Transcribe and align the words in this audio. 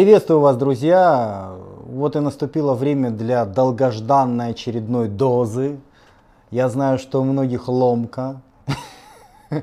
Приветствую 0.00 0.40
вас, 0.40 0.56
друзья! 0.56 1.50
Вот 1.84 2.16
и 2.16 2.20
наступило 2.20 2.72
время 2.72 3.10
для 3.10 3.44
долгожданной 3.44 4.52
очередной 4.52 5.08
дозы. 5.08 5.78
Я 6.50 6.70
знаю, 6.70 6.98
что 6.98 7.20
у 7.20 7.24
многих 7.24 7.68
ломка. 7.68 8.40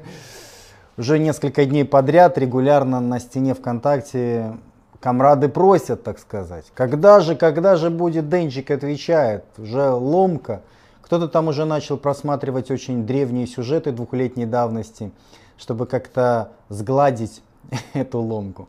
Уже 0.98 1.18
несколько 1.18 1.66
дней 1.66 1.86
подряд 1.86 2.38
регулярно 2.38 3.00
на 3.00 3.20
стене 3.20 3.55
ВКонтакте 3.55 4.55
комрады 5.00 5.50
просят, 5.50 6.04
так 6.04 6.20
сказать. 6.20 6.66
Когда 6.76 7.20
же, 7.20 7.36
когда 7.36 7.76
же 7.76 7.90
будет 7.90 8.30
Денчик, 8.30 8.70
отвечает. 8.70 9.44
Уже 9.58 9.90
ломка. 9.90 10.62
Кто-то 11.02 11.28
там 11.30 11.48
уже 11.48 11.66
начал 11.66 11.98
просматривать 11.98 12.70
очень 12.70 13.08
древние 13.08 13.48
сюжеты 13.48 13.92
двухлетней 13.92 14.45
давности, 14.45 15.12
чтобы 15.58 15.88
как-то 15.88 16.52
сгладить 16.70 17.42
эту 17.94 18.20
ломку. 18.20 18.67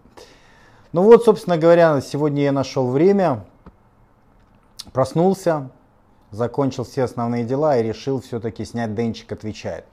Ну 0.93 1.03
вот, 1.03 1.25
собственно 1.25 1.59
говоря, 1.59 2.01
сегодня 2.01 2.45
я 2.45 2.53
нашел 2.53 2.89
время, 2.91 3.45
проснулся, 4.93 5.69
закончил 6.31 6.85
все 6.85 7.03
основные 7.03 7.45
дела 7.45 7.77
и 7.77 7.83
решил 7.83 8.23
все-таки 8.23 8.65
снять 8.65 8.95
Денчик 8.95 9.31
отвечает. 9.31 9.85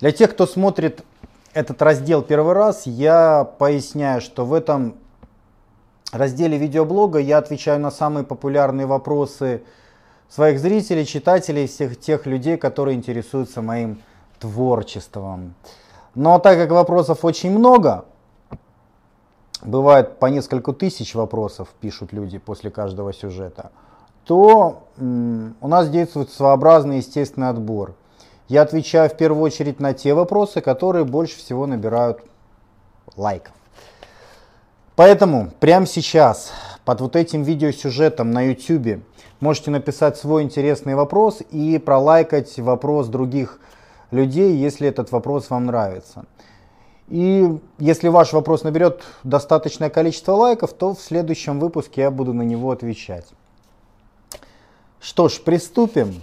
Для 0.00 0.12
тех, 0.12 0.30
кто 0.30 0.46
смотрит 0.46 1.04
этот 1.52 1.82
раздел 1.82 2.22
первый 2.22 2.54
раз, 2.54 2.86
я 2.86 3.44
поясняю, 3.58 4.22
что 4.22 4.46
в 4.46 4.54
этом 4.54 4.94
разделе 6.10 6.56
видеоблога 6.56 7.18
я 7.18 7.36
отвечаю 7.36 7.78
на 7.78 7.90
самые 7.90 8.24
популярные 8.24 8.86
вопросы 8.86 9.62
своих 10.30 10.58
зрителей, 10.58 11.04
читателей, 11.04 11.66
всех 11.66 12.00
тех 12.00 12.24
людей, 12.24 12.56
которые 12.56 12.96
интересуются 12.96 13.60
моим 13.60 14.00
творчеством. 14.38 15.54
Но 16.14 16.38
так 16.38 16.56
как 16.56 16.70
вопросов 16.70 17.26
очень 17.26 17.50
много, 17.50 18.06
бывает 19.62 20.18
по 20.18 20.26
несколько 20.26 20.72
тысяч 20.72 21.14
вопросов 21.14 21.68
пишут 21.80 22.12
люди 22.12 22.38
после 22.38 22.70
каждого 22.70 23.12
сюжета, 23.12 23.70
то 24.24 24.84
у 24.98 25.68
нас 25.68 25.88
действует 25.90 26.30
своеобразный 26.30 26.98
естественный 26.98 27.48
отбор. 27.48 27.94
Я 28.48 28.62
отвечаю 28.62 29.08
в 29.08 29.16
первую 29.16 29.42
очередь 29.42 29.80
на 29.80 29.94
те 29.94 30.14
вопросы, 30.14 30.60
которые 30.60 31.04
больше 31.04 31.38
всего 31.38 31.66
набирают 31.66 32.20
лайков. 33.16 33.54
Поэтому 34.96 35.50
прямо 35.60 35.86
сейчас 35.86 36.52
под 36.84 37.00
вот 37.00 37.16
этим 37.16 37.42
видеосюжетом 37.42 38.32
на 38.32 38.42
YouTube 38.42 39.02
можете 39.40 39.70
написать 39.70 40.16
свой 40.16 40.42
интересный 40.42 40.94
вопрос 40.94 41.40
и 41.50 41.78
пролайкать 41.78 42.58
вопрос 42.58 43.08
других 43.08 43.60
людей, 44.10 44.56
если 44.56 44.88
этот 44.88 45.12
вопрос 45.12 45.48
вам 45.50 45.66
нравится. 45.66 46.24
И 47.10 47.58
если 47.78 48.06
ваш 48.06 48.32
вопрос 48.32 48.62
наберет 48.62 49.02
достаточное 49.24 49.90
количество 49.90 50.32
лайков, 50.32 50.72
то 50.72 50.94
в 50.94 51.00
следующем 51.00 51.58
выпуске 51.58 52.02
я 52.02 52.10
буду 52.12 52.32
на 52.32 52.42
него 52.42 52.70
отвечать. 52.70 53.26
Что 55.00 55.28
ж, 55.28 55.40
приступим. 55.40 56.22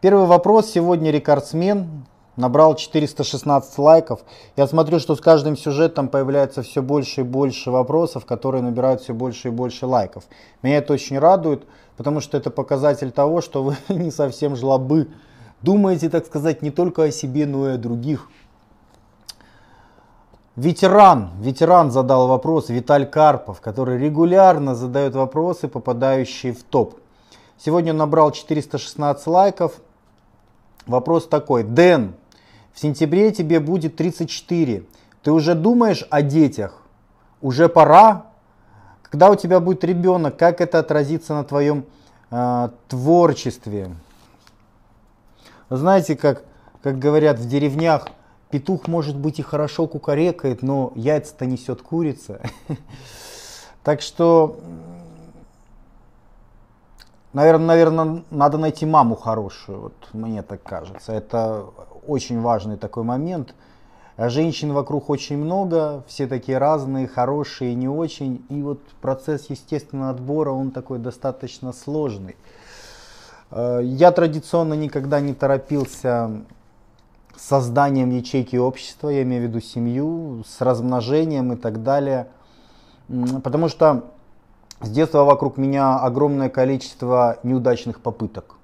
Первый 0.00 0.24
вопрос. 0.24 0.70
Сегодня 0.70 1.10
рекордсмен 1.10 2.06
набрал 2.36 2.74
416 2.74 3.76
лайков. 3.76 4.20
Я 4.56 4.66
смотрю, 4.66 4.98
что 4.98 5.14
с 5.14 5.20
каждым 5.20 5.58
сюжетом 5.58 6.08
появляется 6.08 6.62
все 6.62 6.80
больше 6.80 7.20
и 7.20 7.24
больше 7.24 7.70
вопросов, 7.70 8.24
которые 8.24 8.62
набирают 8.62 9.02
все 9.02 9.12
больше 9.12 9.48
и 9.48 9.50
больше 9.50 9.84
лайков. 9.84 10.24
Меня 10.62 10.78
это 10.78 10.94
очень 10.94 11.18
радует, 11.18 11.64
потому 11.98 12.20
что 12.20 12.38
это 12.38 12.50
показатель 12.50 13.10
того, 13.10 13.42
что 13.42 13.62
вы 13.62 13.76
не 13.90 14.10
совсем 14.10 14.56
жлобы. 14.56 15.08
Думаете, 15.60 16.08
так 16.08 16.24
сказать, 16.24 16.62
не 16.62 16.70
только 16.70 17.02
о 17.02 17.10
себе, 17.10 17.44
но 17.44 17.68
и 17.68 17.74
о 17.74 17.76
других. 17.76 18.30
Ветеран, 20.60 21.30
ветеран 21.40 21.90
задал 21.90 22.28
вопрос, 22.28 22.68
Виталь 22.68 23.06
Карпов, 23.06 23.62
который 23.62 23.96
регулярно 23.96 24.74
задает 24.74 25.14
вопросы, 25.14 25.68
попадающие 25.68 26.52
в 26.52 26.62
топ. 26.64 27.00
Сегодня 27.56 27.92
он 27.92 27.96
набрал 27.96 28.30
416 28.30 29.26
лайков. 29.26 29.80
Вопрос 30.86 31.26
такой. 31.28 31.62
Дэн, 31.62 32.12
в 32.74 32.78
сентябре 32.78 33.32
тебе 33.32 33.58
будет 33.58 33.96
34. 33.96 34.84
Ты 35.22 35.32
уже 35.32 35.54
думаешь 35.54 36.06
о 36.10 36.20
детях? 36.20 36.82
Уже 37.40 37.70
пора? 37.70 38.26
Когда 39.00 39.30
у 39.30 39.36
тебя 39.36 39.60
будет 39.60 39.82
ребенок, 39.82 40.36
как 40.36 40.60
это 40.60 40.80
отразится 40.80 41.32
на 41.32 41.44
твоем 41.44 41.86
э, 42.30 42.68
творчестве? 42.86 43.96
Знаете, 45.70 46.16
как, 46.16 46.44
как 46.82 46.98
говорят 46.98 47.38
в 47.38 47.48
деревнях, 47.48 48.08
Петух, 48.50 48.88
может 48.88 49.16
быть, 49.16 49.38
и 49.38 49.42
хорошо 49.42 49.86
кукарекает, 49.86 50.62
но 50.62 50.92
яйца-то 50.94 51.46
несет 51.46 51.82
курица. 51.82 52.40
Так 53.82 54.02
что, 54.02 54.60
наверное, 57.32 57.66
наверное, 57.66 58.24
надо 58.30 58.58
найти 58.58 58.84
маму 58.84 59.16
хорошую, 59.16 59.80
вот 59.80 59.94
мне 60.12 60.42
так 60.42 60.62
кажется. 60.62 61.14
Это 61.14 61.64
очень 62.06 62.42
важный 62.42 62.76
такой 62.76 63.04
момент. 63.04 63.54
Женщин 64.18 64.74
вокруг 64.74 65.08
очень 65.08 65.38
много, 65.38 66.04
все 66.06 66.26
такие 66.26 66.58
разные, 66.58 67.08
хорошие 67.08 67.74
не 67.74 67.88
очень. 67.88 68.44
И 68.50 68.60
вот 68.60 68.82
процесс 69.00 69.48
естественного 69.48 70.10
отбора, 70.10 70.50
он 70.50 70.72
такой 70.72 70.98
достаточно 70.98 71.72
сложный. 71.72 72.36
Э, 73.50 73.80
я 73.82 74.12
традиционно 74.12 74.74
никогда 74.74 75.20
не 75.20 75.32
торопился 75.32 76.42
созданием 77.40 78.10
ячейки 78.10 78.56
общества, 78.56 79.08
я 79.08 79.22
имею 79.22 79.42
в 79.42 79.48
виду 79.48 79.60
семью, 79.60 80.44
с 80.46 80.60
размножением 80.60 81.52
и 81.52 81.56
так 81.56 81.82
далее. 81.82 82.28
Потому 83.42 83.68
что 83.68 84.04
с 84.80 84.90
детства 84.90 85.24
вокруг 85.24 85.56
меня 85.56 85.98
огромное 85.98 86.48
количество 86.48 87.38
неудачных 87.42 88.00
попыток. 88.00 88.56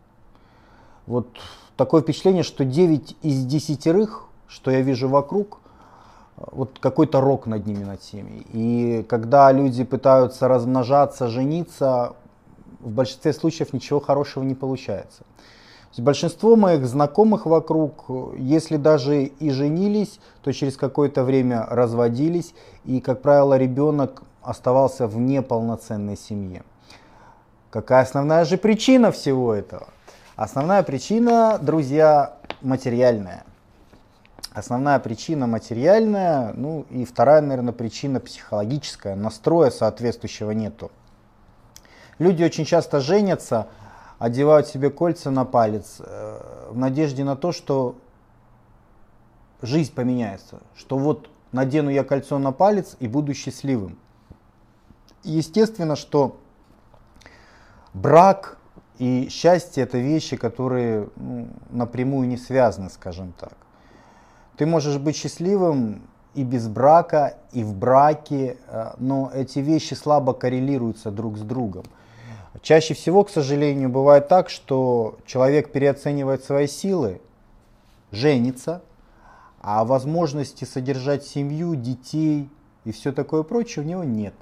Вот 1.07 1.29
такое 1.77 2.03
впечатление, 2.03 2.43
что 2.43 2.65
9 2.65 3.17
из 3.23 3.45
10, 3.45 4.09
что 4.47 4.71
я 4.71 4.81
вижу 4.81 5.09
вокруг, 5.09 5.59
вот 6.37 6.79
какой-то 6.79 7.21
рок 7.21 7.47
над 7.47 7.67
ними, 7.67 7.85
над 7.85 8.01
всеми. 8.01 8.47
И 8.53 9.05
когда 9.09 9.51
люди 9.53 9.85
пытаются 9.85 10.49
размножаться, 10.49 11.29
жениться, 11.29 12.15
в 12.81 12.91
большинстве 12.91 13.33
случаев 13.33 13.73
ничего 13.73 14.01
хорошего 14.01 14.45
не 14.45 14.55
получается. 14.55 15.25
Большинство 15.99 16.57
моих 16.57 16.87
знакомых 16.87 17.47
вокруг, 17.47 18.05
если 18.37 18.77
даже 18.77 19.25
и 19.25 19.51
женились, 19.51 20.21
то 20.43 20.53
через 20.53 20.77
какое-то 20.77 21.25
время 21.25 21.67
разводились, 21.69 22.55
и, 22.85 23.01
как 23.01 23.23
правило, 23.23 23.57
ребенок 23.57 24.23
оставался 24.43 25.07
в 25.07 25.17
неполноценной 25.19 26.17
семье. 26.17 26.63
Какая 27.71 28.03
основная 28.03 28.45
же 28.45 28.59
причина 28.59 29.11
всего 29.11 29.55
этого? 29.55 29.89
Основная 30.37 30.83
причина, 30.83 31.59
друзья, 31.61 32.37
материальная. 32.61 33.45
Основная 34.53 34.99
причина 34.99 35.47
материальная, 35.47 36.53
ну 36.55 36.87
и 36.91 37.05
вторая, 37.05 37.41
наверное, 37.41 37.73
причина 37.73 38.21
психологическая. 38.21 39.15
Настроя 39.15 39.71
соответствующего 39.71 40.51
нету. 40.53 40.91
Люди 42.19 42.43
очень 42.43 42.65
часто 42.65 43.01
женятся, 43.01 43.67
одевают 44.19 44.67
себе 44.67 44.91
кольца 44.91 45.31
на 45.31 45.45
палец 45.45 45.97
э, 46.01 46.69
в 46.71 46.77
надежде 46.77 47.25
на 47.25 47.37
то, 47.37 47.53
что 47.53 47.97
жизнь 49.63 49.93
поменяется, 49.93 50.61
что 50.75 50.99
вот 50.99 51.31
надену 51.53 51.91
я 51.91 52.05
кольцо 52.05 52.39
на 52.39 52.53
палец 52.53 52.97
и 53.01 53.09
буду 53.09 53.35
счастливым. 53.35 53.99
Естественно, 55.23 55.97
что 55.97 56.39
брак 57.93 58.59
и 58.99 59.29
счастье 59.31 59.83
это 59.83 59.99
вещи, 59.99 60.37
которые 60.37 61.09
ну, 61.17 61.49
напрямую 61.71 62.29
не 62.29 62.37
связаны, 62.37 62.91
скажем 62.91 63.33
так. 63.39 63.57
Ты 64.57 64.65
можешь 64.65 64.99
быть 64.99 65.17
счастливым 65.17 66.03
и 66.35 66.45
без 66.45 66.69
брака, 66.69 67.37
и 67.53 67.63
в 67.65 67.75
браке, 67.75 68.57
э, 68.69 68.93
но 68.99 69.31
эти 69.35 69.59
вещи 69.59 69.95
слабо 69.95 70.33
коррелируются 70.33 71.11
друг 71.11 71.37
с 71.37 71.43
другом. 71.43 71.85
Чаще 72.63 72.95
всего, 72.95 73.25
к 73.25 73.31
сожалению, 73.31 73.89
бывает 73.89 74.29
так, 74.29 74.51
что 74.51 75.19
человек 75.27 75.73
переоценивает 75.73 76.45
свои 76.45 76.67
силы, 76.67 77.21
женится, 78.13 78.83
а 79.61 79.85
возможности 79.85 80.65
содержать 80.65 81.25
семью, 81.25 81.75
детей 81.75 82.49
и 82.85 82.93
все 82.93 83.13
такое 83.13 83.43
прочее 83.43 83.85
у 83.85 83.89
него 83.89 84.05
нет. 84.05 84.35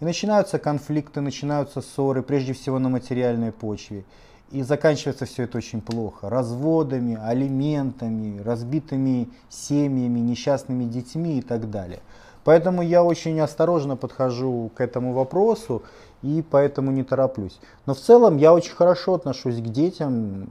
И 0.00 0.04
начинаются 0.04 0.58
конфликты, 0.58 1.20
начинаются 1.20 1.80
ссоры, 1.80 2.22
прежде 2.22 2.52
всего 2.52 2.78
на 2.78 2.88
материальной 2.88 3.50
почве. 3.50 4.04
И 4.52 4.62
заканчивается 4.62 5.24
все 5.26 5.44
это 5.44 5.58
очень 5.58 5.80
плохо. 5.80 6.30
Разводами, 6.30 7.18
алиментами, 7.20 8.40
разбитыми 8.40 9.28
семьями, 9.48 10.20
несчастными 10.20 10.84
детьми 10.84 11.38
и 11.38 11.42
так 11.42 11.68
далее. 11.70 12.00
Поэтому 12.44 12.82
я 12.82 13.02
очень 13.02 13.40
осторожно 13.40 13.96
подхожу 13.96 14.70
к 14.76 14.80
этому 14.80 15.12
вопросу 15.12 15.82
и 16.26 16.42
поэтому 16.42 16.90
не 16.90 17.04
тороплюсь. 17.04 17.60
Но 17.86 17.94
в 17.94 17.98
целом 17.98 18.36
я 18.36 18.52
очень 18.52 18.74
хорошо 18.74 19.14
отношусь 19.14 19.58
к 19.60 19.64
детям. 19.64 20.48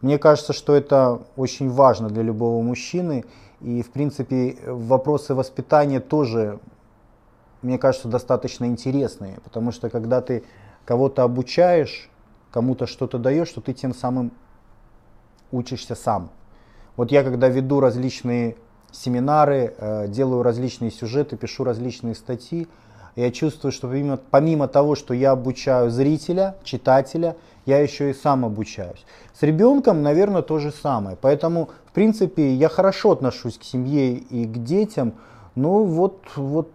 Мне 0.00 0.18
кажется, 0.18 0.52
что 0.52 0.74
это 0.74 1.22
очень 1.36 1.68
важно 1.68 2.08
для 2.08 2.22
любого 2.22 2.62
мужчины. 2.62 3.24
И, 3.60 3.82
в 3.82 3.90
принципе, 3.90 4.56
вопросы 4.66 5.34
воспитания 5.34 5.98
тоже, 5.98 6.60
мне 7.62 7.78
кажется, 7.78 8.06
достаточно 8.06 8.66
интересные. 8.66 9.40
Потому 9.42 9.72
что 9.72 9.90
когда 9.90 10.20
ты 10.20 10.44
кого-то 10.84 11.24
обучаешь, 11.24 12.08
кому-то 12.52 12.86
что-то 12.86 13.18
даешь, 13.18 13.48
что 13.48 13.60
ты 13.60 13.72
тем 13.72 13.92
самым 13.92 14.30
учишься 15.50 15.96
сам. 15.96 16.30
Вот 16.96 17.10
я 17.10 17.24
когда 17.24 17.48
веду 17.48 17.80
различные 17.80 18.56
семинары, 18.92 19.74
э, 19.76 20.08
делаю 20.08 20.42
различные 20.42 20.90
сюжеты, 20.90 21.36
пишу 21.36 21.64
различные 21.64 22.14
статьи, 22.14 22.68
я 23.16 23.30
чувствую, 23.30 23.72
что 23.72 23.88
помимо, 23.88 24.18
помимо 24.18 24.68
того, 24.68 24.94
что 24.94 25.14
я 25.14 25.32
обучаю 25.32 25.90
зрителя, 25.90 26.56
читателя, 26.62 27.36
я 27.64 27.78
еще 27.78 28.10
и 28.10 28.14
сам 28.14 28.44
обучаюсь. 28.44 29.04
С 29.38 29.42
ребенком, 29.42 30.02
наверное, 30.02 30.42
то 30.42 30.58
же 30.58 30.70
самое. 30.70 31.16
Поэтому, 31.20 31.70
в 31.86 31.92
принципе, 31.92 32.54
я 32.54 32.68
хорошо 32.68 33.12
отношусь 33.12 33.58
к 33.58 33.64
семье 33.64 34.14
и 34.14 34.44
к 34.44 34.62
детям. 34.62 35.14
Ну 35.54 35.84
вот, 35.84 36.22
вот, 36.36 36.70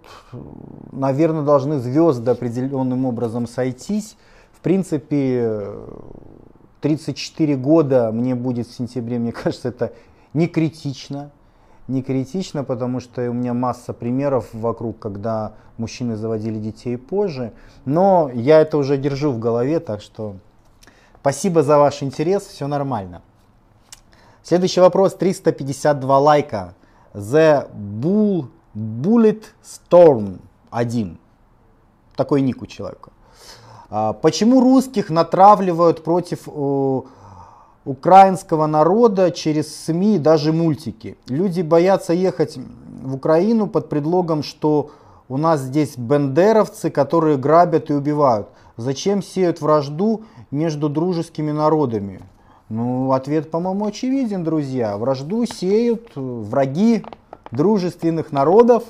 наверное, 0.92 1.44
должны 1.44 1.80
звезды 1.80 2.32
определенным 2.32 3.06
образом 3.06 3.48
сойтись. 3.48 4.18
В 4.52 4.62
принципе, 4.62 5.64
34 6.82 7.56
года 7.56 8.12
мне 8.12 8.34
будет 8.34 8.68
в 8.68 8.74
сентябре, 8.74 9.20
мне 9.20 9.32
кажется, 9.32 9.70
это 9.70 9.94
не 10.34 10.48
критично 10.48 11.32
не 11.92 12.02
критично, 12.02 12.64
потому 12.64 13.00
что 13.00 13.30
у 13.30 13.34
меня 13.34 13.54
масса 13.54 13.94
примеров 13.94 14.50
вокруг, 14.54 15.00
когда 15.00 15.54
мужчины 15.78 16.16
заводили 16.16 16.58
детей 16.58 16.98
позже. 16.98 17.52
Но 17.86 18.32
я 18.34 18.62
это 18.62 18.78
уже 18.78 18.98
держу 18.98 19.32
в 19.32 19.40
голове, 19.40 19.80
так 19.80 20.02
что 20.02 20.36
спасибо 21.20 21.64
за 21.64 21.78
ваш 21.78 22.02
интерес, 22.02 22.44
все 22.44 22.68
нормально. 22.68 23.22
Следующий 24.44 24.80
вопрос, 24.80 25.16
352 25.16 26.20
лайка. 26.20 26.74
The 27.14 27.70
Bull, 27.74 28.48
Bullet 28.76 29.44
Storm 29.64 30.40
1. 30.70 31.18
Такой 32.16 32.42
ник 32.42 32.62
у 32.62 32.66
человека. 32.66 33.12
А, 33.90 34.14
почему 34.14 34.62
русских 34.62 35.10
натравливают 35.10 36.04
против 36.04 36.48
украинского 37.86 38.68
народа 38.68 39.32
через 39.32 39.76
СМИ, 39.86 40.20
даже 40.20 40.54
мультики. 40.54 41.18
Люди 41.28 41.62
боятся 41.62 42.14
ехать 42.14 42.58
в 43.02 43.16
Украину 43.16 43.68
под 43.68 43.90
предлогом, 43.90 44.44
что 44.44 44.92
у 45.30 45.38
нас 45.38 45.62
здесь 45.62 45.98
бендеровцы, 45.98 46.90
которые 46.90 47.38
грабят 47.38 47.90
и 47.90 47.94
убивают. 47.94 48.50
Зачем 48.78 49.24
сеют 49.24 49.62
вражду 49.62 50.24
между 50.52 50.90
дружескими 50.90 51.52
народами? 51.52 52.22
Ну, 52.70 53.12
ответ, 53.12 53.52
по-моему, 53.52 53.86
очевиден, 53.86 54.44
друзья. 54.44 54.98
Вражду 54.98 55.46
сеют 55.46 56.12
враги 56.16 57.04
дружественных 57.52 58.32
народов, 58.32 58.84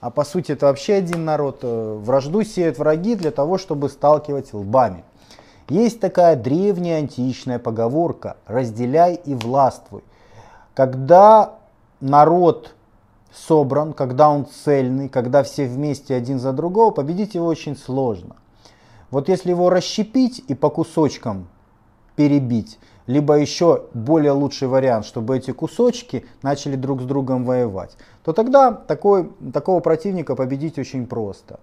а 0.00 0.10
по 0.10 0.24
сути 0.24 0.52
это 0.52 0.66
вообще 0.66 0.94
один 0.94 1.24
народ. 1.24 1.58
Вражду 1.62 2.42
сеют 2.42 2.78
враги 2.78 3.14
для 3.14 3.30
того, 3.30 3.58
чтобы 3.58 3.88
сталкивать 3.88 4.54
лбами. 4.54 5.04
Есть 5.68 6.00
такая 6.00 6.36
древняя 6.36 6.98
античная 6.98 7.58
поговорка 7.58 8.36
«разделяй 8.46 9.14
и 9.14 9.34
властвуй». 9.34 10.04
Когда 10.74 11.54
народ 12.00 12.74
собран, 13.32 13.92
когда 13.92 14.30
он 14.30 14.46
цельный, 14.46 15.08
когда 15.08 15.42
все 15.42 15.66
вместе 15.66 16.14
один 16.14 16.38
за 16.38 16.52
другого, 16.52 16.90
победить 16.90 17.34
его 17.34 17.46
очень 17.46 17.76
сложно. 17.76 18.36
Вот 19.10 19.28
если 19.28 19.50
его 19.50 19.70
расщепить 19.70 20.42
и 20.48 20.54
по 20.54 20.70
кусочкам 20.70 21.48
перебить, 22.14 22.78
либо 23.06 23.34
еще 23.34 23.84
более 23.94 24.32
лучший 24.32 24.68
вариант, 24.68 25.06
чтобы 25.06 25.36
эти 25.36 25.52
кусочки 25.52 26.26
начали 26.42 26.76
друг 26.76 27.02
с 27.02 27.04
другом 27.04 27.44
воевать, 27.44 27.96
то 28.24 28.32
тогда 28.32 28.72
такой, 28.72 29.30
такого 29.52 29.80
противника 29.80 30.34
победить 30.34 30.78
очень 30.78 31.06
просто. 31.06 31.60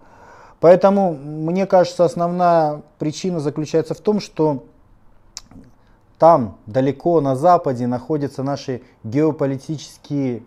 Поэтому, 0.60 1.14
мне 1.14 1.66
кажется, 1.66 2.06
основная 2.06 2.82
причина 3.00 3.40
заключается 3.40 3.94
в 3.94 4.00
том, 4.00 4.20
что 4.20 4.64
там, 6.18 6.58
далеко 6.68 7.20
на 7.20 7.36
Западе, 7.36 7.86
находятся 7.86 8.44
наши 8.44 8.82
геополитические 9.04 10.44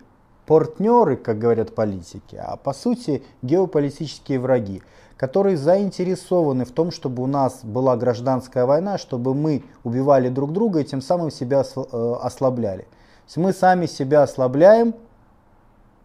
партнеры, 0.47 1.17
как 1.17 1.37
говорят 1.37 1.75
политики, 1.75 2.35
а 2.35 2.55
по 2.55 2.73
сути 2.73 3.21
геополитические 3.41 4.39
враги, 4.39 4.81
которые 5.17 5.57
заинтересованы 5.57 6.65
в 6.65 6.71
том, 6.71 6.89
чтобы 6.91 7.21
у 7.21 7.27
нас 7.27 7.59
была 7.63 7.97
гражданская 7.97 8.65
война, 8.65 8.97
чтобы 8.97 9.35
мы 9.35 9.63
убивали 9.83 10.29
друг 10.29 10.53
друга 10.53 10.79
и 10.79 10.83
тем 10.85 11.01
самым 11.01 11.31
себя 11.31 11.63
э, 11.63 12.13
ослабляли. 12.21 12.83
То 12.83 12.87
есть 13.27 13.37
мы 13.37 13.53
сами 13.53 13.85
себя 13.87 14.23
ослабляем 14.23 14.95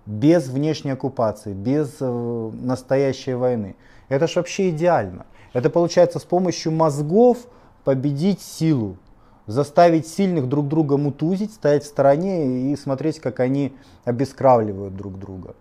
без 0.06 0.49
внешней 0.49 0.90
оккупации, 0.90 1.52
без 1.52 1.96
э, 2.00 2.50
настоящей 2.60 3.34
войны. 3.34 3.76
Это 4.12 4.26
же 4.26 4.41
вообще 4.41 4.69
идеально. 4.69 5.25
Это 5.55 5.70
получается 5.70 6.19
с 6.19 6.25
помощью 6.25 6.70
мозгов 6.70 7.38
победить 7.82 8.43
силу, 8.43 8.99
заставить 9.47 10.06
сильных 10.06 10.50
друг 10.50 10.69
друга 10.69 10.99
мутузить, 10.99 11.55
стоять 11.55 11.85
в 11.85 11.87
стороне 11.87 12.73
и 12.73 12.76
смотреть, 12.76 13.20
как 13.20 13.41
они 13.41 13.75
обескравливают 14.05 14.94
друг 14.94 15.19
друга. 15.19 15.55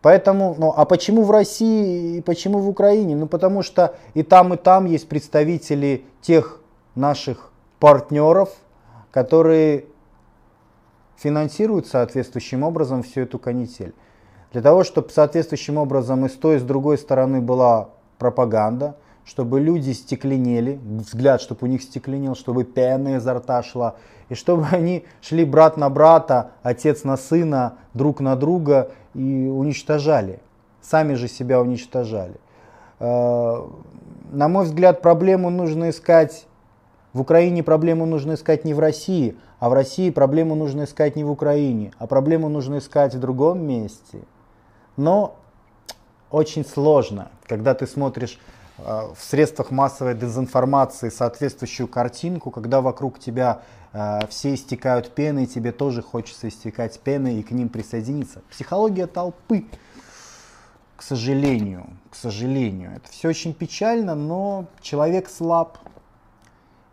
Поэтому, 0.00 0.56
ну, 0.58 0.72
а 0.74 0.86
почему 0.86 1.22
в 1.22 1.30
России 1.30 2.16
и 2.16 2.20
почему 2.22 2.60
в 2.60 2.68
Украине? 2.70 3.14
Ну, 3.14 3.26
потому 3.26 3.62
что 3.62 3.94
и 4.14 4.22
там, 4.22 4.54
и 4.54 4.56
там 4.56 4.86
есть 4.86 5.06
представители 5.06 6.06
тех 6.22 6.62
наших 6.94 7.52
партнеров, 7.78 8.56
которые 9.10 9.84
финансируют 11.16 11.88
соответствующим 11.88 12.62
образом 12.62 13.02
всю 13.02 13.20
эту 13.20 13.38
канитель. 13.38 13.92
Для 14.52 14.60
того, 14.60 14.84
чтобы 14.84 15.10
соответствующим 15.10 15.78
образом 15.78 16.26
и 16.26 16.28
с 16.28 16.32
той, 16.32 16.56
и 16.56 16.58
с 16.58 16.62
другой 16.62 16.98
стороны 16.98 17.40
была 17.40 17.88
пропаганда, 18.18 18.96
чтобы 19.24 19.60
люди 19.60 19.92
стекленели, 19.92 20.78
взгляд, 20.82 21.40
чтобы 21.40 21.66
у 21.66 21.66
них 21.66 21.82
стекленел, 21.82 22.34
чтобы 22.34 22.64
пена 22.64 23.16
изо 23.16 23.34
рта 23.34 23.62
шла, 23.62 23.94
и 24.28 24.34
чтобы 24.34 24.66
они 24.70 25.04
шли 25.22 25.44
брат 25.44 25.76
на 25.76 25.88
брата, 25.88 26.50
отец 26.62 27.04
на 27.04 27.16
сына, 27.16 27.78
друг 27.94 28.20
на 28.20 28.36
друга 28.36 28.90
и 29.14 29.46
уничтожали. 29.46 30.40
Сами 30.82 31.14
же 31.14 31.28
себя 31.28 31.60
уничтожали. 31.60 32.34
Э, 32.98 33.66
на 34.32 34.48
мой 34.48 34.64
взгляд, 34.64 35.00
проблему 35.00 35.48
нужно 35.48 35.90
искать 35.90 36.46
в 37.12 37.20
Украине 37.20 37.62
проблему 37.62 38.06
нужно 38.06 38.34
искать 38.34 38.64
не 38.64 38.72
в 38.72 38.80
России, 38.80 39.36
а 39.58 39.68
в 39.68 39.74
России 39.74 40.08
проблему 40.08 40.54
нужно 40.54 40.84
искать 40.84 41.14
не 41.14 41.24
в 41.24 41.30
Украине, 41.30 41.92
а 41.98 42.06
проблему 42.06 42.48
нужно 42.48 42.78
искать 42.78 43.14
в 43.14 43.20
другом 43.20 43.66
месте. 43.66 44.20
Но 44.96 45.36
очень 46.30 46.64
сложно, 46.64 47.30
когда 47.46 47.74
ты 47.74 47.86
смотришь 47.86 48.38
э, 48.78 48.82
в 48.82 49.22
средствах 49.22 49.70
массовой 49.70 50.14
дезинформации 50.14 51.08
соответствующую 51.08 51.88
картинку, 51.88 52.50
когда 52.50 52.80
вокруг 52.80 53.18
тебя 53.18 53.62
э, 53.92 54.26
все 54.28 54.54
истекают 54.54 55.14
пеной, 55.14 55.46
тебе 55.46 55.72
тоже 55.72 56.02
хочется 56.02 56.48
истекать 56.48 56.98
пеной 57.00 57.36
и 57.36 57.42
к 57.42 57.50
ним 57.50 57.68
присоединиться. 57.68 58.42
Психология 58.50 59.06
толпы, 59.06 59.66
к 60.96 61.02
сожалению, 61.02 61.86
к 62.10 62.14
сожалению. 62.14 62.92
Это 62.96 63.10
все 63.10 63.28
очень 63.28 63.54
печально, 63.54 64.14
но 64.14 64.66
человек 64.80 65.28
слаб. 65.28 65.78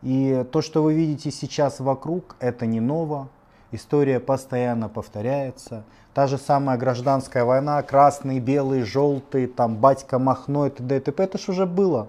И 0.01 0.45
то, 0.51 0.61
что 0.61 0.81
вы 0.81 0.93
видите 0.93 1.29
сейчас 1.31 1.79
вокруг, 1.79 2.35
это 2.39 2.65
не 2.65 2.79
ново. 2.79 3.29
История 3.71 4.19
постоянно 4.19 4.89
повторяется. 4.89 5.83
Та 6.13 6.27
же 6.27 6.37
самая 6.37 6.77
гражданская 6.77 7.45
война, 7.45 7.81
красный, 7.83 8.39
белый, 8.39 8.81
желтый, 8.81 9.47
там 9.47 9.75
батька 9.75 10.17
Махно 10.17 10.67
и 10.67 10.69
т.д. 10.69 10.97
и 10.97 10.99
т.п. 10.99 11.23
Это 11.23 11.37
ж 11.37 11.49
уже 11.49 11.65
было. 11.65 12.07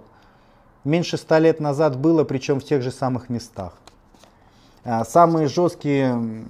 Меньше 0.84 1.18
ста 1.18 1.38
лет 1.38 1.60
назад 1.60 1.98
было, 1.98 2.24
причем 2.24 2.60
в 2.60 2.64
тех 2.64 2.82
же 2.82 2.90
самых 2.90 3.28
местах. 3.28 3.74
А 4.84 5.04
самые 5.04 5.48
жесткие 5.48 6.44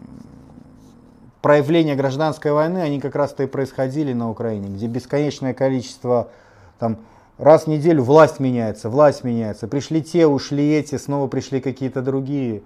проявления 1.42 1.96
гражданской 1.96 2.52
войны, 2.52 2.78
они 2.78 3.00
как 3.00 3.16
раз-то 3.16 3.42
и 3.42 3.46
происходили 3.46 4.12
на 4.12 4.30
Украине, 4.30 4.68
где 4.68 4.86
бесконечное 4.86 5.52
количество, 5.52 6.28
там, 6.78 6.98
раз 7.38 7.64
в 7.64 7.66
неделю 7.66 8.04
власть 8.04 8.38
меняется, 8.38 8.88
власть 8.88 9.24
меняется. 9.24 9.66
Пришли 9.66 10.02
те, 10.02 10.28
ушли 10.28 10.72
эти, 10.74 10.96
снова 10.96 11.26
пришли 11.26 11.60
какие-то 11.60 12.02
другие. 12.02 12.62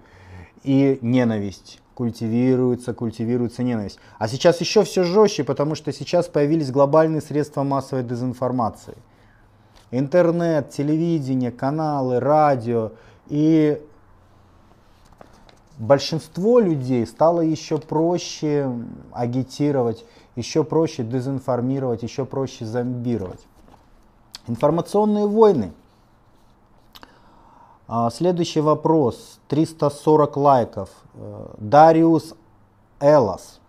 И 0.63 0.99
ненависть 1.01 1.79
культивируется, 1.95 2.93
культивируется 2.93 3.63
ненависть. 3.63 3.97
А 4.19 4.27
сейчас 4.27 4.59
еще 4.59 4.83
все 4.83 5.03
жестче, 5.03 5.43
потому 5.43 5.73
что 5.73 5.91
сейчас 5.91 6.27
появились 6.27 6.69
глобальные 6.69 7.21
средства 7.21 7.63
массовой 7.63 8.03
дезинформации. 8.03 8.95
Интернет, 9.91 10.69
телевидение, 10.69 11.51
каналы, 11.51 12.19
радио. 12.19 12.91
И 13.27 13.81
большинство 15.77 16.59
людей 16.59 17.07
стало 17.07 17.41
еще 17.41 17.77
проще 17.77 18.69
агитировать, 19.13 20.05
еще 20.35 20.65
проще 20.65 21.03
дезинформировать, 21.03 22.03
еще 22.03 22.25
проще 22.25 22.65
зомбировать. 22.65 23.39
Информационные 24.47 25.27
войны. 25.27 25.71
А, 27.87 28.09
следующий 28.09 28.59
вопрос. 28.59 29.39
340 29.47 30.37
лайков. 30.37 30.89
Э, 31.17 31.47
Дариус 31.57 32.35
Элас. 32.99 33.59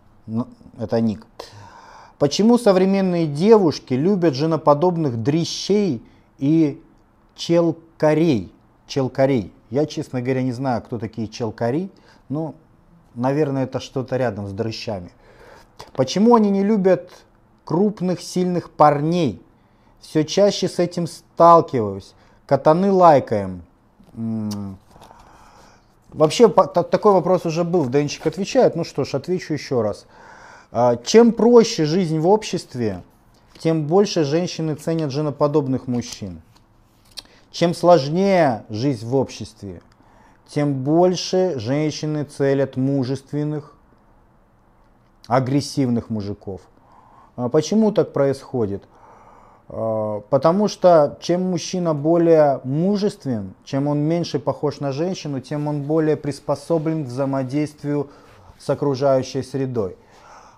Это 0.79 1.01
ник. 1.01 1.27
Почему 2.19 2.59
современные 2.59 3.27
девушки 3.27 3.95
любят 3.95 4.35
женоподобных 4.35 5.23
дрищей 5.23 6.03
и 6.39 6.83
челкарей? 7.35 8.53
Челкарей. 8.87 9.53
Я, 9.71 9.87
честно 9.87 10.23
говоря, 10.23 10.43
не 10.43 10.53
знаю, 10.53 10.83
кто 10.83 10.99
такие 10.99 11.29
челкари, 11.29 11.91
но, 12.29 12.55
наверное, 13.15 13.65
это 13.65 13.81
что-то 13.81 14.17
рядом 14.17 14.49
с 14.49 14.53
дрыщами. 14.53 15.11
Почему 15.93 16.35
они 16.35 16.51
не 16.51 16.63
любят 16.63 17.11
крупных, 17.65 18.21
сильных 18.21 18.71
парней? 18.71 19.43
Все 20.01 20.25
чаще 20.25 20.69
с 20.69 20.79
этим 20.79 21.07
сталкиваюсь. 21.07 22.15
Катаны 22.47 22.93
лайкаем. 22.93 23.63
Вообще, 26.17 26.49
такой 26.49 27.13
вопрос 27.13 27.45
уже 27.45 27.63
был, 27.63 27.91
Денчик 27.91 28.27
отвечает. 28.27 28.75
Ну 28.75 28.85
что 28.85 29.05
ж, 29.05 29.15
отвечу 29.15 29.53
еще 29.53 29.83
раз. 29.83 30.07
А, 30.73 30.97
чем 30.97 31.31
проще 31.31 31.85
жизнь 31.85 32.19
в 32.19 32.27
обществе, 32.27 33.03
тем 33.59 33.87
больше 33.87 34.25
женщины 34.25 34.77
ценят 34.77 35.11
женоподобных 35.11 35.87
мужчин. 35.87 36.41
Чем 37.51 37.75
сложнее 37.75 38.65
жизнь 38.71 39.07
в 39.07 39.15
обществе, 39.15 39.83
тем 40.49 40.83
больше 40.83 41.59
женщины 41.59 42.25
целят 42.25 42.77
мужественных, 42.77 43.75
агрессивных 45.27 46.09
мужиков. 46.09 46.63
А 47.37 47.51
почему 47.51 47.93
так 47.93 48.15
происходит? 48.15 48.85
А, 49.69 50.21
потому 50.31 50.69
что 50.69 51.17
чем 51.21 51.51
мужчина 51.51 51.95
более 51.95 52.61
мужествен, 52.65 53.55
чем 53.65 53.89
он 53.89 53.99
меньше 53.99 54.39
похож 54.39 54.81
на 54.81 54.93
женщину, 54.93 55.41
тем 55.41 55.67
он 55.67 55.83
более 55.83 56.17
приспособлен 56.17 57.05
к 57.05 57.09
взаимодействию 57.09 58.11
с 58.59 58.71
окружающей 58.71 59.43
средой. 59.43 59.97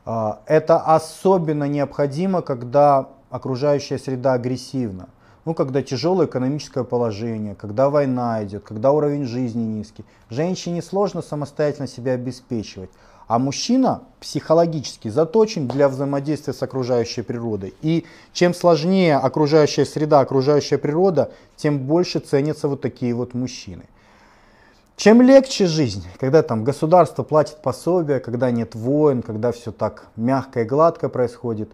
А, 0.05 0.41
это 0.47 0.79
особенно 0.79 1.65
необходимо, 1.65 2.43
когда 2.43 3.09
окружающая 3.31 3.99
среда 3.99 4.35
агрессивна. 4.35 5.09
Ну, 5.45 5.55
когда 5.55 5.83
тяжелое 5.83 6.27
экономическое 6.27 6.85
положение, 6.85 7.55
когда 7.55 7.88
война 7.88 8.45
идет, 8.45 8.65
когда 8.65 8.93
уровень 8.93 9.25
жизни 9.25 9.62
низкий. 9.62 10.05
Женщине 10.29 10.83
сложно 10.83 11.23
самостоятельно 11.23 11.87
себя 11.87 12.12
обеспечивать. 12.12 12.91
А 13.28 13.38
мужчина 13.38 14.02
психологически 14.20 15.08
заточен 15.08 15.68
для 15.68 15.90
взаимодействия 15.90 16.54
с 16.54 16.62
окружающей 16.62 17.20
природой. 17.20 17.75
И 17.82 18.06
чем 18.32 18.54
сложнее 18.54 19.16
окружающая 19.18 19.85
среда, 19.85 20.20
окружающая 20.20 20.78
природа, 20.78 21.30
тем 21.54 21.80
больше 21.80 22.20
ценятся 22.20 22.68
вот 22.68 22.80
такие 22.80 23.14
вот 23.14 23.35
мужчины. 23.35 23.85
Чем 24.97 25.20
легче 25.20 25.66
жизнь, 25.66 26.04
когда 26.18 26.42
там 26.42 26.64
государство 26.64 27.23
платит 27.23 27.62
пособие, 27.62 28.18
когда 28.18 28.50
нет 28.50 28.75
войн, 28.75 29.23
когда 29.23 29.52
все 29.52 29.73
так 29.73 30.08
мягко 30.16 30.62
и 30.62 30.64
гладко 30.64 31.11
происходит, 31.11 31.70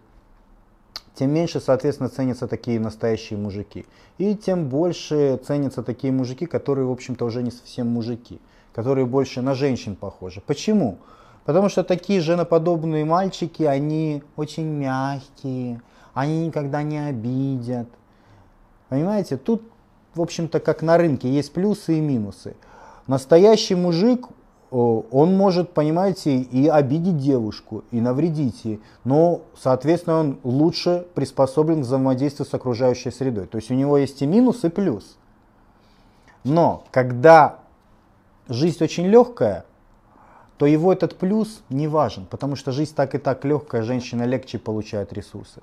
тем 1.15 1.31
меньше, 1.33 1.61
соответственно, 1.61 2.09
ценятся 2.09 2.47
такие 2.49 2.81
настоящие 2.81 3.39
мужики. 3.39 3.85
И 4.17 4.35
тем 4.35 4.67
больше 4.67 5.39
ценятся 5.47 5.81
такие 5.83 6.11
мужики, 6.11 6.45
которые, 6.45 6.85
в 6.85 6.91
общем-то, 6.91 7.23
уже 7.23 7.41
не 7.41 7.51
совсем 7.51 7.87
мужики, 7.87 8.41
которые 8.73 9.05
больше 9.05 9.41
на 9.41 9.55
женщин 9.55 9.95
похожи. 9.95 10.41
Почему? 10.45 10.97
Потому 11.45 11.69
что 11.69 11.83
такие 11.83 12.21
женоподобные 12.21 13.05
мальчики, 13.05 13.63
они 13.63 14.23
очень 14.35 14.65
мягкие, 14.65 15.81
они 16.13 16.47
никогда 16.47 16.81
не 16.81 16.97
обидят. 16.97 17.87
Понимаете, 18.89 19.37
тут, 19.37 19.61
в 20.15 20.21
общем-то, 20.21 20.59
как 20.59 20.81
на 20.81 20.97
рынке, 20.97 21.29
есть 21.29 21.53
плюсы 21.53 21.99
и 21.99 22.01
минусы. 22.01 22.55
Настоящий 23.05 23.75
мужик, 23.75 24.27
он 24.71 25.37
может, 25.37 25.71
понимаете, 25.71 26.37
и 26.37 26.67
обидеть 26.67 27.17
девушку, 27.17 27.83
и 27.91 28.01
навредить 28.01 28.65
ей, 28.65 28.81
но, 29.03 29.41
соответственно, 29.55 30.19
он 30.19 30.39
лучше 30.43 31.05
приспособлен 31.13 31.81
к 31.81 31.85
взаимодействию 31.85 32.47
с 32.47 32.53
окружающей 32.53 33.11
средой. 33.11 33.45
То 33.45 33.57
есть 33.57 33.69
у 33.69 33.75
него 33.75 33.97
есть 33.97 34.21
и 34.23 34.25
минус, 34.25 34.63
и 34.63 34.69
плюс. 34.69 35.17
Но 36.43 36.83
когда 36.91 37.59
жизнь 38.49 38.83
очень 38.83 39.05
легкая, 39.05 39.65
то 40.57 40.65
его 40.65 40.93
этот 40.93 41.17
плюс 41.17 41.61
не 41.69 41.87
важен, 41.87 42.25
потому 42.25 42.55
что 42.55 42.71
жизнь 42.71 42.93
так 42.95 43.15
и 43.15 43.17
так 43.17 43.43
легкая, 43.45 43.83
женщина 43.83 44.23
легче 44.23 44.57
получает 44.57 45.11
ресурсы. 45.13 45.61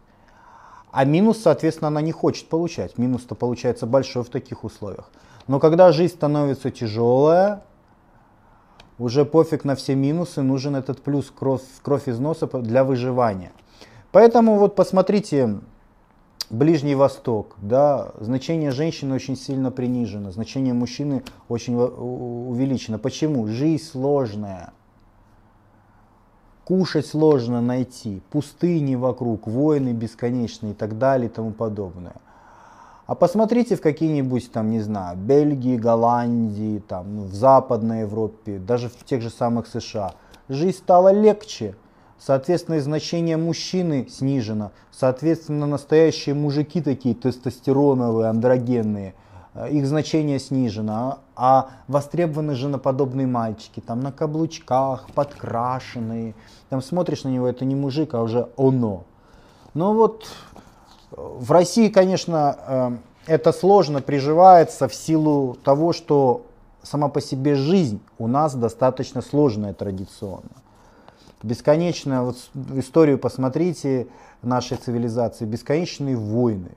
А 0.90 1.04
минус, 1.06 1.40
соответственно, 1.40 1.88
она 1.88 2.02
не 2.02 2.12
хочет 2.12 2.48
получать. 2.48 2.98
Минус-то 2.98 3.34
получается 3.34 3.86
большой 3.86 4.24
в 4.24 4.28
таких 4.28 4.62
условиях. 4.62 5.10
Но 5.46 5.58
когда 5.58 5.90
жизнь 5.90 6.14
становится 6.14 6.70
тяжелая, 6.70 7.64
уже 8.98 9.24
пофиг 9.24 9.64
на 9.64 9.74
все 9.74 9.94
минусы, 9.94 10.42
нужен 10.42 10.76
этот 10.76 11.02
плюс 11.02 11.30
кровь, 11.30 11.62
кровь 11.82 12.08
из 12.08 12.18
носа 12.18 12.46
для 12.46 12.84
выживания. 12.84 13.52
Поэтому 14.12 14.58
вот 14.58 14.76
посмотрите, 14.76 15.60
Ближний 16.50 16.94
Восток, 16.94 17.56
да, 17.62 18.12
значение 18.20 18.72
женщины 18.72 19.14
очень 19.14 19.36
сильно 19.36 19.70
принижено, 19.70 20.30
значение 20.30 20.74
мужчины 20.74 21.22
очень 21.48 21.74
увеличено. 21.74 22.98
Почему? 22.98 23.46
Жизнь 23.46 23.82
сложная. 23.82 24.74
Кушать 26.64 27.06
сложно 27.06 27.60
найти, 27.60 28.22
пустыни 28.30 28.94
вокруг, 28.94 29.48
войны 29.48 29.92
бесконечные 29.92 30.72
и 30.72 30.74
так 30.74 30.96
далее 30.96 31.28
и 31.28 31.32
тому 31.32 31.50
подобное. 31.50 32.14
А 33.06 33.16
посмотрите 33.16 33.74
в 33.74 33.80
какие-нибудь 33.80 34.52
там, 34.52 34.70
не 34.70 34.80
знаю, 34.80 35.16
Бельгии, 35.16 35.76
Голландии, 35.76 36.82
там, 36.86 37.16
ну, 37.16 37.22
в 37.24 37.34
Западной 37.34 38.02
Европе, 38.02 38.58
даже 38.58 38.88
в 38.88 39.04
тех 39.04 39.22
же 39.22 39.30
самых 39.30 39.66
США. 39.66 40.14
Жизнь 40.48 40.78
стала 40.78 41.12
легче, 41.12 41.74
соответственно, 42.18 42.80
значение 42.80 43.36
мужчины 43.36 44.06
снижено, 44.08 44.70
соответственно, 44.92 45.66
настоящие 45.66 46.36
мужики 46.36 46.80
такие 46.80 47.14
тестостероновые, 47.14 48.28
андрогенные– 48.28 49.14
их 49.54 49.86
значение 49.86 50.38
снижено, 50.38 51.18
а 51.36 51.70
востребованы 51.86 52.54
женоподобные 52.54 53.26
мальчики, 53.26 53.80
там 53.80 54.00
на 54.00 54.10
каблучках, 54.10 55.06
подкрашенные, 55.14 56.34
там 56.70 56.80
смотришь 56.80 57.24
на 57.24 57.28
него, 57.28 57.46
это 57.46 57.64
не 57.64 57.74
мужик, 57.74 58.14
а 58.14 58.22
уже 58.22 58.48
оно. 58.56 59.04
Но 59.74 59.92
вот 59.92 60.26
э, 61.10 61.16
в 61.16 61.50
России, 61.52 61.88
конечно, 61.88 62.56
э, 62.66 62.90
это 63.26 63.52
сложно 63.52 64.00
приживается 64.00 64.88
в 64.88 64.94
силу 64.94 65.56
того, 65.62 65.92
что 65.92 66.46
сама 66.82 67.08
по 67.08 67.20
себе 67.20 67.54
жизнь 67.54 68.00
у 68.18 68.26
нас 68.26 68.54
достаточно 68.54 69.20
сложная 69.20 69.74
традиционно. 69.74 70.62
Бесконечно, 71.42 72.24
вот 72.24 72.36
историю 72.74 73.18
посмотрите 73.18 74.08
нашей 74.42 74.76
цивилизации, 74.76 75.44
бесконечные 75.44 76.16
войны, 76.16 76.70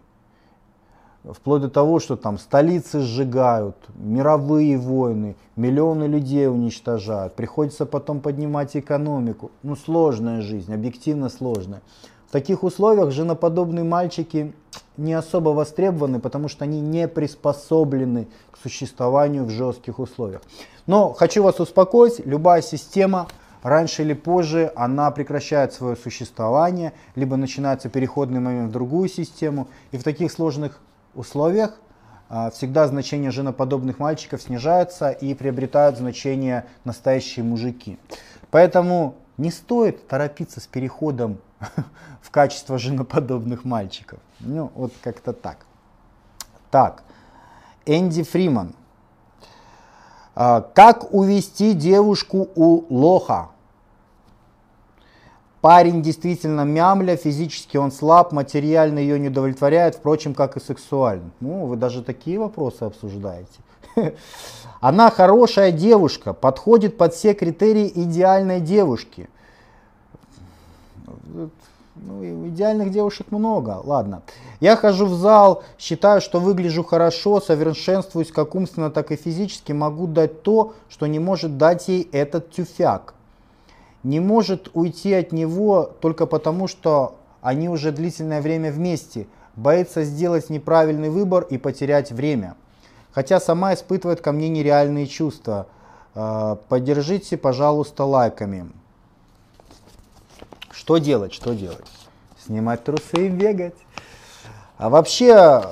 вплоть 1.34 1.62
до 1.62 1.70
того, 1.70 2.00
что 2.00 2.16
там 2.16 2.38
столицы 2.38 3.02
сжигают, 3.02 3.76
мировые 3.96 4.78
войны, 4.78 5.36
миллионы 5.56 6.06
людей 6.06 6.48
уничтожают, 6.48 7.36
приходится 7.36 7.86
потом 7.86 8.20
поднимать 8.20 8.76
экономику. 8.76 9.52
Ну, 9.64 9.76
сложная 9.76 10.42
жизнь, 10.42 10.74
объективно 10.74 11.30
сложная. 11.30 11.82
В 12.28 12.32
таких 12.32 12.64
условиях 12.64 13.12
женоподобные 13.12 13.84
мальчики 13.84 14.54
не 14.98 15.14
особо 15.14 15.50
востребованы, 15.50 16.20
потому 16.20 16.48
что 16.48 16.66
они 16.66 16.82
не 16.82 17.08
приспособлены 17.08 18.28
к 18.52 18.58
существованию 18.58 19.46
в 19.46 19.50
жестких 19.50 20.00
условиях. 20.00 20.42
Но 20.86 21.14
хочу 21.14 21.44
вас 21.44 21.60
успокоить, 21.60 22.26
любая 22.26 22.62
система 22.62 23.28
раньше 23.64 24.04
или 24.04 24.14
позже 24.14 24.72
она 24.76 25.10
прекращает 25.12 25.74
свое 25.74 25.96
существование, 25.96 26.94
либо 27.16 27.36
начинается 27.36 27.90
переходный 27.90 28.40
момент 28.40 28.70
в 28.70 28.74
другую 28.74 29.10
систему. 29.10 29.68
И 29.92 29.98
в 29.98 30.04
таких 30.04 30.32
сложных 30.32 30.82
условиях 31.16 31.80
а, 32.30 32.50
всегда 32.50 32.88
значение 32.88 33.32
женоподобных 33.32 34.00
мальчиков 34.00 34.42
снижается 34.42 35.12
и 35.12 35.34
приобретают 35.34 35.98
значение 35.98 36.66
настоящие 36.84 37.46
мужики. 37.46 38.00
Поэтому 38.52 39.16
не 39.38 39.52
стоит 39.52 40.08
торопиться 40.08 40.60
с 40.60 40.68
переходом 40.68 41.40
в 42.22 42.32
качество 42.32 42.78
женоподобных 42.78 43.66
мальчиков. 43.66 44.20
Ну, 44.40 44.72
вот 44.76 44.94
как-то 45.02 45.34
так. 45.34 45.66
Так, 46.72 47.04
Энди 47.86 48.24
Фриман. 48.24 48.74
А, 50.34 50.62
как 50.62 51.14
увести 51.14 51.74
девушку 51.74 52.50
у 52.56 52.86
лоха? 52.94 53.50
Парень 55.66 56.04
действительно 56.04 56.62
мямля, 56.62 57.16
физически 57.16 57.78
он 57.78 57.92
слаб, 57.92 58.32
материально 58.32 59.00
ее 59.00 59.18
не 59.18 59.30
удовлетворяет, 59.30 59.96
впрочем, 59.96 60.36
как 60.36 60.58
и 60.58 60.60
сексуально. 60.60 61.32
Ну, 61.40 61.66
вы 61.66 61.76
даже 61.76 62.04
такие 62.04 62.38
вопросы 62.38 62.84
обсуждаете. 62.84 63.50
Она 64.80 65.10
хорошая 65.10 65.72
девушка, 65.72 66.34
подходит 66.34 67.00
под 67.00 67.16
все 67.16 67.34
критерии 67.34 67.92
идеальной 67.96 68.60
девушки. 68.60 69.28
Ну, 71.16 71.50
идеальных 72.48 72.92
девушек 72.92 73.32
много, 73.32 73.82
ладно. 73.84 74.22
Я 74.60 74.76
хожу 74.76 75.08
в 75.08 75.16
зал, 75.16 75.64
считаю, 75.80 76.22
что 76.22 76.40
выгляжу 76.40 76.84
хорошо, 76.84 77.42
совершенствуюсь 77.42 78.32
как 78.32 78.54
умственно, 78.54 78.92
так 78.92 79.12
и 79.12 79.16
физически, 79.16 79.72
могу 79.72 80.06
дать 80.06 80.44
то, 80.44 80.74
что 80.90 81.08
не 81.08 81.18
может 81.18 81.58
дать 81.58 81.88
ей 81.88 82.08
этот 82.12 82.52
тюфяк. 82.52 83.15
Не 84.06 84.20
может 84.20 84.70
уйти 84.76 85.16
от 85.16 85.32
него 85.32 85.92
только 86.00 86.28
потому, 86.28 86.68
что 86.68 87.16
они 87.42 87.70
уже 87.70 87.92
длительное 87.92 88.40
время 88.40 88.72
вместе, 88.72 89.26
боится 89.56 90.04
сделать 90.04 90.52
неправильный 90.52 91.10
выбор 91.10 91.42
и 91.50 91.58
потерять 91.58 92.12
время. 92.12 92.54
Хотя 93.14 93.40
сама 93.40 93.74
испытывает 93.74 94.22
ко 94.22 94.32
мне 94.32 94.48
нереальные 94.48 95.08
чувства. 95.08 95.66
А, 96.14 96.60
поддержите, 96.70 97.36
пожалуйста, 97.36 98.04
лайками. 98.04 98.70
Что 100.70 101.00
делать, 101.00 101.34
что 101.34 101.56
делать? 101.56 101.88
Снимать 102.46 102.84
трусы 102.84 103.26
и 103.26 103.28
бегать. 103.28 103.74
А 104.78 104.90
вообще, 104.90 105.64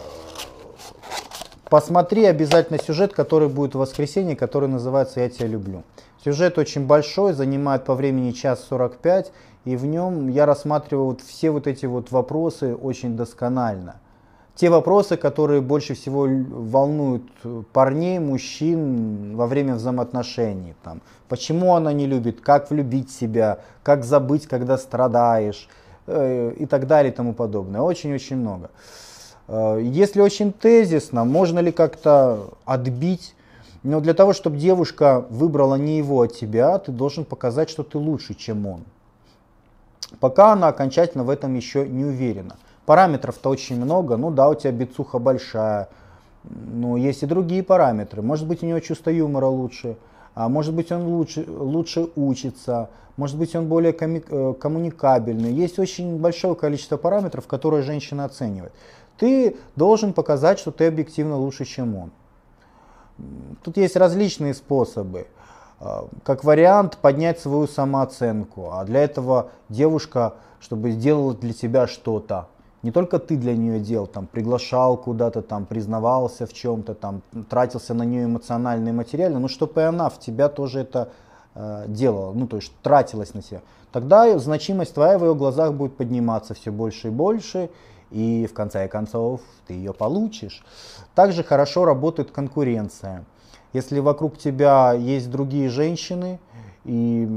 посмотри 1.70 2.26
обязательно 2.26 2.80
сюжет, 2.80 3.14
который 3.14 3.48
будет 3.48 3.76
в 3.76 3.78
воскресенье, 3.78 4.36
который 4.36 4.70
называется 4.70 5.20
«Я 5.20 5.30
тебя 5.30 5.46
люблю». 5.46 5.84
Сюжет 6.24 6.58
очень 6.58 6.88
большой, 6.88 7.34
занимает 7.34 7.84
по 7.84 7.96
времени 7.96 8.32
час 8.32 8.66
45, 8.70 9.34
и 9.66 9.76
в 9.76 9.86
нем 9.86 10.30
я 10.30 10.46
рассматриваю 10.46 11.08
вот 11.08 11.22
все 11.22 11.52
вот 11.52 11.68
эти 11.68 11.86
вот 11.86 12.12
вопросы 12.12 12.76
очень 12.76 13.18
досконально. 13.18 13.96
Те 14.56 14.70
вопросы, 14.70 15.18
которые 15.18 15.62
больше 15.62 15.96
всего 15.96 16.28
волнуют 16.30 17.24
парней, 17.74 18.20
мужчин 18.20 19.36
во 19.36 19.48
время 19.48 19.76
взаимоотношений. 19.76 20.76
Там, 20.84 21.02
почему 21.28 21.76
она 21.76 21.92
не 21.92 22.06
любит, 22.06 22.40
как 22.40 22.70
влюбить 22.70 23.12
себя, 23.12 23.60
как 23.82 24.06
забыть, 24.06 24.48
когда 24.48 24.78
страдаешь 24.78 25.68
э, 26.08 26.54
и 26.58 26.66
так 26.68 26.88
далее 26.88 27.12
и 27.12 27.16
тому 27.16 27.34
подобное. 27.34 27.82
Очень-очень 27.82 28.38
много. 28.38 28.70
Э, 29.48 29.80
если 29.82 30.22
очень 30.22 30.54
тезисно, 30.54 31.26
можно 31.26 31.60
ли 31.60 31.72
как-то 31.72 32.52
отбить 32.64 33.36
но 33.84 34.00
для 34.00 34.14
того, 34.14 34.34
чтобы 34.34 34.58
девушка 34.58 35.26
выбрала 35.30 35.76
не 35.76 35.98
его, 35.98 36.22
а 36.22 36.28
тебя, 36.28 36.78
ты 36.80 36.92
должен 36.92 37.26
показать, 37.26 37.70
что 37.70 37.84
ты 37.84 37.98
лучше, 37.98 38.34
чем 38.34 38.66
он. 38.66 38.82
Пока 40.20 40.54
она 40.54 40.70
окончательно 40.70 41.24
в 41.24 41.30
этом 41.30 41.54
еще 41.56 41.88
не 41.88 42.06
уверена. 42.06 42.56
Параметров-то 42.86 43.50
очень 43.50 43.78
много. 43.78 44.16
Ну 44.18 44.32
да, 44.32 44.50
у 44.50 44.56
тебя 44.56 44.72
бицуха 44.72 45.20
большая. 45.20 45.90
Но 46.44 46.98
есть 46.98 47.24
и 47.24 47.26
другие 47.26 47.64
параметры. 47.64 48.22
Может 48.22 48.48
быть, 48.48 48.64
у 48.64 48.66
него 48.66 48.80
чувство 48.80 49.10
юмора 49.10 49.48
лучше. 49.48 49.98
А 50.36 50.50
может 50.50 50.74
быть, 50.74 50.92
он 50.92 51.06
лучше, 51.08 51.46
лучше 51.48 52.10
учится. 52.16 52.90
Может 53.18 53.38
быть, 53.38 53.56
он 53.56 53.68
более 53.68 53.94
коми- 53.94 54.26
э, 54.28 54.54
коммуникабельный. 54.60 55.54
Есть 55.54 55.78
очень 55.78 56.18
большое 56.18 56.56
количество 56.56 56.98
параметров, 56.98 57.48
которые 57.48 57.84
женщина 57.84 58.26
оценивает. 58.26 58.74
Ты 59.18 59.58
должен 59.76 60.14
показать, 60.14 60.60
что 60.60 60.72
ты 60.72 60.88
объективно 60.88 61.38
лучше, 61.38 61.66
чем 61.66 61.96
он. 61.96 62.12
Тут 63.64 63.78
есть 63.78 63.96
различные 63.96 64.54
способы. 64.54 65.28
А, 65.80 66.08
как 66.24 66.44
вариант 66.44 66.98
поднять 66.98 67.40
свою 67.40 67.68
самооценку. 67.68 68.70
А 68.72 68.86
для 68.86 69.04
этого 69.04 69.50
девушка, 69.70 70.36
чтобы 70.60 70.92
сделала 70.92 71.34
для 71.34 71.54
тебя 71.54 71.88
что-то. 71.88 72.48
Не 72.84 72.92
только 72.92 73.18
ты 73.20 73.38
для 73.38 73.56
нее 73.56 73.80
делал, 73.80 74.08
там, 74.08 74.28
приглашал 74.28 74.98
куда-то, 74.98 75.42
там, 75.42 75.66
признавался 75.66 76.46
в 76.46 76.54
чем-то, 76.54 76.94
там, 76.96 77.22
тратился 77.50 77.94
на 77.94 78.04
нее 78.04 78.26
эмоционально 78.26 78.90
и 78.90 78.92
материально, 78.92 79.40
но 79.40 79.48
чтобы 79.48 79.82
и 79.82 79.84
она 79.86 80.10
в 80.10 80.20
тебя 80.20 80.50
тоже 80.50 80.82
это 80.82 81.10
э, 81.56 81.86
делала, 81.88 82.34
ну 82.34 82.46
то 82.46 82.58
есть 82.58 82.74
тратилась 82.82 83.34
на 83.34 83.42
себя. 83.42 83.62
Тогда 83.94 84.38
значимость 84.38 84.94
твоя 84.96 85.18
в 85.18 85.24
ее 85.24 85.34
глазах 85.34 85.74
будет 85.74 85.96
подниматься 85.96 86.56
все 86.56 86.72
больше 86.72 87.08
и 87.08 87.12
больше, 87.12 87.70
и 88.14 88.46
в 88.46 88.54
конце 88.54 88.88
концов 88.88 89.42
ты 89.68 89.74
ее 89.74 89.94
получишь. 89.94 90.64
Также 91.16 91.44
хорошо 91.44 91.84
работает 91.84 92.32
конкуренция. 92.32 93.26
Если 93.74 94.00
вокруг 94.00 94.38
тебя 94.38 94.94
есть 94.94 95.32
другие 95.32 95.70
женщины, 95.70 96.40
и 96.86 97.28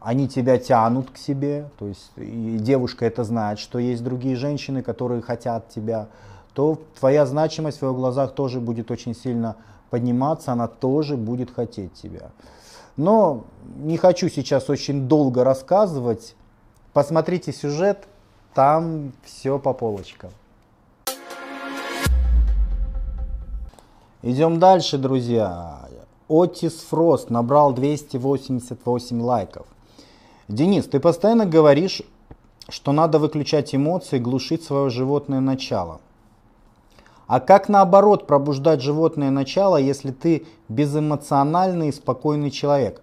они 0.00 0.28
тебя 0.28 0.58
тянут 0.58 1.10
к 1.10 1.18
себе, 1.18 1.68
то 1.78 1.86
есть 1.86 2.10
и 2.16 2.56
девушка 2.58 3.04
это 3.04 3.22
знает, 3.22 3.58
что 3.58 3.78
есть 3.78 4.02
другие 4.02 4.36
женщины, 4.36 4.82
которые 4.82 5.20
хотят 5.20 5.68
тебя, 5.68 6.08
то 6.54 6.78
твоя 6.98 7.26
значимость 7.26 7.80
в 7.80 7.82
ее 7.82 7.92
глазах 7.92 8.34
тоже 8.34 8.60
будет 8.60 8.90
очень 8.90 9.14
сильно 9.14 9.56
подниматься, 9.90 10.52
она 10.52 10.68
тоже 10.68 11.18
будет 11.18 11.50
хотеть 11.50 11.92
тебя. 11.92 12.30
Но 12.96 13.44
не 13.76 13.98
хочу 13.98 14.30
сейчас 14.30 14.70
очень 14.70 15.06
долго 15.06 15.44
рассказывать. 15.44 16.34
Посмотрите 16.94 17.52
сюжет, 17.52 18.08
там 18.56 19.12
все 19.22 19.58
по 19.58 19.74
полочкам. 19.74 20.30
Идем 24.22 24.58
дальше, 24.58 24.96
друзья. 24.96 25.80
Отис 26.26 26.80
Фрост 26.88 27.28
набрал 27.28 27.74
288 27.74 29.20
лайков. 29.20 29.66
Денис, 30.48 30.86
ты 30.86 31.00
постоянно 31.00 31.44
говоришь, 31.44 32.00
что 32.70 32.92
надо 32.92 33.18
выключать 33.18 33.74
эмоции, 33.74 34.18
глушить 34.18 34.64
свое 34.64 34.88
животное 34.88 35.40
начало. 35.40 36.00
А 37.26 37.40
как 37.40 37.68
наоборот 37.68 38.26
пробуждать 38.26 38.80
животное 38.80 39.30
начало, 39.30 39.76
если 39.76 40.12
ты 40.12 40.46
безэмоциональный 40.70 41.90
и 41.90 41.92
спокойный 41.92 42.50
человек? 42.50 43.02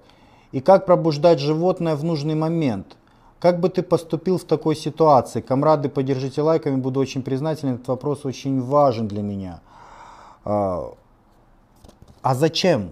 И 0.51 0.61
как 0.61 0.87
пробуждать 0.87 1.39
животное 1.39 1.95
в 1.95 2.03
нужный 2.03 2.33
момент– 2.33 2.97
как 3.43 3.59
бы 3.59 3.67
ты 3.67 3.83
поступил 3.83 4.37
в 4.37 4.45
такой 4.45 4.73
ситуации? 4.73 5.41
Комрады, 5.41 5.89
поддержите 5.89 6.41
лайками, 6.41 6.77
буду 6.77 7.01
очень 7.01 7.21
признателен. 7.21 7.73
Этот 7.73 7.89
вопрос 7.89 8.23
очень 8.23 8.61
важен 8.61 9.09
для 9.09 9.21
меня. 9.21 9.59
А, 10.45 10.93
а 12.21 12.35
зачем? 12.35 12.91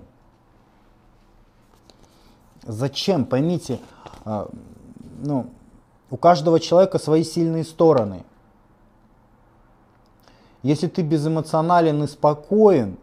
Зачем? 2.64 3.24
Поймите, 3.24 3.80
а, 4.26 4.50
ну, 5.24 5.46
у 6.10 6.18
каждого 6.18 6.60
человека 6.60 7.00
свои 7.00 7.24
сильные 7.24 7.64
стороны. 7.64 8.26
Если 10.64 10.88
ты 10.88 11.02
безэмоционален 11.02 12.04
и 12.04 12.08
спокоен, 12.08 12.98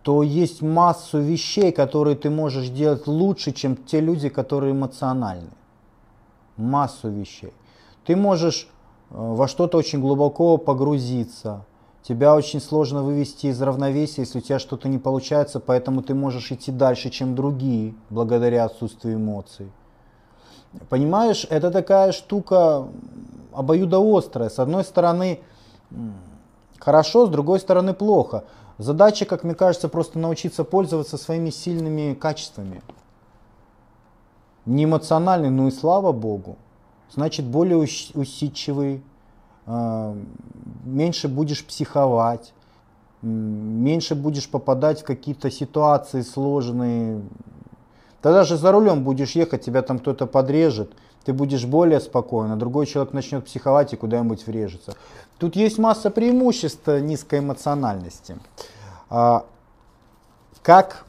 то 0.00 0.22
есть 0.22 0.62
массу 0.62 1.20
вещей, 1.20 1.70
которые 1.70 2.16
ты 2.16 2.30
можешь 2.30 2.70
делать 2.70 3.06
лучше, 3.06 3.52
чем 3.52 3.76
те 3.76 4.00
люди, 4.00 4.30
которые 4.30 4.72
эмоциональны 4.72 5.50
массу 6.56 7.10
вещей. 7.10 7.52
Ты 8.04 8.16
можешь 8.16 8.68
э, 9.10 9.14
во 9.16 9.48
что-то 9.48 9.78
очень 9.78 10.00
глубоко 10.00 10.56
погрузиться. 10.56 11.64
Тебя 12.02 12.34
очень 12.34 12.60
сложно 12.60 13.02
вывести 13.02 13.46
из 13.46 13.62
равновесия, 13.62 14.22
если 14.22 14.38
у 14.38 14.42
тебя 14.42 14.58
что-то 14.58 14.88
не 14.88 14.98
получается, 14.98 15.60
поэтому 15.60 16.02
ты 16.02 16.14
можешь 16.14 16.50
идти 16.50 16.72
дальше, 16.72 17.10
чем 17.10 17.36
другие, 17.36 17.94
благодаря 18.10 18.64
отсутствию 18.64 19.16
эмоций. 19.16 19.70
Понимаешь, 20.88 21.46
это 21.48 21.70
такая 21.70 22.12
штука 22.12 22.88
обоюдоострая. 23.52 24.48
С 24.48 24.58
одной 24.58 24.82
стороны 24.84 25.40
хорошо, 26.78 27.26
с 27.26 27.30
другой 27.30 27.60
стороны 27.60 27.94
плохо. 27.94 28.44
Задача, 28.78 29.24
как 29.24 29.44
мне 29.44 29.54
кажется, 29.54 29.88
просто 29.88 30.18
научиться 30.18 30.64
пользоваться 30.64 31.16
своими 31.18 31.50
сильными 31.50 32.14
качествами 32.14 32.82
не 34.66 34.84
эмоциональный, 34.84 35.50
ну 35.50 35.68
и 35.68 35.70
слава 35.70 36.12
богу, 36.12 36.56
значит 37.10 37.46
более 37.46 37.78
усидчивый, 37.78 39.02
а, 39.66 40.16
меньше 40.84 41.28
будешь 41.28 41.64
психовать, 41.64 42.52
меньше 43.22 44.14
будешь 44.14 44.48
попадать 44.48 45.02
в 45.02 45.04
какие-то 45.04 45.50
ситуации 45.50 46.22
сложные. 46.22 47.22
Тогда 48.20 48.44
же 48.44 48.56
за 48.56 48.72
рулем 48.72 49.04
будешь 49.04 49.32
ехать, 49.32 49.64
тебя 49.64 49.82
там 49.82 49.98
кто-то 49.98 50.26
подрежет, 50.26 50.92
ты 51.24 51.32
будешь 51.32 51.64
более 51.64 52.00
спокоен, 52.00 52.50
а 52.50 52.56
другой 52.56 52.86
человек 52.86 53.12
начнет 53.12 53.44
психовать 53.44 53.92
и 53.92 53.96
куда-нибудь 53.96 54.46
врежется. 54.46 54.96
Тут 55.38 55.56
есть 55.56 55.78
масса 55.78 56.10
преимуществ 56.10 56.86
низкой 56.86 57.40
эмоциональности. 57.40 58.38
А, 59.08 59.44
как 60.62 61.04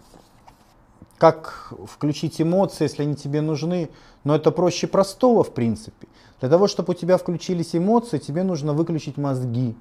как 1.17 1.73
включить 1.87 2.41
эмоции, 2.41 2.83
если 2.83 3.03
они 3.03 3.15
тебе 3.15 3.41
нужны. 3.41 3.89
Но 4.23 4.35
это 4.35 4.51
проще 4.51 4.87
простого, 4.87 5.43
в 5.43 5.53
принципе. 5.53 6.07
Для 6.39 6.49
того, 6.49 6.67
чтобы 6.67 6.91
у 6.91 6.95
тебя 6.95 7.17
включились 7.17 7.75
эмоции, 7.75 8.17
тебе 8.17 8.43
нужно 8.43 8.73
выключить 8.73 9.17
мозги. 9.17 9.75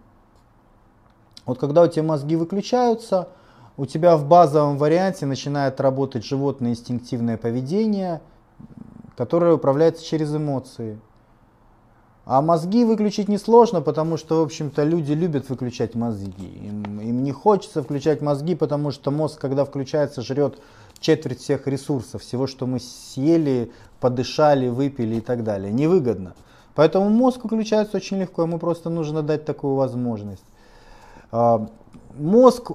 Вот 1.45 1.59
когда 1.59 1.83
у 1.83 1.89
тебя 1.89 2.05
мозги 2.05 2.37
выключаются, 2.37 3.29
у 3.77 3.87
тебя 3.87 4.17
в 4.17 4.27
базовом 4.27 4.79
варианте 4.79 5.27
начинает 5.27 5.81
работать 5.81 6.25
животное 6.25 6.71
инстинктивное 6.71 7.37
поведение, 7.37 8.21
которое 9.17 9.55
управляется 9.55 10.05
через 10.05 10.35
эмоции. 10.35 10.99
А 12.25 12.41
мозги 12.41 12.85
выключить 12.85 13.29
несложно, 13.29 13.81
потому 13.81 14.17
что, 14.17 14.41
в 14.41 14.45
общем-то, 14.45 14.85
люди 14.85 15.13
любят 15.13 15.49
выключать 15.49 15.97
мозги. 15.97 16.47
Им, 16.47 17.01
им 17.01 17.25
не 17.25 17.33
хочется 17.33 17.83
включать 17.83 18.21
мозги, 18.21 18.55
потому 18.55 18.93
что 18.93 19.11
мозг, 19.11 19.41
когда 19.41 19.65
включается, 19.65 20.23
жрет 20.23 20.59
четверть 21.03 21.41
всех 21.41 21.67
ресурсов, 21.67 22.23
всего, 22.23 22.47
что 22.47 22.67
мы 22.67 22.81
съели, 22.81 23.71
подышали, 24.01 24.69
выпили 24.69 25.17
и 25.17 25.21
так 25.21 25.45
далее. 25.45 25.71
Невыгодно. 25.71 26.35
Поэтому 26.75 27.11
мозг 27.11 27.45
выключается 27.45 27.99
очень 27.99 28.19
легко, 28.19 28.43
ему 28.43 28.59
просто 28.59 28.89
нужно 28.89 29.23
дать 29.23 29.45
такую 29.45 29.75
возможность. 29.75 30.45
А, 31.31 31.69
мозг 32.15 32.71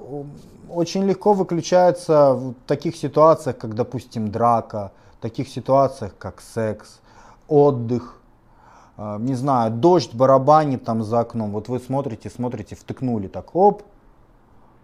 очень 0.70 1.04
легко 1.04 1.32
выключается 1.32 2.34
в 2.34 2.54
таких 2.66 2.96
ситуациях, 2.96 3.58
как, 3.58 3.74
допустим, 3.74 4.30
драка, 4.30 4.92
в 5.18 5.22
таких 5.22 5.48
ситуациях, 5.48 6.14
как 6.16 6.40
секс, 6.40 7.00
отдых, 7.48 8.20
а, 8.96 9.18
не 9.18 9.34
знаю, 9.34 9.72
дождь 9.72 10.14
барабанит 10.14 10.84
там 10.84 11.02
за 11.02 11.20
окном. 11.20 11.50
Вот 11.50 11.68
вы 11.68 11.80
смотрите, 11.80 12.30
смотрите, 12.30 12.76
втыкнули 12.76 13.26
так, 13.26 13.56
оп, 13.56 13.82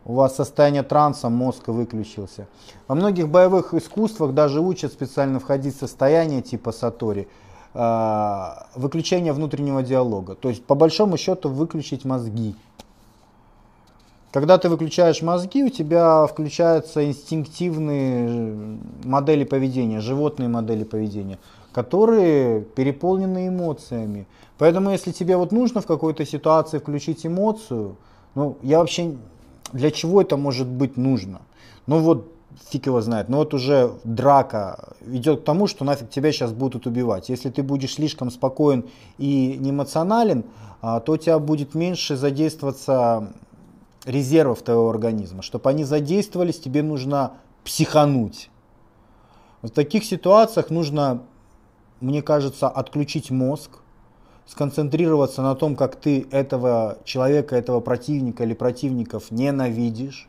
у 0.05 0.15
вас 0.15 0.37
состояние 0.37 0.83
транса, 0.83 1.29
мозг 1.29 1.69
выключился. 1.69 2.47
Во 2.89 2.95
многих 2.95 3.29
боевых 3.29 3.73
искусствах 3.75 4.35
даже 4.35 4.61
учат 4.61 4.93
специально 4.93 5.41
входить 5.41 5.77
в 5.77 5.79
состояние 5.79 6.43
типа 6.43 6.73
сатори, 6.73 7.29
э, 7.73 8.45
выключение 8.75 9.33
внутреннего 9.33 9.83
диалога. 9.83 10.35
То 10.35 10.49
есть 10.49 10.65
по 10.65 10.75
большому 10.75 11.17
счету 11.17 11.49
выключить 11.49 12.05
мозги. 12.05 12.55
Когда 14.31 14.59
ты 14.59 14.69
выключаешь 14.69 15.23
мозги, 15.23 15.63
у 15.63 15.69
тебя 15.69 16.27
включаются 16.27 17.07
инстинктивные 17.07 18.79
модели 19.05 19.45
поведения, 19.45 20.01
животные 20.01 20.49
модели 20.49 20.83
поведения, 20.83 21.39
которые 21.73 22.61
переполнены 22.61 23.47
эмоциями. 23.49 24.27
Поэтому 24.59 24.91
если 24.91 25.13
тебе 25.13 25.37
вот 25.37 25.53
нужно 25.53 25.81
в 25.81 25.87
какой-то 25.87 26.27
ситуации 26.27 26.79
включить 26.79 27.25
эмоцию, 27.25 27.97
ну 28.35 28.59
я 28.63 28.81
вообще 28.81 29.15
для 29.75 29.91
чего 29.91 30.23
это 30.23 30.37
может 30.37 30.69
быть 30.69 30.97
нужно? 30.97 31.43
Ну 31.87 31.99
вот 31.99 32.33
фиг 32.71 32.87
его 32.87 33.01
знает. 33.01 33.29
Но 33.29 33.39
вот 33.39 33.53
уже 33.53 33.93
драка 34.05 34.95
идет 35.07 35.41
к 35.41 35.45
тому, 35.45 35.67
что 35.67 35.85
нафиг 35.85 36.09
тебя 36.11 36.33
сейчас 36.33 36.53
будут 36.53 36.87
убивать. 36.87 37.29
Если 37.29 37.51
ты 37.51 37.63
будешь 37.63 37.95
слишком 37.95 38.31
спокоен 38.31 38.87
и 39.19 39.57
не 39.59 39.71
эмоционален, 39.71 40.45
а, 40.81 41.01
то 41.01 41.13
у 41.13 41.17
тебя 41.17 41.39
будет 41.41 41.75
меньше 41.75 42.17
задействоваться 42.17 43.33
резервов 44.05 44.63
твоего 44.63 44.89
организма. 44.89 45.43
Чтобы 45.43 45.69
они 45.71 45.83
задействовались, 45.83 46.61
тебе 46.61 46.83
нужно 46.83 47.33
психануть. 47.65 48.51
В 49.63 49.71
таких 49.71 50.05
ситуациях 50.05 50.71
нужно, 50.71 51.23
мне 52.01 52.23
кажется, 52.23 52.69
отключить 52.69 53.31
мозг, 53.31 53.71
сконцентрироваться 54.47 55.43
на 55.43 55.55
том, 55.55 55.77
как 55.77 55.97
ты 55.97 56.27
этого 56.31 56.99
человека, 57.05 57.57
этого 57.57 57.81
противника 57.81 58.45
или 58.45 58.55
противников 58.55 59.31
ненавидишь, 59.31 60.29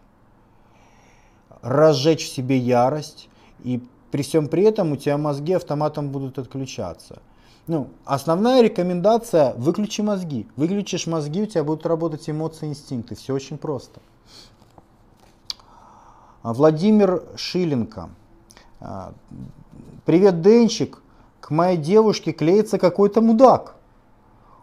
разжечь 1.61 2.25
в 2.25 2.33
себе 2.33 2.57
ярость, 2.57 3.29
и 3.63 3.81
при 4.11 4.21
всем 4.23 4.47
при 4.47 4.63
этом 4.63 4.93
у 4.93 4.95
тебя 4.95 5.17
мозги 5.17 5.53
автоматом 5.53 6.09
будут 6.09 6.37
отключаться. 6.39 7.21
Ну, 7.67 7.89
основная 8.05 8.61
рекомендация– 8.61 9.53
выключи 9.57 10.01
мозги. 10.01 10.47
Выключишь 10.55 11.07
мозги, 11.07 11.41
у 11.41 11.45
тебя 11.47 11.63
будут 11.63 11.85
работать 11.87 12.29
эмоции, 12.29 12.67
инстинкты. 12.67 13.15
Все 13.15 13.33
очень 13.33 13.57
просто. 13.57 13.99
А, 16.43 16.53
Владимир 16.53 17.23
Шиленко. 17.35 18.09
А, 18.79 19.13
Привет, 20.05 20.41
Денчик. 20.41 21.01
К 21.41 21.49
моей 21.49 21.77
девушке 21.77 22.31
клеится 22.31 22.77
какой-то 22.77 23.21
мудак. 23.21 23.74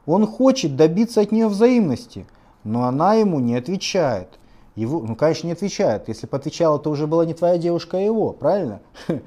Он 0.06 0.26
хочет 0.26 0.76
добиться 0.76 1.20
от 1.20 1.32
нее 1.32 1.48
взаимности, 1.48 2.26
но 2.64 2.84
она 2.84 3.14
ему 3.14 3.40
не 3.40 3.54
отвечает. 3.54 4.28
Его, 4.74 5.00
ну, 5.00 5.14
конечно, 5.14 5.46
не 5.46 5.52
отвечает. 5.52 6.08
Если 6.08 6.26
бы 6.26 6.36
отвечала, 6.36 6.78
то 6.78 6.90
уже 6.90 7.06
была 7.06 7.26
не 7.26 7.34
твоя 7.34 7.58
девушка, 7.58 7.98
а 7.98 8.00
его, 8.00 8.32
правильно? 8.32 8.80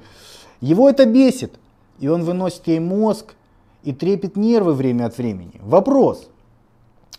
Его 0.60 0.88
это 0.88 1.04
бесит, 1.04 1.60
и 1.98 2.08
он 2.08 2.24
выносит 2.24 2.66
ей 2.66 2.80
мозг 2.80 3.34
и 3.84 3.92
трепет 3.92 4.36
нервы 4.36 4.72
время 4.72 5.04
от 5.04 5.18
времени. 5.18 5.60
Вопрос. 5.60 6.28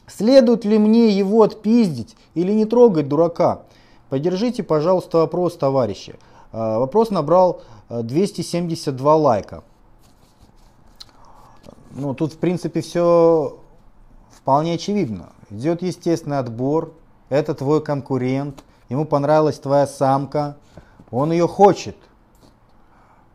Следует 0.08 0.66
ли 0.66 0.80
мне 0.80 1.10
его 1.10 1.44
отпиздить 1.44 2.16
или 2.34 2.52
не 2.52 2.66
трогать 2.66 3.08
дурака? 3.08 3.62
Поддержите, 4.10 4.64
пожалуйста, 4.64 5.20
вопрос, 5.20 5.56
товарищи. 5.56 6.16
А, 6.52 6.80
вопрос 6.80 7.10
набрал 7.12 7.62
272 7.90 9.12
а, 9.12 9.16
лайка. 9.16 9.64
Ну, 11.98 12.14
тут, 12.14 12.34
в 12.34 12.38
принципе, 12.38 12.82
все 12.82 13.58
вполне 14.30 14.76
очевидно. 14.76 15.30
Идет 15.50 15.82
естественный 15.82 16.38
отбор, 16.38 16.94
это 17.30 17.56
твой 17.56 17.84
конкурент, 17.84 18.64
ему 18.88 19.04
понравилась 19.04 19.58
твоя 19.58 19.88
самка, 19.88 20.58
он 21.10 21.32
ее 21.32 21.48
хочет. 21.48 21.98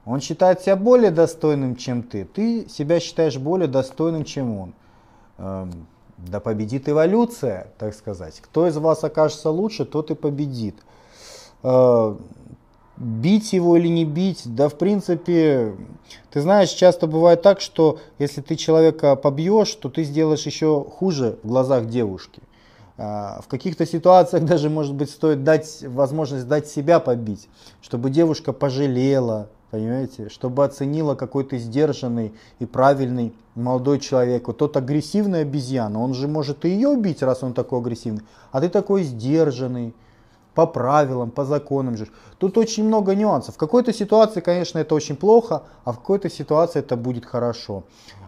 Он 0.04 0.20
считает 0.20 0.60
себя 0.60 0.76
более 0.76 1.10
достойным, 1.10 1.74
чем 1.74 2.04
ты. 2.04 2.24
Ты 2.24 2.68
себя 2.68 3.00
считаешь 3.00 3.36
более 3.36 3.66
достойным, 3.66 4.24
чем 4.24 4.56
он. 4.56 4.74
Эм, 5.38 5.86
да 6.16 6.38
победит 6.38 6.88
эволюция, 6.88 7.68
так 7.78 7.94
сказать. 7.94 8.40
Кто 8.40 8.68
из 8.68 8.76
вас 8.76 9.02
окажется 9.02 9.50
лучше, 9.50 9.84
тот 9.84 10.12
и 10.12 10.14
победит. 10.14 10.76
Э, 11.64 12.16
бить 13.02 13.52
его 13.52 13.76
или 13.76 13.88
не 13.88 14.04
бить, 14.04 14.42
да 14.44 14.68
в 14.68 14.76
принципе, 14.76 15.74
ты 16.30 16.40
знаешь, 16.40 16.70
часто 16.70 17.06
бывает 17.06 17.42
так, 17.42 17.60
что 17.60 17.98
если 18.18 18.40
ты 18.40 18.56
человека 18.56 19.16
побьешь, 19.16 19.74
то 19.74 19.88
ты 19.88 20.04
сделаешь 20.04 20.46
еще 20.46 20.84
хуже 20.84 21.38
в 21.42 21.48
глазах 21.48 21.86
девушки. 21.86 22.40
А, 22.96 23.40
в 23.42 23.48
каких-то 23.48 23.86
ситуациях 23.86 24.44
даже, 24.46 24.70
может 24.70 24.94
быть, 24.94 25.10
стоит 25.10 25.42
дать 25.44 25.82
возможность 25.82 26.46
дать 26.46 26.68
себя 26.68 27.00
побить, 27.00 27.48
чтобы 27.80 28.10
девушка 28.10 28.52
пожалела, 28.52 29.48
понимаете, 29.70 30.28
чтобы 30.28 30.64
оценила 30.64 31.14
какой 31.14 31.44
то 31.44 31.58
сдержанный 31.58 32.32
и 32.60 32.66
правильный 32.66 33.32
молодой 33.54 33.98
человек. 33.98 34.46
Вот 34.46 34.58
тот 34.58 34.76
агрессивный 34.76 35.42
обезьяна, 35.42 36.00
он 36.00 36.14
же 36.14 36.28
может 36.28 36.64
и 36.64 36.68
ее 36.68 36.88
убить, 36.88 37.22
раз 37.22 37.42
он 37.42 37.54
такой 37.54 37.80
агрессивный, 37.80 38.22
а 38.52 38.60
ты 38.60 38.68
такой 38.68 39.02
сдержанный, 39.02 39.94
по 40.54 40.66
правилам, 40.66 41.30
по 41.30 41.44
законам 41.44 41.96
же. 41.96 42.08
Тут 42.38 42.58
очень 42.58 42.84
много 42.84 43.14
нюансов. 43.14 43.54
В 43.54 43.58
какой-то 43.58 43.92
ситуации, 43.92 44.40
конечно, 44.40 44.78
это 44.78 44.94
очень 44.94 45.16
плохо, 45.16 45.62
а 45.84 45.92
в 45.92 45.98
какой-то 45.98 46.28
ситуации 46.28 46.80
это 46.80 46.96
будет 46.96 47.24
хорошо. 47.24 47.84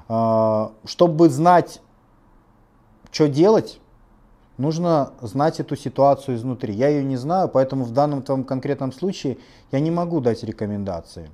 А, 0.08 0.72
чтобы 0.84 1.28
знать, 1.28 1.80
что 3.10 3.28
делать, 3.28 3.80
нужно 4.56 5.12
знать 5.20 5.60
эту 5.60 5.76
ситуацию 5.76 6.36
изнутри. 6.36 6.74
Я 6.74 6.88
ее 6.88 7.04
не 7.04 7.16
знаю, 7.16 7.48
поэтому 7.48 7.84
в 7.84 7.92
данном 7.92 8.22
твоем 8.22 8.44
конкретном 8.44 8.92
случае 8.92 9.38
я 9.72 9.80
не 9.80 9.90
могу 9.90 10.20
дать 10.20 10.42
рекомендации. 10.44 11.30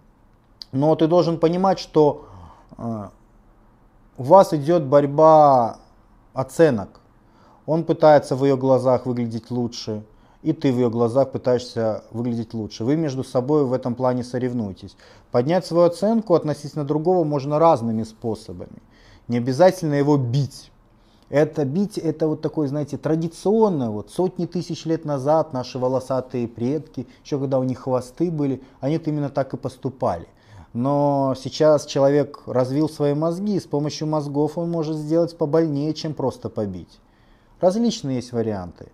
Но 0.73 0.95
ты 0.95 1.07
должен 1.07 1.39
понимать, 1.39 1.79
что 1.79 2.27
а, 2.77 3.11
у 4.17 4.23
вас 4.25 4.53
идет 4.53 4.85
борьба 4.85 5.79
оценок. 6.33 7.01
Он 7.67 7.85
пытается 7.85 8.37
в 8.37 8.45
ее 8.45 8.57
глазах 8.57 9.07
выглядеть 9.07 9.51
лучше, 9.51 10.05
и 10.43 10.53
ты 10.53 10.73
в 10.73 10.77
ее 10.77 10.91
глазах 10.91 11.33
пытаешься 11.33 12.05
выглядеть 12.11 12.55
лучше. 12.55 12.85
Вы 12.85 12.97
между 12.97 13.25
собой 13.25 13.65
в 13.65 13.73
этом 13.73 13.95
плане 13.95 14.25
соревнуетесь. 14.25 14.97
Поднять 15.31 15.67
свою 15.67 15.87
оценку 15.87 16.35
относительно 16.35 16.85
другого 16.85 17.25
можно 17.25 17.59
разными 17.59 18.05
способами. 18.05 18.79
Не 19.29 19.39
обязательно 19.39 19.95
его 19.95 20.17
бить. 20.17 20.71
Это 21.29 21.65
бить, 21.65 21.97
это 21.97 22.27
вот 22.27 22.41
такой, 22.41 22.67
знаете, 22.67 22.97
традиционно, 22.97 23.93
вот 23.93 24.11
сотни 24.11 24.47
тысяч 24.47 24.85
лет 24.85 25.05
назад 25.05 25.53
наши 25.53 25.79
волосатые 25.79 26.49
предки, 26.49 27.07
еще 27.25 27.39
когда 27.39 27.61
у 27.61 27.63
них 27.63 27.79
хвосты 27.79 28.33
были, 28.33 28.63
они 28.81 28.97
именно 28.97 29.29
так 29.29 29.55
и 29.55 29.57
поступали. 29.57 30.27
Но 30.73 31.37
сейчас 31.41 31.87
человек 31.87 32.43
развил 32.47 32.89
свои 32.89 33.15
мозги, 33.15 33.57
и 33.57 33.61
с 33.61 33.67
помощью 33.67 34.09
мозгов 34.09 34.59
он 34.59 34.71
может 34.71 34.97
сделать 34.97 35.37
побольнее, 35.39 35.95
чем 35.95 36.15
просто 36.15 36.49
побить. 36.49 36.99
Различные 37.61 38.17
есть 38.17 38.33
варианты 38.33 38.89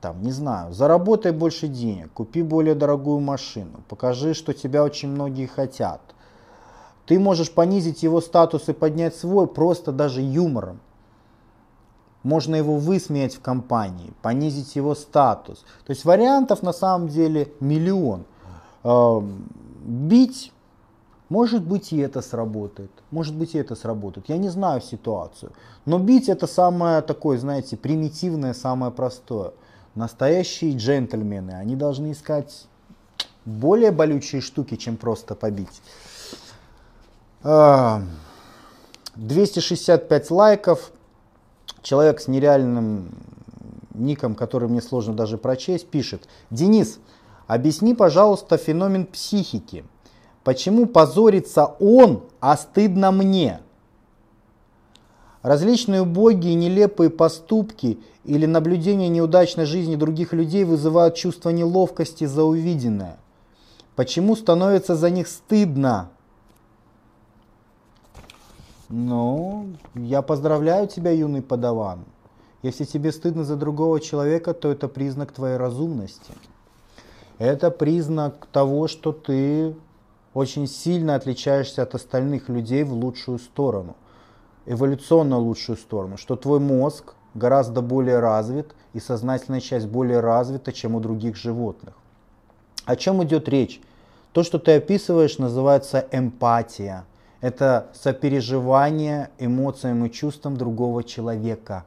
там, 0.00 0.22
не 0.22 0.30
знаю, 0.30 0.72
заработай 0.72 1.32
больше 1.32 1.68
денег, 1.68 2.12
купи 2.12 2.42
более 2.42 2.74
дорогую 2.74 3.20
машину, 3.20 3.80
покажи, 3.88 4.34
что 4.34 4.52
тебя 4.52 4.84
очень 4.84 5.08
многие 5.08 5.46
хотят. 5.46 6.00
Ты 7.06 7.18
можешь 7.18 7.50
понизить 7.50 8.02
его 8.02 8.20
статус 8.20 8.68
и 8.68 8.72
поднять 8.72 9.16
свой 9.16 9.46
просто 9.46 9.92
даже 9.92 10.20
юмором. 10.20 10.80
Можно 12.22 12.54
его 12.54 12.76
высмеять 12.76 13.34
в 13.34 13.40
компании, 13.40 14.12
понизить 14.22 14.76
его 14.76 14.94
статус. 14.94 15.64
То 15.84 15.90
есть 15.90 16.04
вариантов 16.04 16.62
на 16.62 16.72
самом 16.72 17.08
деле 17.08 17.52
миллион. 17.58 18.24
Эм, 18.84 19.48
бить, 19.84 20.52
может 21.28 21.66
быть 21.66 21.92
и 21.92 21.98
это 21.98 22.22
сработает, 22.22 22.90
может 23.10 23.34
быть 23.34 23.56
и 23.56 23.58
это 23.58 23.74
сработает. 23.74 24.28
Я 24.28 24.36
не 24.36 24.50
знаю 24.50 24.80
ситуацию. 24.80 25.50
Но 25.84 25.98
бить 25.98 26.28
это 26.28 26.46
самое 26.46 27.02
такое, 27.02 27.38
знаете, 27.38 27.76
примитивное, 27.76 28.54
самое 28.54 28.92
простое. 28.92 29.52
Настоящие 29.94 30.76
джентльмены, 30.76 31.52
они 31.52 31.76
должны 31.76 32.12
искать 32.12 32.66
более 33.44 33.90
болючие 33.90 34.40
штуки, 34.40 34.76
чем 34.76 34.96
просто 34.96 35.34
побить. 35.34 35.82
265 37.42 40.30
а, 40.30 40.34
лайков. 40.34 40.92
Человек 41.82 42.20
с 42.20 42.28
нереальным 42.28 43.10
ником, 43.92 44.34
который 44.34 44.68
мне 44.68 44.80
сложно 44.80 45.14
даже 45.14 45.36
прочесть, 45.36 45.88
пишет. 45.88 46.28
Денис, 46.50 46.98
объясни, 47.46 47.94
пожалуйста, 47.94 48.56
феномен 48.56 49.04
психики. 49.04 49.84
Почему 50.44 50.86
позорится 50.86 51.66
он, 51.80 52.24
а 52.40 52.56
стыдно 52.56 53.10
мне? 53.10 53.60
Различные 55.42 56.02
убогие 56.02 56.54
нелепые 56.54 57.10
поступки 57.10 57.98
или 58.24 58.46
наблюдение 58.46 59.08
неудачной 59.08 59.66
жизни 59.66 59.96
других 59.96 60.32
людей 60.32 60.64
вызывают 60.64 61.16
чувство 61.16 61.50
неловкости 61.50 62.24
за 62.24 62.44
увиденное. 62.44 63.18
Почему 63.96 64.36
становится 64.36 64.94
за 64.94 65.10
них 65.10 65.26
стыдно? 65.26 66.10
Ну, 68.88 69.74
я 69.94 70.22
поздравляю 70.22 70.86
тебя, 70.86 71.10
юный 71.10 71.42
подаван. 71.42 72.04
Если 72.62 72.84
тебе 72.84 73.10
стыдно 73.10 73.42
за 73.42 73.56
другого 73.56 73.98
человека, 73.98 74.54
то 74.54 74.70
это 74.70 74.86
признак 74.86 75.32
твоей 75.32 75.56
разумности. 75.56 76.32
Это 77.38 77.72
признак 77.72 78.46
того, 78.52 78.86
что 78.86 79.10
ты 79.10 79.74
очень 80.34 80.68
сильно 80.68 81.16
отличаешься 81.16 81.82
от 81.82 81.96
остальных 81.96 82.48
людей 82.48 82.84
в 82.84 82.92
лучшую 82.92 83.40
сторону 83.40 83.96
эволюционно 84.66 85.38
лучшую 85.38 85.76
сторону, 85.76 86.16
что 86.16 86.36
твой 86.36 86.60
мозг 86.60 87.14
гораздо 87.34 87.82
более 87.82 88.18
развит 88.20 88.74
и 88.92 89.00
сознательная 89.00 89.60
часть 89.60 89.86
более 89.86 90.20
развита, 90.20 90.72
чем 90.72 90.94
у 90.94 91.00
других 91.00 91.36
животных. 91.36 91.94
О 92.84 92.96
чем 92.96 93.22
идет 93.24 93.48
речь? 93.48 93.80
То, 94.32 94.42
что 94.42 94.58
ты 94.58 94.76
описываешь, 94.76 95.38
называется 95.38 96.06
эмпатия. 96.10 97.04
Это 97.40 97.88
сопереживание 97.92 99.30
эмоциям 99.38 100.04
и 100.04 100.10
чувствам 100.10 100.56
другого 100.56 101.04
человека. 101.04 101.84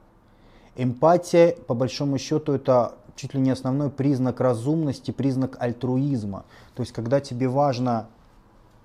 Эмпатия, 0.75 1.55
по 1.67 1.73
большому 1.73 2.17
счету, 2.17 2.53
это 2.53 2.95
чуть 3.15 3.33
ли 3.33 3.39
не 3.39 3.51
основной 3.51 3.89
признак 3.89 4.41
разумности, 4.41 5.11
признак 5.11 5.55
альтруизма. 5.59 6.43
То 6.75 6.81
есть, 6.81 6.91
когда 6.91 7.21
тебе 7.21 7.47
важна 7.47 8.07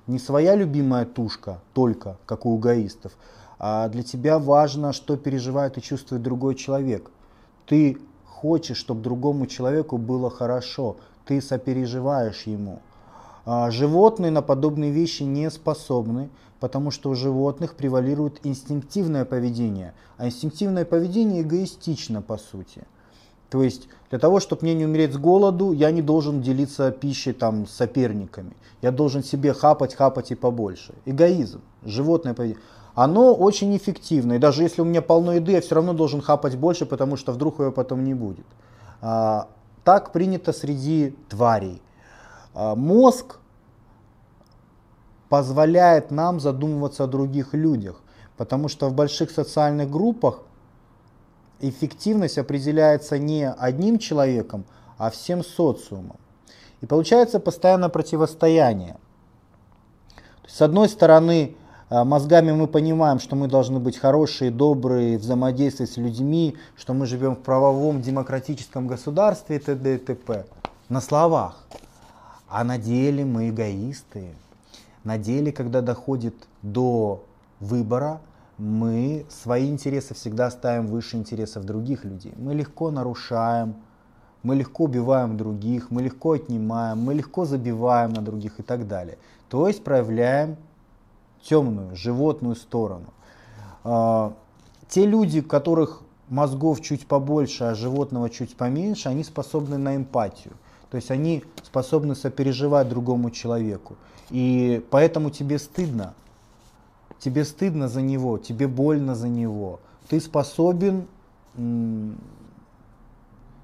не 0.06 0.18
своя 0.18 0.54
любимая 0.54 1.04
тушка 1.04 1.60
только, 1.72 2.16
как 2.26 2.46
у 2.46 2.58
эгоистов, 2.58 3.12
а 3.60 3.88
для 3.88 4.02
тебя 4.02 4.38
важно, 4.38 4.94
что 4.94 5.18
переживает 5.18 5.76
и 5.76 5.82
чувствует 5.82 6.22
другой 6.22 6.54
человек. 6.54 7.10
Ты 7.66 7.98
хочешь, 8.24 8.78
чтобы 8.78 9.02
другому 9.02 9.46
человеку 9.46 9.98
было 9.98 10.30
хорошо, 10.30 10.96
ты 11.26 11.42
сопереживаешь 11.42 12.44
ему. 12.44 12.80
А 13.44 13.70
животные 13.70 14.30
на 14.30 14.40
подобные 14.40 14.90
вещи 14.90 15.24
не 15.24 15.50
способны, 15.50 16.30
потому 16.58 16.90
что 16.90 17.10
у 17.10 17.14
животных 17.14 17.74
превалирует 17.74 18.40
инстинктивное 18.44 19.26
поведение, 19.26 19.92
а 20.16 20.26
инстинктивное 20.26 20.86
поведение 20.86 21.42
эгоистично 21.42 22.22
по 22.22 22.38
сути. 22.38 22.84
То 23.50 23.62
есть 23.62 23.88
для 24.08 24.18
того, 24.18 24.40
чтобы 24.40 24.62
мне 24.62 24.74
не 24.74 24.86
умереть 24.86 25.12
с 25.12 25.18
голоду, 25.18 25.72
я 25.72 25.90
не 25.90 26.00
должен 26.00 26.40
делиться 26.40 26.90
пищей 26.92 27.32
там, 27.32 27.66
с 27.66 27.72
соперниками. 27.72 28.56
Я 28.80 28.90
должен 28.90 29.22
себе 29.22 29.52
хапать, 29.52 29.94
хапать 29.94 30.30
и 30.30 30.34
побольше. 30.34 30.94
Эгоизм, 31.04 31.60
животное 31.84 32.32
поведение 32.32 32.62
оно 33.02 33.34
очень 33.34 33.74
эффективно. 33.74 34.34
И 34.34 34.38
даже 34.38 34.62
если 34.62 34.82
у 34.82 34.84
меня 34.84 35.00
полно 35.00 35.32
еды, 35.32 35.52
я 35.52 35.62
все 35.62 35.74
равно 35.76 35.94
должен 35.94 36.20
хапать 36.20 36.56
больше, 36.56 36.84
потому 36.84 37.16
что 37.16 37.32
вдруг 37.32 37.58
ее 37.58 37.72
потом 37.72 38.04
не 38.04 38.12
будет. 38.12 38.44
А, 39.00 39.48
так 39.84 40.12
принято 40.12 40.52
среди 40.52 41.16
тварей. 41.30 41.80
А, 42.52 42.74
мозг 42.74 43.38
позволяет 45.30 46.10
нам 46.10 46.40
задумываться 46.40 47.04
о 47.04 47.06
других 47.06 47.54
людях, 47.54 48.02
потому 48.36 48.68
что 48.68 48.90
в 48.90 48.94
больших 48.94 49.30
социальных 49.30 49.90
группах 49.90 50.40
эффективность 51.60 52.36
определяется 52.36 53.18
не 53.18 53.50
одним 53.50 53.98
человеком, 53.98 54.66
а 54.98 55.08
всем 55.08 55.42
социумом. 55.42 56.18
И 56.82 56.86
получается 56.86 57.40
постоянное 57.40 57.88
противостояние. 57.88 58.98
с 60.46 60.60
одной 60.60 60.90
стороны, 60.90 61.56
мозгами 61.90 62.52
мы 62.52 62.68
понимаем, 62.68 63.18
что 63.18 63.34
мы 63.36 63.48
должны 63.48 63.80
быть 63.80 63.98
хорошие, 63.98 64.50
добрые, 64.50 65.18
взаимодействовать 65.18 65.90
с 65.90 65.96
людьми, 65.96 66.56
что 66.76 66.94
мы 66.94 67.06
живем 67.06 67.34
в 67.34 67.40
правовом 67.40 68.00
демократическом 68.00 68.86
государстве 68.86 69.56
и 69.56 69.58
т.д. 69.58 69.96
и 69.96 69.98
т.п. 69.98 70.44
На 70.88 71.00
словах. 71.00 71.66
А 72.48 72.64
на 72.64 72.78
деле 72.78 73.24
мы 73.24 73.50
эгоисты. 73.50 74.34
На 75.02 75.18
деле, 75.18 75.52
когда 75.52 75.80
доходит 75.80 76.34
до 76.62 77.24
выбора, 77.58 78.20
мы 78.58 79.24
свои 79.28 79.68
интересы 79.68 80.14
всегда 80.14 80.50
ставим 80.50 80.86
выше 80.86 81.16
интересов 81.16 81.64
других 81.64 82.04
людей. 82.04 82.34
Мы 82.36 82.54
легко 82.54 82.90
нарушаем, 82.90 83.74
мы 84.42 84.54
легко 84.54 84.84
убиваем 84.84 85.36
других, 85.36 85.90
мы 85.90 86.02
легко 86.02 86.32
отнимаем, 86.32 86.98
мы 86.98 87.14
легко 87.14 87.46
забиваем 87.46 88.12
на 88.12 88.22
других 88.22 88.60
и 88.60 88.62
так 88.62 88.86
далее. 88.86 89.18
То 89.48 89.66
есть 89.66 89.82
проявляем 89.82 90.56
темную, 91.42 91.96
животную 91.96 92.56
сторону. 92.56 93.12
А, 93.84 94.34
те 94.88 95.06
люди, 95.06 95.40
у 95.40 95.44
которых 95.44 96.02
мозгов 96.28 96.80
чуть 96.80 97.06
побольше, 97.06 97.64
а 97.64 97.74
животного 97.74 98.30
чуть 98.30 98.56
поменьше, 98.56 99.08
они 99.08 99.24
способны 99.24 99.78
на 99.78 99.96
эмпатию. 99.96 100.54
То 100.90 100.96
есть 100.96 101.10
они 101.10 101.44
способны 101.62 102.14
сопереживать 102.14 102.88
другому 102.88 103.30
человеку. 103.30 103.96
И 104.30 104.84
поэтому 104.90 105.30
тебе 105.30 105.58
стыдно. 105.58 106.14
Тебе 107.18 107.44
стыдно 107.44 107.88
за 107.88 108.00
него, 108.00 108.38
тебе 108.38 108.66
больно 108.66 109.14
за 109.14 109.28
него. 109.28 109.80
Ты 110.08 110.20
способен 110.20 111.06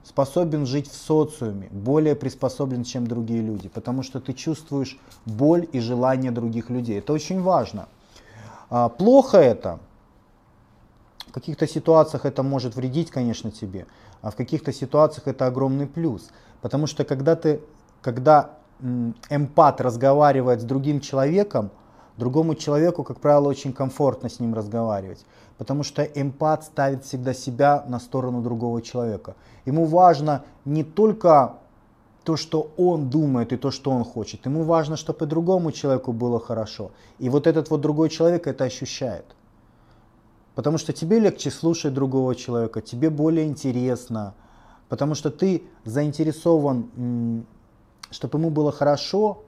способен 0.07 0.67
жить 0.67 0.89
в 0.89 0.95
социуме, 0.95 1.69
более 1.73 2.15
приспособлен, 2.15 2.85
чем 2.85 3.07
другие 3.09 3.43
люди, 3.43 3.69
потому 3.69 4.05
что 4.05 4.21
ты 4.21 4.35
чувствуешь 4.35 4.99
боль 5.25 5.67
и 5.73 5.81
желание 5.81 6.31
других 6.31 6.71
людей. 6.71 6.99
Это 7.01 7.13
очень 7.13 7.43
важно. 7.43 7.89
А, 8.71 8.89
плохо 8.89 9.39
это. 9.39 9.81
В 11.27 11.33
каких-то 11.33 11.67
ситуациях 11.67 12.25
это 12.25 12.45
может 12.45 12.77
вредить, 12.77 13.11
конечно, 13.11 13.51
тебе, 13.51 13.87
а 14.23 14.31
в 14.31 14.37
каких-то 14.37 14.73
ситуациях 14.73 15.27
это 15.27 15.47
огромный 15.47 15.87
плюс. 15.87 16.31
Потому 16.63 16.87
что 16.87 17.05
когда, 17.05 17.35
ты, 17.35 17.61
когда 18.01 18.51
эмпат 19.29 19.81
разговаривает 19.81 20.61
с 20.61 20.65
другим 20.65 21.01
человеком, 21.01 21.71
другому 22.17 22.55
человеку, 22.55 23.05
как 23.05 23.21
правило, 23.21 23.49
очень 23.49 23.73
комфортно 23.73 24.29
с 24.29 24.41
ним 24.41 24.55
разговаривать 24.55 25.25
потому 25.59 25.83
что 25.83 26.03
эмпат 26.03 26.65
ставит 26.65 27.05
всегда 27.05 27.35
себя 27.35 27.85
на 27.89 27.99
сторону 27.99 28.43
другого 28.43 28.83
человека. 28.83 29.37
Ему 29.65 29.87
важно 29.87 30.45
не 30.65 30.85
только 30.85 31.57
то, 32.25 32.37
что 32.37 32.73
он 32.77 33.09
думает 33.09 33.53
и 33.53 33.57
то, 33.57 33.71
что 33.71 33.91
он 33.91 34.05
хочет. 34.05 34.47
Ему 34.47 34.65
важно, 34.65 34.97
чтобы 34.97 35.25
и 35.25 35.29
другому 35.29 35.73
человеку 35.73 36.13
было 36.13 36.41
хорошо. 36.41 36.91
И 37.19 37.29
вот 37.29 37.47
этот 37.47 37.71
вот 37.71 37.81
другой 37.81 38.09
человек 38.11 38.47
это 38.47 38.65
ощущает. 38.65 39.25
Потому 40.55 40.79
что 40.79 40.93
тебе 40.93 41.21
легче 41.21 41.51
слушать 41.51 41.95
другого 41.95 42.35
человека, 42.35 42.81
тебе 42.81 43.11
более 43.11 43.47
интересно, 43.47 44.35
потому 44.89 45.15
что 45.15 45.31
ты 45.31 45.63
заинтересован, 45.85 47.45
чтобы 48.11 48.39
ему 48.39 48.51
было 48.51 48.73
хорошо, 48.73 49.43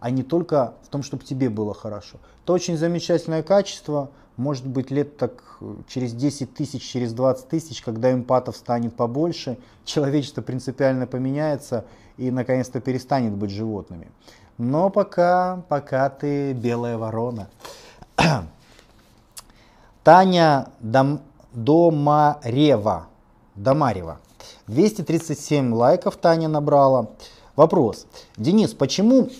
а 0.00 0.10
не 0.10 0.22
только 0.22 0.74
в 0.82 0.88
том, 0.88 1.02
чтобы 1.02 1.24
тебе 1.24 1.48
было 1.48 1.74
хорошо. 1.74 2.18
Это 2.42 2.52
очень 2.54 2.76
замечательное 2.76 3.42
качество, 3.42 4.10
может 4.36 4.66
быть 4.66 4.90
лет 4.90 5.16
так 5.18 5.42
э, 5.60 5.74
через 5.86 6.14
10 6.14 6.54
тысяч, 6.54 6.82
через 6.82 7.12
20 7.12 7.48
тысяч, 7.48 7.82
когда 7.82 8.12
эмпатов 8.12 8.56
станет 8.56 8.96
побольше, 8.96 9.58
человечество 9.84 10.42
принципиально 10.42 11.06
поменяется 11.06 11.84
и 12.16 12.30
наконец-то 12.30 12.80
перестанет 12.80 13.32
быть 13.32 13.50
животными. 13.50 14.10
Но 14.58 14.90
пока, 14.90 15.62
пока 15.68 16.08
ты 16.10 16.52
белая 16.52 16.98
ворона. 16.98 17.48
Таня 20.04 20.68
Дом, 20.80 21.20
Домарева. 21.52 23.06
Домарева. 23.54 24.18
237 24.66 25.72
лайков 25.74 26.16
Таня 26.16 26.48
набрала. 26.48 27.10
Вопрос. 27.56 28.06
Денис, 28.36 28.72
почему 28.72 29.30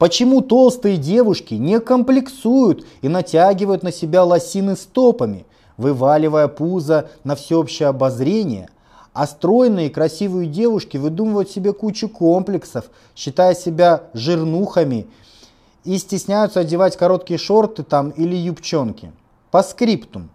Почему 0.00 0.40
толстые 0.40 0.96
девушки 0.96 1.52
не 1.52 1.78
комплексуют 1.78 2.86
и 3.02 3.08
натягивают 3.10 3.82
на 3.82 3.92
себя 3.92 4.24
лосины 4.24 4.74
стопами, 4.74 5.44
вываливая 5.76 6.48
пузо 6.48 7.10
на 7.22 7.36
всеобщее 7.36 7.90
обозрение, 7.90 8.70
а 9.12 9.26
стройные 9.26 9.88
и 9.88 9.92
красивые 9.92 10.48
девушки 10.48 10.96
выдумывают 10.96 11.50
себе 11.50 11.74
кучу 11.74 12.08
комплексов, 12.08 12.86
считая 13.14 13.54
себя 13.54 14.04
жирнухами 14.14 15.06
и 15.84 15.98
стесняются 15.98 16.60
одевать 16.60 16.96
короткие 16.96 17.36
шорты 17.36 17.82
там 17.82 18.08
или 18.08 18.34
юбчонки. 18.34 19.12
По 19.50 19.62
скриптум. 19.62 20.30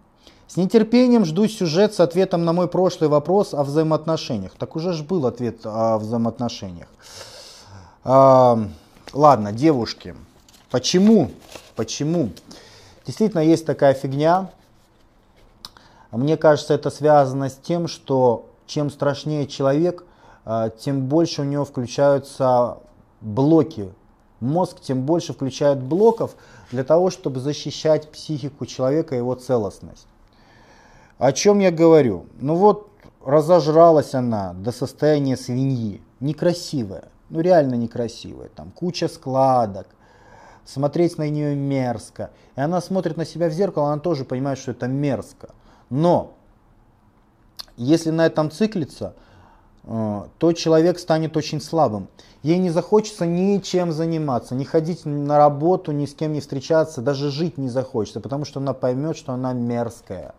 С 0.46 0.56
нетерпением 0.56 1.24
жду 1.24 1.48
сюжет 1.48 1.92
с 1.92 1.98
ответом 1.98 2.44
на 2.44 2.52
мой 2.52 2.68
прошлый 2.68 3.10
вопрос 3.10 3.52
о 3.52 3.64
взаимоотношениях. 3.64 4.52
Так 4.56 4.76
уже 4.76 4.92
ж 4.92 5.02
был 5.02 5.26
ответ 5.26 5.62
о 5.64 5.98
взаимоотношениях. 5.98 6.86
Ладно, 9.12 9.52
девушки, 9.52 10.14
почему? 10.70 11.30
Почему? 11.76 12.30
Действительно 13.06 13.40
есть 13.40 13.64
такая 13.64 13.94
фигня. 13.94 14.50
Мне 16.10 16.36
кажется, 16.36 16.74
это 16.74 16.90
связано 16.90 17.48
с 17.48 17.54
тем, 17.54 17.86
что 17.86 18.46
чем 18.66 18.90
страшнее 18.90 19.46
человек, 19.46 20.04
а, 20.44 20.70
тем 20.70 21.06
больше 21.06 21.42
у 21.42 21.44
него 21.44 21.64
включаются 21.64 22.78
блоки. 23.20 23.92
Мозг 24.40 24.80
тем 24.80 25.02
больше 25.02 25.32
включает 25.32 25.80
блоков 25.80 26.34
для 26.70 26.84
того, 26.84 27.10
чтобы 27.10 27.40
защищать 27.40 28.10
психику 28.10 28.66
человека 28.66 29.14
и 29.14 29.18
его 29.18 29.34
целостность. 29.34 30.06
О 31.18 31.32
чем 31.32 31.60
я 31.60 31.70
говорю? 31.70 32.26
Ну 32.40 32.56
вот 32.56 32.90
разожралась 33.24 34.14
она 34.14 34.52
до 34.52 34.72
состояния 34.72 35.36
свиньи. 35.36 36.02
Некрасивая. 36.20 37.04
Ну 37.30 37.40
реально 37.40 37.74
некрасивая. 37.74 38.48
Там 38.48 38.70
куча 38.70 39.08
складок. 39.08 39.88
Смотреть 40.64 41.18
на 41.18 41.28
нее 41.28 41.54
мерзко. 41.54 42.30
И 42.56 42.60
она 42.60 42.80
смотрит 42.80 43.16
на 43.16 43.24
себя 43.24 43.48
в 43.48 43.52
зеркало, 43.52 43.92
она 43.92 44.00
тоже 44.00 44.24
понимает, 44.24 44.58
что 44.58 44.72
это 44.72 44.88
мерзко. 44.88 45.50
Но 45.90 46.34
если 47.76 48.10
на 48.10 48.26
этом 48.26 48.50
циклиться, 48.50 49.14
э, 49.84 50.22
то 50.38 50.52
человек 50.52 50.98
станет 50.98 51.36
очень 51.36 51.60
слабым. 51.60 52.08
Ей 52.42 52.58
не 52.58 52.70
захочется 52.70 53.26
ничем 53.26 53.92
заниматься, 53.92 54.54
не 54.54 54.64
ходить 54.64 55.04
на 55.04 55.38
работу, 55.38 55.92
ни 55.92 56.06
с 56.06 56.14
кем 56.14 56.32
не 56.32 56.40
встречаться, 56.40 57.00
даже 57.00 57.30
жить 57.30 57.58
не 57.58 57.68
захочется, 57.68 58.20
потому 58.20 58.44
что 58.44 58.60
она 58.60 58.72
поймет, 58.72 59.16
что 59.16 59.32
она 59.32 59.52
мерзкая. 59.52 60.34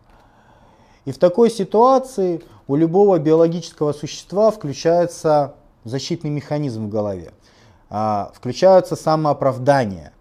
И 1.04 1.12
в 1.12 1.18
такой 1.18 1.50
ситуации 1.50 2.42
у 2.66 2.76
любого 2.76 3.18
биологического 3.18 3.92
существа 3.92 4.50
включается 4.50 5.54
защитный 5.84 6.30
механизм 6.30 6.86
в 6.86 6.88
голове. 6.88 7.32
А, 7.90 8.30
включаются 8.34 8.96
самооправдания, 8.96 10.12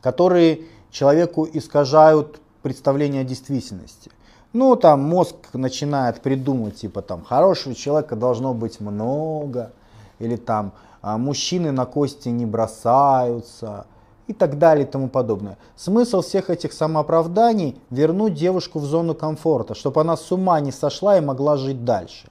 которые 0.00 0.62
человеку 0.90 1.48
искажают 1.50 2.40
представление 2.62 3.22
о 3.22 3.24
действительности. 3.24 4.10
Ну, 4.52 4.76
там 4.76 5.02
мозг 5.02 5.36
начинает 5.54 6.20
придумывать, 6.20 6.76
типа, 6.76 7.00
там, 7.00 7.24
хорошего 7.24 7.74
человека 7.74 8.16
должно 8.16 8.52
быть 8.52 8.80
много, 8.80 9.72
или 10.18 10.36
там, 10.36 10.72
а, 11.00 11.16
мужчины 11.16 11.72
на 11.72 11.86
кости 11.86 12.28
не 12.28 12.44
бросаются, 12.44 13.86
и 14.26 14.32
так 14.32 14.58
далее 14.58 14.86
и 14.86 14.88
тому 14.88 15.08
подобное. 15.08 15.58
Смысл 15.76 16.22
всех 16.22 16.50
этих 16.50 16.72
самооправданий– 16.72 17.80
вернуть 17.90 18.34
девушку 18.34 18.78
в 18.78 18.84
зону 18.84 19.14
комфорта, 19.14 19.74
чтобы 19.74 20.00
она 20.00 20.16
с 20.16 20.30
ума 20.32 20.60
не 20.60 20.72
сошла 20.72 21.18
и 21.18 21.20
могла 21.20 21.56
жить 21.56 21.84
дальше. 21.84 22.28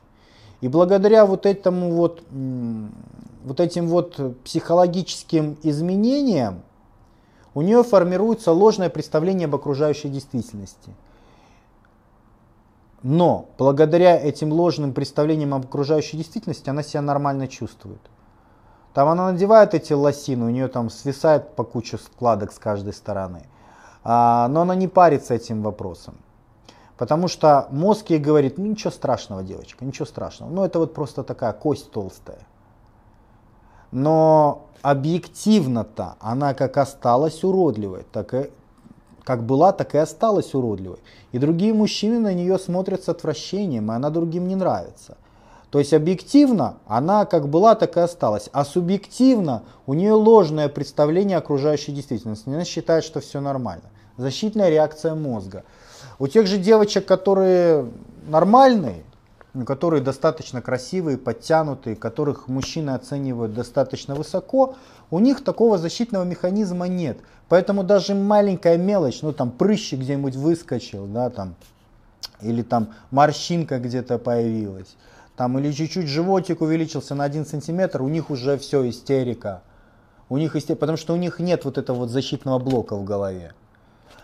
И 0.61 0.67
благодаря 0.67 1.25
вот 1.25 1.45
этому 1.45 1.91
вот, 1.91 2.23
вот 3.43 3.59
этим 3.59 3.87
вот 3.87 4.41
психологическим 4.43 5.57
изменениям 5.63 6.61
у 7.53 7.61
нее 7.61 7.83
формируется 7.83 8.51
ложное 8.51 8.89
представление 8.89 9.45
об 9.45 9.55
окружающей 9.55 10.09
действительности– 10.09 10.95
но 13.03 13.49
благодаря 13.57 14.15
этим 14.19 14.51
ложным 14.51 14.93
представлениям 14.93 15.53
об 15.53 15.65
окружающей 15.65 16.17
действительности 16.17 16.69
она 16.69 16.83
себя 16.83 17.01
нормально 17.01 17.47
чувствует. 17.47 18.01
Там 18.93 19.07
она 19.07 19.31
надевает 19.31 19.73
эти 19.73 19.93
лосины, 19.93 20.45
у 20.45 20.49
нее 20.49 20.67
там 20.67 20.89
свисает 20.89 21.55
по 21.55 21.63
куче 21.63 21.97
складок 21.97 22.51
с 22.51 22.59
каждой 22.59 22.93
стороны. 22.93 23.43
А, 24.03 24.47
но 24.49 24.61
она 24.61 24.75
не 24.75 24.87
парится 24.87 25.33
этим 25.33 25.63
вопросом. 25.63 26.15
Потому 27.01 27.27
что 27.27 27.65
мозг 27.71 28.11
ей 28.11 28.19
говорит, 28.19 28.59
ну 28.59 28.65
ничего 28.67 28.91
страшного, 28.91 29.41
девочка, 29.41 29.83
ничего 29.83 30.05
страшного. 30.05 30.51
Ну 30.51 30.63
это 30.63 30.77
вот 30.77 30.93
просто 30.93 31.23
такая 31.23 31.51
кость 31.51 31.89
толстая. 31.89 32.37
Но 33.91 34.67
объективно-то 34.83 36.17
она 36.19 36.53
как 36.53 36.77
осталась 36.77 37.43
уродливой, 37.43 38.05
так 38.11 38.35
и 38.35 38.51
как 39.23 39.43
была, 39.43 39.71
так 39.71 39.95
и 39.95 39.97
осталась 39.97 40.53
уродливой. 40.53 40.99
И 41.31 41.39
другие 41.39 41.73
мужчины 41.73 42.19
на 42.19 42.35
нее 42.35 42.59
смотрят 42.59 43.03
с 43.03 43.09
отвращением, 43.09 43.91
и 43.91 43.95
она 43.95 44.11
другим 44.11 44.47
не 44.47 44.55
нравится. 44.55 45.17
То 45.71 45.79
есть 45.79 45.95
объективно 45.95 46.75
она 46.85 47.25
как 47.25 47.49
была, 47.49 47.73
так 47.73 47.97
и 47.97 47.99
осталась. 47.99 48.47
А 48.53 48.63
субъективно 48.63 49.63
у 49.87 49.95
нее 49.95 50.13
ложное 50.13 50.69
представление 50.69 51.39
окружающей 51.39 51.93
действительности. 51.93 52.47
Она 52.47 52.63
считает, 52.63 53.03
что 53.03 53.21
все 53.21 53.41
нормально. 53.41 53.89
Защитная 54.17 54.69
реакция 54.69 55.15
мозга. 55.15 55.63
У 56.21 56.27
тех 56.27 56.45
же 56.45 56.59
девочек, 56.59 57.07
которые 57.07 57.91
нормальные, 58.27 59.01
которые 59.65 60.03
достаточно 60.03 60.61
красивые, 60.61 61.17
подтянутые, 61.17 61.95
которых 61.95 62.47
мужчины 62.47 62.91
оценивают 62.91 63.55
достаточно 63.55 64.13
высоко, 64.13 64.75
у 65.09 65.17
них 65.17 65.43
такого 65.43 65.79
защитного 65.79 66.23
механизма 66.23 66.87
нет. 66.87 67.17
Поэтому 67.49 67.83
даже 67.83 68.13
маленькая 68.13 68.77
мелочь, 68.77 69.23
ну 69.23 69.33
там 69.33 69.49
прыщик 69.49 70.01
где-нибудь 70.01 70.35
выскочил, 70.35 71.07
да, 71.07 71.31
там, 71.31 71.55
или 72.39 72.61
там 72.61 72.89
морщинка 73.09 73.79
где-то 73.79 74.19
появилась, 74.19 74.95
там, 75.35 75.57
или 75.57 75.71
чуть-чуть 75.71 76.05
животик 76.05 76.61
увеличился 76.61 77.15
на 77.15 77.23
1 77.23 77.47
сантиметр, 77.47 78.03
у 78.03 78.09
них 78.09 78.29
уже 78.29 78.59
все 78.59 78.87
истерика. 78.87 79.63
У 80.29 80.37
них 80.37 80.55
истерика, 80.55 80.81
потому 80.81 80.99
что 80.99 81.15
у 81.15 81.17
них 81.17 81.39
нет 81.39 81.65
вот 81.65 81.79
этого 81.79 81.97
вот 81.97 82.09
защитного 82.11 82.59
блока 82.59 82.95
в 82.95 83.03
голове. 83.05 83.55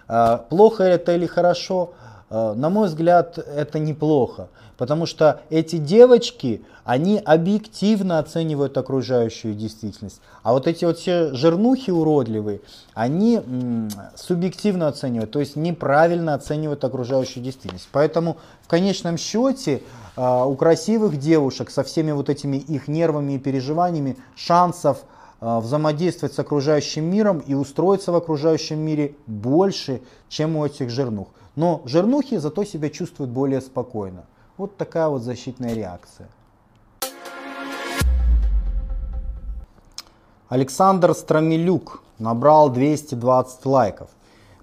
А, 0.07 0.37
плохо 0.37 0.83
это 0.83 1.15
или 1.15 1.25
хорошо? 1.25 1.93
А, 2.29 2.53
на 2.53 2.69
мой 2.69 2.87
взгляд, 2.87 3.37
это 3.37 3.79
неплохо. 3.79 4.49
Потому 4.77 5.07
что 5.07 5.41
эти 5.49 5.77
девочки, 5.77 6.61
они 6.85 7.17
объективно 7.17 8.19
оценивают 8.19 8.77
окружающую 8.77 9.55
действительность. 9.55 10.21
А 10.43 10.53
вот 10.53 10.67
эти 10.67 10.85
вот 10.85 10.99
все 10.99 11.33
жирнухи 11.33 11.89
уродливые, 11.89 12.61
они 12.93 13.37
м, 13.37 13.89
субъективно 14.15 14.87
оценивают, 14.87 15.31
то 15.31 15.39
есть 15.39 15.55
неправильно 15.55 16.35
оценивают 16.35 16.83
окружающую 16.83 17.43
действительность. 17.43 17.89
Поэтому 17.91 18.37
в 18.61 18.67
конечном 18.67 19.17
счете 19.17 19.81
э, 20.15 20.43
у 20.45 20.55
красивых 20.55 21.17
девушек 21.17 21.71
со 21.71 21.83
всеми 21.83 22.11
вот 22.11 22.29
этими 22.29 22.57
их 22.57 22.87
нервами 22.87 23.33
и 23.33 23.39
переживаниями 23.39 24.15
шансов 24.35 24.99
взаимодействовать 25.39 26.33
с 26.33 26.39
окружающим 26.39 27.05
миром 27.05 27.39
и 27.39 27.53
устроиться 27.53 28.11
в 28.11 28.15
окружающем 28.15 28.79
мире 28.79 29.15
больше, 29.27 30.01
чем 30.29 30.55
у 30.55 30.65
этих 30.65 30.89
жирнух. 30.89 31.27
Но 31.55 31.81
жирнухи 31.85 32.37
зато 32.37 32.63
себя 32.63 32.89
чувствуют 32.89 33.31
более 33.31 33.61
спокойно. 33.61 34.25
Вот 34.57 34.77
такая 34.77 35.07
вот 35.07 35.21
защитная 35.21 35.73
реакция. 35.73 36.29
Александр 40.49 41.13
Страмилюк 41.13 42.01
набрал 42.19 42.69
220 42.69 43.65
лайков. 43.65 44.09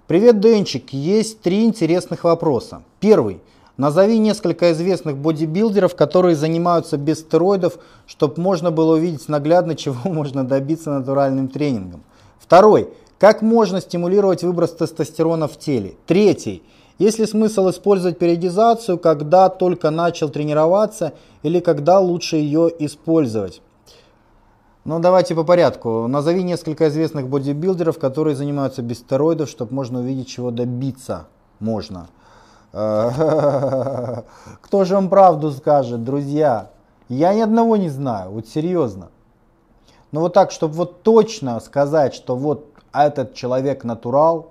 Привет, 0.07 0.39
Денчик. 0.39 0.93
Есть 0.93 1.41
три 1.41 1.63
интересных 1.63 2.23
вопроса. 2.23 2.83
Первый. 2.99 3.39
Назови 3.77 4.19
несколько 4.19 4.71
известных 4.71 5.17
бодибилдеров, 5.17 5.95
которые 5.95 6.35
занимаются 6.35 6.97
без 6.97 7.19
стероидов, 7.19 7.77
чтобы 8.07 8.41
можно 8.41 8.71
было 8.71 8.95
увидеть 8.95 9.27
наглядно, 9.27 9.75
чего 9.75 10.09
можно 10.09 10.45
добиться 10.45 10.91
натуральным 10.91 11.49
тренингом. 11.49 12.03
Второй. 12.39 12.89
Как 13.17 13.41
можно 13.41 13.79
стимулировать 13.79 14.43
выброс 14.43 14.71
тестостерона 14.71 15.47
в 15.47 15.57
теле? 15.57 15.95
Третий. 16.05 16.63
Есть 16.99 17.19
ли 17.19 17.25
смысл 17.25 17.69
использовать 17.69 18.19
периодизацию, 18.19 18.97
когда 18.97 19.49
только 19.49 19.89
начал 19.89 20.29
тренироваться 20.29 21.13
или 21.43 21.59
когда 21.59 21.99
лучше 21.99 22.37
ее 22.37 22.71
использовать? 22.79 23.61
Ну, 24.85 24.99
давайте 24.99 25.33
по 25.33 25.43
порядку. 25.43 26.07
Назови 26.07 26.43
несколько 26.43 26.87
известных 26.89 27.27
бодибилдеров, 27.27 27.99
которые 27.99 28.35
занимаются 28.35 28.81
без 28.81 28.99
стероидов, 28.99 29.49
чтобы 29.49 29.73
можно 29.73 29.99
увидеть, 29.99 30.27
чего 30.27 30.51
добиться 30.51 31.27
можно. 31.59 32.07
Кто 34.61 34.83
же 34.83 34.95
вам 34.95 35.07
правду 35.07 35.51
скажет, 35.51 36.03
друзья? 36.03 36.71
Я 37.07 37.33
ни 37.33 37.39
одного 37.39 37.77
не 37.77 37.87
знаю, 37.87 38.31
вот 38.31 38.49
серьезно. 38.49 39.11
Но 40.11 40.19
вот 40.19 40.33
так, 40.33 40.51
чтобы 40.51 40.73
вот 40.73 41.01
точно 41.01 41.57
сказать, 41.61 42.13
что 42.13 42.35
вот 42.35 42.65
этот 42.93 43.33
человек 43.33 43.85
натурал, 43.85 44.49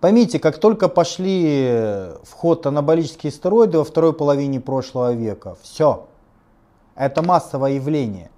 Поймите, 0.00 0.38
как 0.38 0.58
только 0.58 0.90
пошли 0.90 2.10
в 2.22 2.32
ход 2.32 2.66
анаболические 2.66 3.32
стероиды 3.32 3.78
во 3.78 3.84
второй 3.84 4.12
половине 4.12 4.60
прошлого 4.60 5.14
века, 5.14 5.56
все, 5.62 6.06
это 6.94 7.22
массовое 7.22 7.72
явление. 7.72 8.30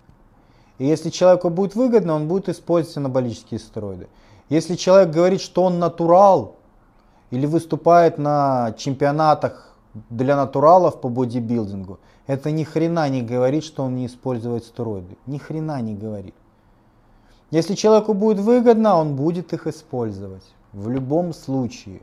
И 0.78 0.86
если 0.86 1.11
человеку 1.11 1.51
будет 1.51 1.74
выгодно, 1.74 2.14
он 2.14 2.28
будет 2.28 2.49
использовать 2.49 2.99
анаболические 2.99 3.59
стероиды. 3.59 4.07
Если 4.49 4.76
человек 4.76 5.11
говорит, 5.11 5.40
что 5.40 5.64
он 5.64 5.78
натурал, 5.78 6.57
или 7.30 7.47
выступает 7.47 8.18
на 8.18 8.72
чемпионатах 8.78 9.74
для 10.11 10.36
натуралов 10.36 11.01
по 11.01 11.09
бодибилдингу, 11.09 11.99
это 12.26 12.51
ни 12.51 12.64
хрена 12.64 13.09
не 13.09 13.22
говорит, 13.22 13.64
что 13.64 13.84
он 13.84 13.97
не 13.97 14.07
использует 14.07 14.64
стероиды. 14.64 15.16
Ни 15.26 15.38
хрена 15.38 15.80
не 15.80 15.94
говорит. 15.94 16.34
Если 17.51 17.74
человеку 17.74 18.14
будет 18.14 18.40
выгодно, 18.40 18.97
он 18.97 19.14
будет 19.14 19.53
их 19.53 19.66
использовать 19.66 20.42
в 20.72 20.88
любом 20.88 21.32
случае. 21.32 22.01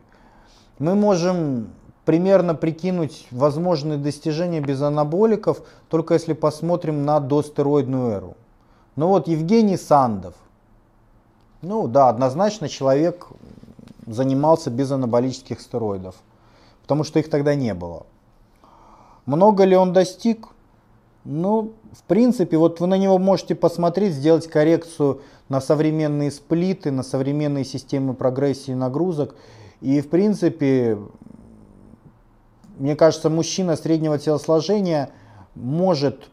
Мы 0.80 0.96
можем 0.96 1.70
примерно 2.06 2.56
прикинуть 2.56 3.28
возможные 3.32 3.98
достижения 3.98 4.62
без 4.62 4.82
анаболиков, 4.82 5.62
только 5.90 6.14
если 6.14 6.34
посмотрим 6.34 7.06
на 7.06 7.20
достероидную 7.20 8.12
эру. 8.12 8.38
Ну 8.96 9.08
вот 9.08 9.28
Евгений 9.28 9.78
Сандов. 9.78 10.34
Ну 11.64 11.88
да, 11.88 12.10
однозначно 12.10 12.68
человек 12.68 13.28
занимался 14.06 14.70
без 14.70 14.92
анаболических 14.92 15.62
стероидов, 15.62 16.16
потому 16.82 17.06
что 17.06 17.20
их 17.20 17.30
тогда 17.30 17.56
не 17.56 17.74
было. 17.74 18.06
Много 19.26 19.64
ли 19.64 19.78
он 19.78 19.94
достиг? 19.94 20.50
Ну, 21.24 21.72
в 21.94 22.04
принципе, 22.04 22.58
вот 22.58 22.82
вы 22.82 22.88
на 22.88 22.98
него 22.98 23.18
можете 23.18 23.56
посмотреть, 23.56 24.14
сделать 24.14 24.46
коррекцию 24.48 25.22
на 25.48 25.62
современные 25.62 26.32
сплиты, 26.32 26.92
на 26.92 27.02
современные 27.02 27.64
системы 27.64 28.14
прогрессии 28.14 28.74
нагрузок. 28.74 29.34
И 29.80 30.02
в 30.02 30.10
принципе, 30.10 30.98
мне 32.78 32.98
кажется, 32.98 33.30
мужчина 33.30 33.78
среднего 33.78 34.20
телосложения 34.20 35.12
может 35.56 36.30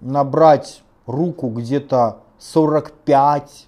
набрать 0.00 0.82
руку 1.06 1.48
где-то 1.48 2.22
45, 2.40 3.67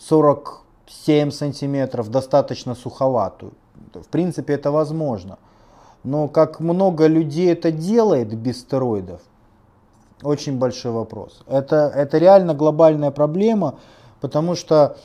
47 0.00 1.30
сантиметров, 1.30 2.10
достаточно 2.10 2.74
суховатую. 2.74 3.52
В 3.94 4.08
принципе, 4.08 4.54
это 4.54 4.70
возможно. 4.70 5.38
Но 6.04 6.28
как 6.28 6.60
много 6.60 7.06
людей 7.06 7.52
это 7.52 7.70
делает 7.70 8.34
без 8.34 8.60
стероидов, 8.60 9.20
очень 10.22 10.58
большой 10.58 10.92
вопрос. 10.92 11.42
Это, 11.46 11.92
это 11.94 12.18
реально 12.18 12.54
глобальная 12.54 13.10
проблема, 13.10 13.78
потому 14.20 14.54
что 14.54 14.96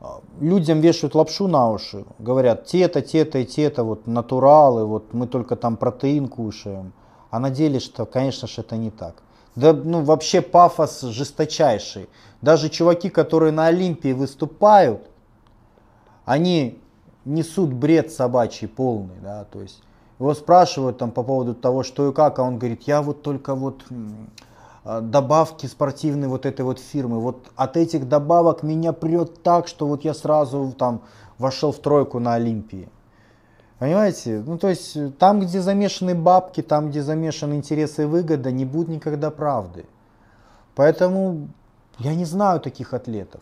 а, 0.00 0.20
людям 0.40 0.80
вешают 0.80 1.14
лапшу 1.14 1.46
на 1.46 1.70
уши, 1.70 2.04
говорят, 2.18 2.66
те-то, 2.66 3.00
те-то 3.00 3.38
и 3.38 3.44
те-то, 3.44 3.84
вот 3.84 4.06
натуралы, 4.06 4.84
вот 4.84 5.14
мы 5.14 5.28
только 5.28 5.56
там 5.56 5.76
протеин 5.76 6.28
кушаем. 6.28 6.92
А 7.30 7.38
на 7.38 7.50
деле, 7.50 7.80
что, 7.80 8.06
конечно 8.06 8.48
же, 8.48 8.60
это 8.60 8.76
не 8.76 8.90
так. 8.90 9.23
Да, 9.56 9.72
ну, 9.72 10.02
вообще 10.02 10.40
пафос 10.40 11.02
жесточайший. 11.02 12.08
Даже 12.42 12.68
чуваки, 12.68 13.08
которые 13.08 13.52
на 13.52 13.66
Олимпии 13.66 14.12
выступают, 14.12 15.08
они 16.24 16.80
несут 17.24 17.72
бред 17.72 18.12
собачий 18.12 18.68
полный, 18.68 19.16
да, 19.22 19.44
то 19.44 19.62
есть 19.62 19.82
его 20.18 20.34
спрашивают 20.34 20.98
там 20.98 21.10
по 21.10 21.22
поводу 21.22 21.54
того, 21.54 21.82
что 21.82 22.08
и 22.08 22.12
как, 22.12 22.38
а 22.38 22.42
он 22.42 22.58
говорит, 22.58 22.82
я 22.82 23.02
вот 23.02 23.22
только 23.22 23.54
вот 23.54 23.84
а, 24.84 25.00
добавки 25.00 25.66
спортивной 25.66 26.28
вот 26.28 26.46
этой 26.46 26.62
вот 26.62 26.78
фирмы, 26.78 27.18
вот 27.20 27.50
от 27.56 27.76
этих 27.76 28.08
добавок 28.08 28.62
меня 28.62 28.92
прет 28.92 29.42
так, 29.42 29.66
что 29.66 29.86
вот 29.86 30.04
я 30.04 30.14
сразу 30.14 30.74
там 30.78 31.02
вошел 31.38 31.72
в 31.72 31.78
тройку 31.78 32.18
на 32.18 32.34
Олимпии. 32.34 32.88
Понимаете? 33.78 34.42
Ну, 34.46 34.56
то 34.58 34.68
есть, 34.68 34.96
там, 35.18 35.40
где 35.40 35.60
замешаны 35.60 36.14
бабки, 36.14 36.62
там, 36.62 36.90
где 36.90 37.02
замешаны 37.02 37.54
интересы 37.54 38.02
и 38.02 38.06
выгода, 38.06 38.52
не 38.52 38.64
будет 38.64 38.88
никогда 38.88 39.30
правды. 39.30 39.84
Поэтому 40.74 41.48
я 41.98 42.14
не 42.14 42.24
знаю 42.24 42.60
таких 42.60 42.94
атлетов. 42.94 43.40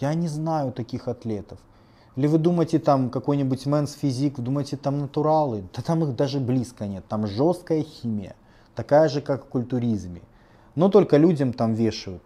Я 0.00 0.14
не 0.14 0.28
знаю 0.28 0.72
таких 0.72 1.08
атлетов. 1.08 1.58
Или 2.16 2.26
вы 2.26 2.38
думаете, 2.38 2.78
там 2.78 3.10
какой-нибудь 3.10 3.66
мэнс 3.66 3.94
физик, 3.94 4.38
думаете, 4.40 4.76
там 4.76 4.98
натуралы? 5.00 5.64
Да 5.74 5.82
там 5.82 6.04
их 6.04 6.14
даже 6.14 6.40
близко 6.40 6.86
нет. 6.86 7.04
Там 7.08 7.26
жесткая 7.26 7.82
химия, 7.82 8.36
такая 8.74 9.08
же, 9.08 9.20
как 9.20 9.44
в 9.44 9.48
культуризме. 9.48 10.22
Но 10.74 10.88
только 10.88 11.16
людям 11.16 11.52
там 11.52 11.74
вешают. 11.74 12.22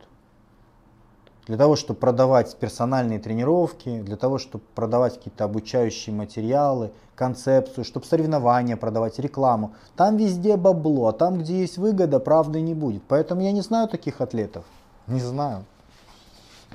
Для 1.49 1.57
того, 1.57 1.76
чтобы 1.76 1.99
продавать 1.99 2.55
персональные 2.57 3.18
тренировки, 3.18 4.03
для 4.03 4.16
того, 4.16 4.36
чтобы 4.36 4.64
продавать 4.74 5.14
какие-то 5.14 5.44
обучающие 5.44 6.14
материалы, 6.14 6.92
концепцию, 7.14 7.84
чтобы 7.84 8.05
соревнования 8.05 8.76
продавать, 8.76 9.18
рекламу. 9.18 9.72
Там 9.96 10.18
везде 10.18 10.59
бабло, 10.59 11.09
а 11.09 11.12
там, 11.12 11.38
где 11.38 11.61
есть 11.61 11.78
выгода, 11.78 12.20
правды 12.20 12.61
не 12.61 12.74
будет. 12.74 13.03
Поэтому 13.09 13.40
я 13.40 13.53
не 13.53 13.62
знаю 13.62 13.88
таких 13.88 14.20
атлетов. 14.20 14.66
Не 15.07 15.20
знаю. 15.20 15.64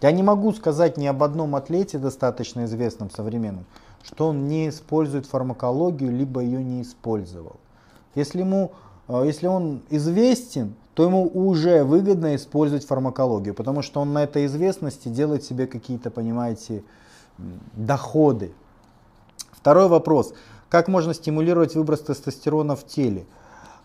Я 0.01 0.11
не 0.11 0.23
могу 0.23 0.51
сказать 0.53 0.97
ни 0.97 1.05
об 1.05 1.21
одном 1.21 1.55
атлете, 1.55 1.99
достаточно 1.99 2.65
известном 2.65 3.11
современном, 3.11 3.65
что 4.01 4.29
он 4.29 4.47
не 4.47 4.69
использует 4.69 5.27
фармакологию, 5.27 6.11
либо 6.11 6.41
ее 6.41 6.63
не 6.63 6.81
использовал. 6.81 7.57
Если, 8.15 8.39
ему, 8.39 8.71
э, 9.07 9.23
если 9.23 9.45
он 9.45 9.83
известен, 9.91 10.73
то 10.93 11.03
ему 11.03 11.29
уже 11.33 11.83
выгодно 11.83 12.35
использовать 12.35 12.85
фармакологию, 12.85 13.53
потому 13.53 13.81
что 13.81 14.01
он 14.01 14.13
на 14.13 14.23
этой 14.23 14.45
известности 14.45 15.07
делает 15.07 15.43
себе 15.43 15.65
какие-то, 15.67 16.11
понимаете, 16.11 16.83
доходы. 17.73 18.53
Второй 19.51 19.87
вопрос. 19.87 20.33
Как 20.69 20.87
можно 20.87 21.13
стимулировать 21.13 21.75
выброс 21.75 22.01
тестостерона 22.01 22.75
в 22.75 22.85
теле? 22.85 23.25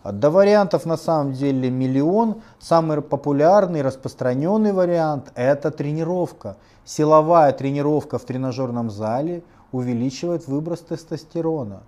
До 0.03 0.29
вариантов 0.29 0.85
на 0.85 0.97
самом 0.97 1.33
деле 1.33 1.69
миллион. 1.69 2.41
Самый 2.59 3.01
популярный, 3.01 3.81
распространенный 3.81 4.71
вариант– 4.71 5.31
это 5.35 5.71
тренировка. 5.71 6.57
Силовая 6.85 7.51
тренировка 7.53 8.17
в 8.17 8.23
тренажерном 8.23 8.89
зале 8.89 9.43
увеличивает 9.71 10.47
выброс 10.47 10.79
тестостерона. 10.79 11.81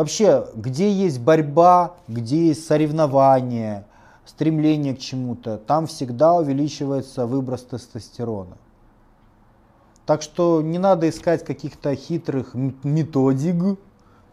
Вообще, 0.00 0.46
где 0.54 0.90
есть 0.90 1.20
борьба, 1.20 1.96
где 2.08 2.46
есть 2.46 2.66
соревнование, 2.66 3.84
стремление 4.24 4.96
к 4.96 4.98
чему-то, 4.98 5.58
там 5.58 5.86
всегда 5.86 6.36
увеличивается 6.36 7.26
выброс 7.26 7.64
тестостерона. 7.64 8.56
Так 10.06 10.22
что 10.22 10.62
не 10.62 10.78
надо 10.78 11.06
искать 11.06 11.44
каких-то 11.44 11.94
хитрых 11.94 12.54
методик, 12.54 13.78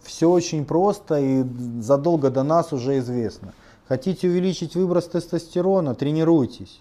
все 0.02 0.30
очень 0.30 0.64
просто 0.64 1.20
и 1.20 1.44
задолго 1.82 2.30
до 2.30 2.44
нас 2.44 2.72
уже 2.72 3.00
известно. 3.00 3.54
Хотите 3.90 4.30
увеличить 4.30 4.74
выброс 4.74 5.10
тестостерона, 5.10 5.96
тренируйтесь. 5.96 6.80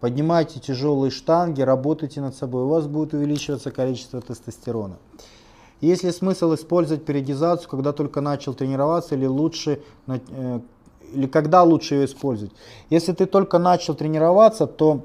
Поднимайте 0.00 0.60
тяжелые 0.60 1.10
штанги, 1.10 1.60
работайте 1.60 2.22
над 2.22 2.34
собой, 2.34 2.62
у 2.62 2.68
вас 2.68 2.86
будет 2.86 3.12
увеличиваться 3.12 3.70
количество 3.70 4.22
тестостерона. 4.22 4.96
Есть 5.82 6.04
ли 6.04 6.12
смысл 6.12 6.54
использовать 6.54 7.04
периодизацию, 7.04 7.68
когда 7.68 7.92
только 7.92 8.20
начал 8.20 8.54
тренироваться, 8.54 9.16
или 9.16 9.26
лучше, 9.26 9.82
э, 10.06 10.60
или 11.12 11.26
когда 11.26 11.64
лучше 11.64 11.96
ее 11.96 12.04
использовать? 12.04 12.54
Если 12.88 13.12
ты 13.12 13.26
только 13.26 13.58
начал 13.58 13.96
тренироваться, 13.96 14.68
то 14.68 15.04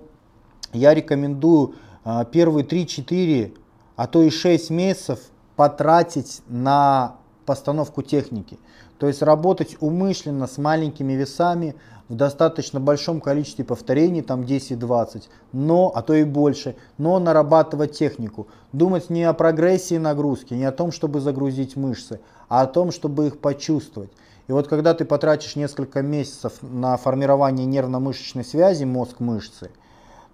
я 0.73 0.93
рекомендую 0.93 1.73
э, 2.05 2.25
первые 2.31 2.63
3-4, 2.63 3.57
а 3.95 4.05
то 4.05 4.21
и 4.21 4.29
6 4.29 4.69
месяцев 4.69 5.19
потратить 5.55 6.43
на 6.47 7.15
постановку 7.47 8.03
техники. 8.03 8.59
То 8.99 9.07
есть 9.07 9.23
работать 9.23 9.77
умышленно 9.79 10.45
с 10.45 10.59
маленькими 10.59 11.13
весами 11.13 11.75
в 12.09 12.15
достаточно 12.15 12.79
большом 12.79 13.19
количестве 13.19 13.65
повторений, 13.65 14.21
там 14.21 14.41
10-20, 14.41 15.23
но, 15.51 15.91
а 15.93 16.01
то 16.01 16.13
и 16.13 16.23
больше, 16.23 16.75
но 16.97 17.19
нарабатывать 17.19 17.97
технику. 17.97 18.47
Думать 18.71 19.09
не 19.09 19.23
о 19.23 19.33
прогрессии 19.33 19.97
нагрузки, 19.97 20.53
не 20.53 20.65
о 20.65 20.71
том, 20.71 20.91
чтобы 20.91 21.19
загрузить 21.19 21.75
мышцы, 21.75 22.19
а 22.47 22.61
о 22.61 22.67
том, 22.67 22.91
чтобы 22.91 23.27
их 23.27 23.39
почувствовать. 23.39 24.11
И 24.47 24.53
вот 24.53 24.67
когда 24.67 24.93
ты 24.93 25.03
потратишь 25.03 25.57
несколько 25.57 26.01
месяцев 26.01 26.53
на 26.61 26.95
формирование 26.95 27.65
нервно-мышечной 27.65 28.45
связи 28.45 28.85
мозг-мышцы, 28.85 29.71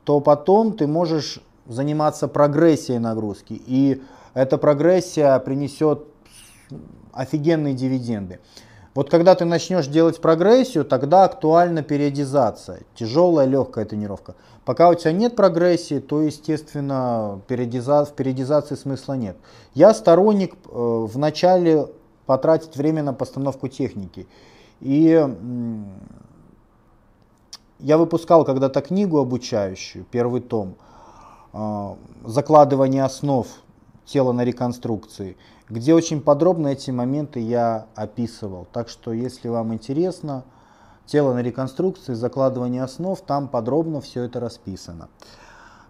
то 0.04 0.20
потом 0.20 0.74
ты 0.74 0.86
можешь 0.86 1.40
заниматься 1.68 2.28
прогрессией 2.28 3.00
нагрузки. 3.00 3.60
И 3.66 4.04
эта 4.36 4.58
прогрессия 4.58 5.38
принесет 5.40 6.06
офигенные 7.12 7.74
дивиденды. 7.74 8.40
Вот 8.94 9.10
когда 9.10 9.34
ты 9.34 9.46
начнешь 9.46 9.88
делать 9.88 10.22
прогрессию, 10.22 10.86
тогда 10.86 11.24
актуальна 11.24 11.82
периодизация, 11.82 12.82
тяжелая, 12.96 13.48
легкая 13.48 13.86
тренировка. 13.86 14.36
Пока 14.66 14.90
у 14.90 14.94
тебя 14.94 15.12
нет 15.12 15.36
прогрессии, 15.36 16.00
то, 16.00 16.22
естественно, 16.22 17.42
периодиза... 17.48 18.06
в 18.06 18.14
периодизации 18.14 18.76
смысла 18.76 19.14
нет. 19.14 19.36
Я 19.74 19.94
сторонник 19.96 20.54
э, 20.54 20.58
вначале 20.72 21.88
потратить 22.28 22.78
время 22.78 23.02
на 23.02 23.14
постановку 23.14 23.68
техники. 23.68 24.28
И 24.80 25.28
я 27.80 27.98
выпускал 27.98 28.46
когда-то 28.46 28.82
книгу 28.82 29.18
обучающую, 29.18 30.06
первый 30.12 30.42
том, 30.42 30.76
э, 31.52 31.96
«Закладывание 32.26 33.04
основ 33.04 33.48
тела 34.06 34.34
на 34.34 34.46
реконструкции», 34.46 35.36
где 35.70 35.94
очень 35.94 36.22
подробно 36.22 36.70
эти 36.70 36.92
моменты 36.92 37.40
я 37.40 37.88
описывал. 37.96 38.68
Так 38.72 38.90
что, 38.90 39.14
если 39.14 39.48
вам 39.48 39.74
интересно, 39.74 40.44
тело 41.06 41.34
на 41.34 41.42
реконструкции, 41.42 42.14
закладывание 42.14 42.84
основ, 42.84 43.20
там 43.22 43.48
подробно 43.48 44.02
все 44.02 44.24
это 44.24 44.40
расписано. 44.40 45.10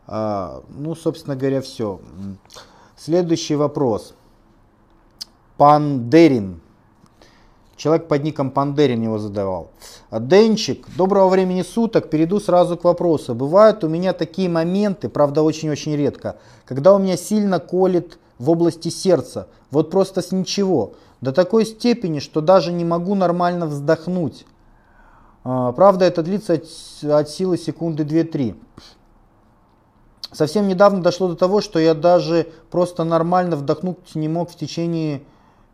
А, 0.08 0.64
ну, 0.70 0.96
собственно 0.96 1.36
говоря, 1.36 1.62
все. 1.62 2.00
Следующий 2.98 3.56
вопрос. 3.56 4.14
Пандерин. 5.58 6.62
Человек 7.76 8.08
под 8.08 8.24
ником 8.24 8.52
Пандерин 8.52 9.02
его 9.02 9.18
задавал. 9.18 9.72
Денчик, 10.12 10.86
доброго 10.96 11.28
времени 11.30 11.64
суток. 11.64 12.10
Перейду 12.10 12.40
сразу 12.40 12.78
к 12.78 12.84
вопросу. 12.84 13.34
Бывают 13.34 13.84
у 13.84 13.90
меня 13.90 14.14
такие 14.14 14.48
моменты, 14.48 15.10
правда 15.10 15.42
очень-очень 15.42 15.96
редко, 15.96 16.38
когда 16.66 16.94
у 16.94 17.00
меня 17.00 17.18
сильно 17.18 17.60
колет 17.60 18.20
в 18.38 18.50
области 18.50 18.90
сердца, 18.90 19.48
вот 19.72 19.92
просто 19.92 20.22
с 20.22 20.32
ничего, 20.32 20.94
до 21.22 21.32
такой 21.32 21.66
степени, 21.66 22.20
что 22.20 22.42
даже 22.42 22.72
не 22.72 22.86
могу 22.86 23.16
нормально 23.16 23.66
вздохнуть. 23.66 24.46
А, 25.44 25.72
правда, 25.72 26.06
это 26.06 26.24
длится 26.24 26.54
от, 26.54 26.66
от 27.04 27.30
силы 27.30 27.58
секунды 27.58 28.04
2-3. 28.04 28.56
Совсем 30.32 30.68
недавно 30.68 31.02
дошло 31.02 31.28
до 31.28 31.36
того, 31.36 31.62
что 31.62 31.80
я 31.80 31.94
даже 31.94 32.48
просто 32.72 33.04
нормально 33.04 33.56
вдохнуть 33.56 34.16
не 34.16 34.28
мог 34.28 34.50
в 34.50 34.56
течение 34.56 35.22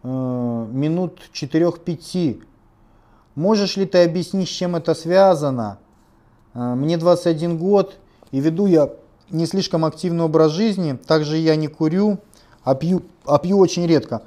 э, 0.03 0.07
минут 0.07 1.20
4-5. 1.34 2.43
Можешь 3.36 3.78
ли 3.78 3.86
ты 3.86 4.03
объяснить, 4.03 4.49
с 4.49 4.51
чем 4.51 4.76
это 4.76 4.95
связано? 4.95 5.80
Э, 6.53 6.76
мне 6.76 6.97
21 6.97 7.57
год 7.57 7.95
и 8.32 8.41
веду 8.41 8.66
я 8.66 8.89
не 9.30 9.45
слишком 9.45 9.86
активный 9.86 10.26
образ 10.26 10.51
жизни, 10.51 10.93
также 10.93 11.38
я 11.38 11.55
не 11.55 11.68
курю, 11.68 12.20
а 12.70 12.76
пью, 12.76 13.01
а 13.26 13.39
пью 13.39 13.57
очень 13.57 13.88
редко. 13.88 14.22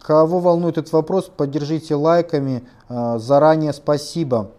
Кого 0.00 0.38
волнует 0.38 0.78
этот 0.78 0.92
вопрос, 0.92 1.24
поддержите 1.24 1.96
лайками. 1.96 2.62
Э, 2.88 3.18
заранее 3.18 3.72
спасибо. 3.72 4.52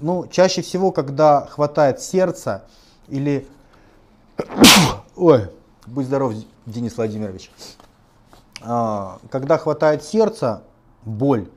Ну, 0.00 0.26
чаще 0.26 0.62
всего, 0.62 0.90
когда 0.90 1.46
хватает 1.46 2.00
сердца 2.00 2.64
или... 3.06 3.46
Ой, 5.16 5.48
будь 5.86 6.06
здоров, 6.06 6.34
Денис 6.66 6.96
Владимирович. 6.96 7.52
А, 8.62 9.20
когда 9.30 9.58
хватает 9.58 10.02
сердца, 10.02 10.64
боль, 11.04 11.48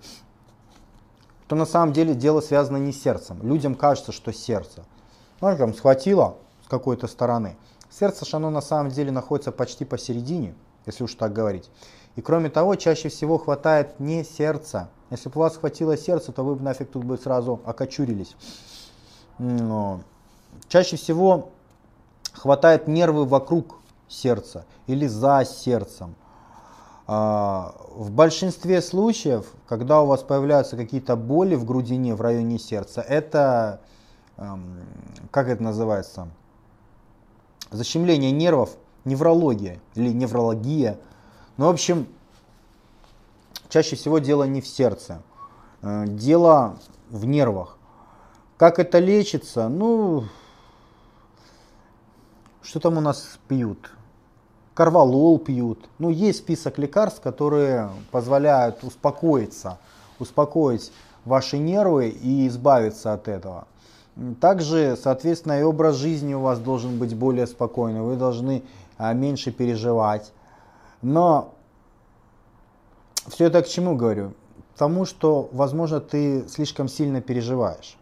то 1.47 1.55
на 1.55 1.65
самом 1.65 1.91
деле 1.91 2.13
дело 2.13 2.39
связано 2.39 2.77
не 2.77 2.91
с 2.91 3.01
сердцем. 3.01 3.39
Людям 3.41 3.73
кажется, 3.73 4.11
что 4.11 4.31
сердце. 4.31 4.83
Ну, 5.41 5.57
там 5.57 5.73
схватило 5.73 6.35
с 6.65 6.67
какой-то 6.67 7.07
стороны. 7.07 7.57
Сердце 7.99 8.25
же 8.25 8.37
оно 8.37 8.49
на 8.49 8.61
самом 8.61 8.89
деле 8.89 9.11
находится 9.11 9.51
почти 9.51 9.85
посередине, 9.85 10.55
если 10.87 11.03
уж 11.03 11.13
так 11.13 11.31
говорить. 11.31 11.69
И 12.15 12.21
кроме 12.21 12.49
того, 12.49 12.75
чаще 12.75 13.09
всего 13.09 13.37
хватает 13.37 13.99
не 13.99 14.23
сердца. 14.23 14.89
Если 15.11 15.29
бы 15.29 15.35
у 15.35 15.39
вас 15.39 15.57
хватило 15.57 15.95
сердца, 15.95 16.31
то 16.31 16.43
вы 16.43 16.55
бы 16.55 16.63
нафиг 16.63 16.89
тут 16.89 17.03
бы 17.03 17.17
сразу 17.17 17.61
окочурились. 17.65 18.35
Но 19.37 20.01
чаще 20.69 20.95
всего 20.95 21.49
хватает 22.33 22.87
нервы 22.87 23.25
вокруг 23.25 23.77
сердца 24.07 24.65
или 24.87 25.05
за 25.05 25.45
сердцем. 25.45 26.15
А, 27.05 27.75
в 27.89 28.09
большинстве 28.09 28.81
случаев, 28.81 29.53
когда 29.67 30.01
у 30.01 30.07
вас 30.07 30.23
появляются 30.23 30.77
какие-то 30.77 31.15
боли 31.15 31.53
в 31.53 31.65
грудине, 31.65 32.15
в 32.15 32.21
районе 32.21 32.57
сердца, 32.57 33.01
это, 33.01 33.81
эм, 34.37 34.79
как 35.29 35.47
это 35.47 35.61
называется, 35.61 36.29
защемление 37.73 38.31
нервов, 38.31 38.77
неврология 39.05 39.79
или 39.95 40.09
неврология. 40.09 40.99
Ну, 41.57 41.65
в 41.65 41.69
общем, 41.69 42.07
чаще 43.69 43.95
всего 43.95 44.19
дело 44.19 44.43
не 44.43 44.61
в 44.61 44.67
сердце, 44.67 45.21
э, 45.81 46.05
дело 46.07 46.77
в 47.09 47.25
нервах. 47.25 47.77
Как 48.57 48.79
это 48.79 48.99
лечится? 48.99 49.67
Ну, 49.67 50.25
что 52.61 52.79
там 52.79 52.97
у 52.97 53.01
нас 53.01 53.37
пьют? 53.47 53.91
Карвалол 54.73 55.37
пьют. 55.37 55.89
Ну, 55.99 56.09
есть 56.09 56.39
список 56.39 56.77
лекарств, 56.77 57.21
которые 57.21 57.89
позволяют 58.11 58.83
успокоиться, 58.83 59.79
успокоить 60.17 60.91
ваши 61.25 61.57
нервы 61.57 62.09
и 62.09 62.47
избавиться 62.47 63.13
от 63.13 63.27
этого. 63.27 63.67
Также, 64.39 64.97
соответственно, 65.01 65.59
и 65.59 65.63
образ 65.63 65.95
жизни 65.95 66.33
у 66.33 66.41
вас 66.41 66.59
должен 66.59 66.99
быть 66.99 67.15
более 67.15 67.47
спокойный, 67.47 68.01
вы 68.01 68.15
должны 68.15 68.63
а, 68.97 69.13
меньше 69.13 69.51
переживать. 69.51 70.31
Но 71.01 71.55
все 73.27 73.45
это 73.45 73.61
к 73.63 73.67
чему 73.67 73.95
говорю? 73.95 74.33
Тому, 74.77 75.05
что, 75.05 75.49
возможно, 75.51 75.99
ты 75.99 76.47
слишком 76.47 76.87
сильно 76.87 77.21
переживаешь. 77.21 77.97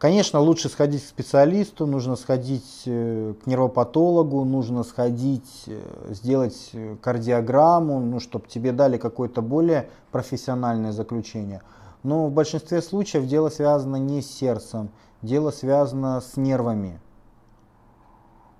Конечно, 0.00 0.40
лучше 0.40 0.70
сходить 0.70 1.04
к 1.04 1.08
специалисту, 1.08 1.86
нужно 1.86 2.16
сходить 2.16 2.84
э, 2.86 3.34
к 3.44 3.46
нервопатологу, 3.46 4.44
нужно 4.44 4.82
сходить, 4.82 5.64
э, 5.66 5.78
сделать 6.14 6.70
э, 6.72 6.96
кардиограмму, 7.02 8.00
ну, 8.00 8.18
чтобы 8.18 8.48
тебе 8.48 8.72
дали 8.72 8.96
какое-то 8.96 9.42
более 9.42 9.90
профессиональное 10.10 10.92
заключение. 10.92 11.60
Но 12.02 12.28
в 12.28 12.32
большинстве 12.32 12.80
случаев 12.80 13.26
дело 13.26 13.50
связано 13.50 13.96
не 13.96 14.22
с 14.22 14.30
сердцем, 14.30 14.88
дело 15.22 15.50
связано 15.50 16.20
с 16.20 16.36
нервами. 16.36 17.00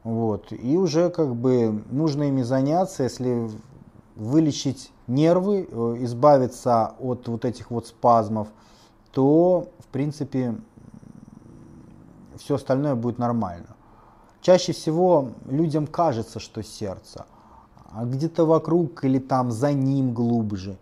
Вот. 0.04 0.52
И 0.52 0.76
уже 0.76 1.10
как 1.10 1.34
бы 1.34 1.84
нужно 1.90 2.24
ими 2.24 2.42
заняться, 2.42 3.02
если 3.02 3.50
вылечить 4.16 4.92
нервы, 5.06 5.62
избавиться 6.02 6.94
от 6.98 7.28
вот 7.28 7.44
этих 7.44 7.70
вот 7.70 7.86
спазмов, 7.86 8.48
то 9.12 9.68
в 9.78 9.86
принципе 9.88 10.56
все 12.38 12.54
остальное 12.54 12.94
будет 12.94 13.18
нормально. 13.18 13.76
Чаще 14.40 14.72
всего 14.72 15.30
людям 15.46 15.86
кажется, 15.86 16.40
что 16.40 16.62
сердце, 16.62 17.26
а 17.90 18.04
где-то 18.04 18.46
вокруг 18.46 19.04
или 19.04 19.18
там 19.18 19.50
за 19.50 19.72
ним 19.72 20.14
глубже. 20.14 20.78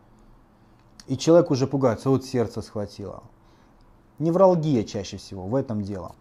И 1.09 1.16
человек 1.16 1.51
уже 1.51 1.66
пугается, 1.66 2.11
вот 2.11 2.24
сердце 2.24 2.62
схватило. 2.62 3.22
Невралгия 4.19 4.85
чаще 4.85 5.16
всего, 5.16 5.47
в 5.47 5.55
этом 5.55 5.83
дело. 5.83 6.14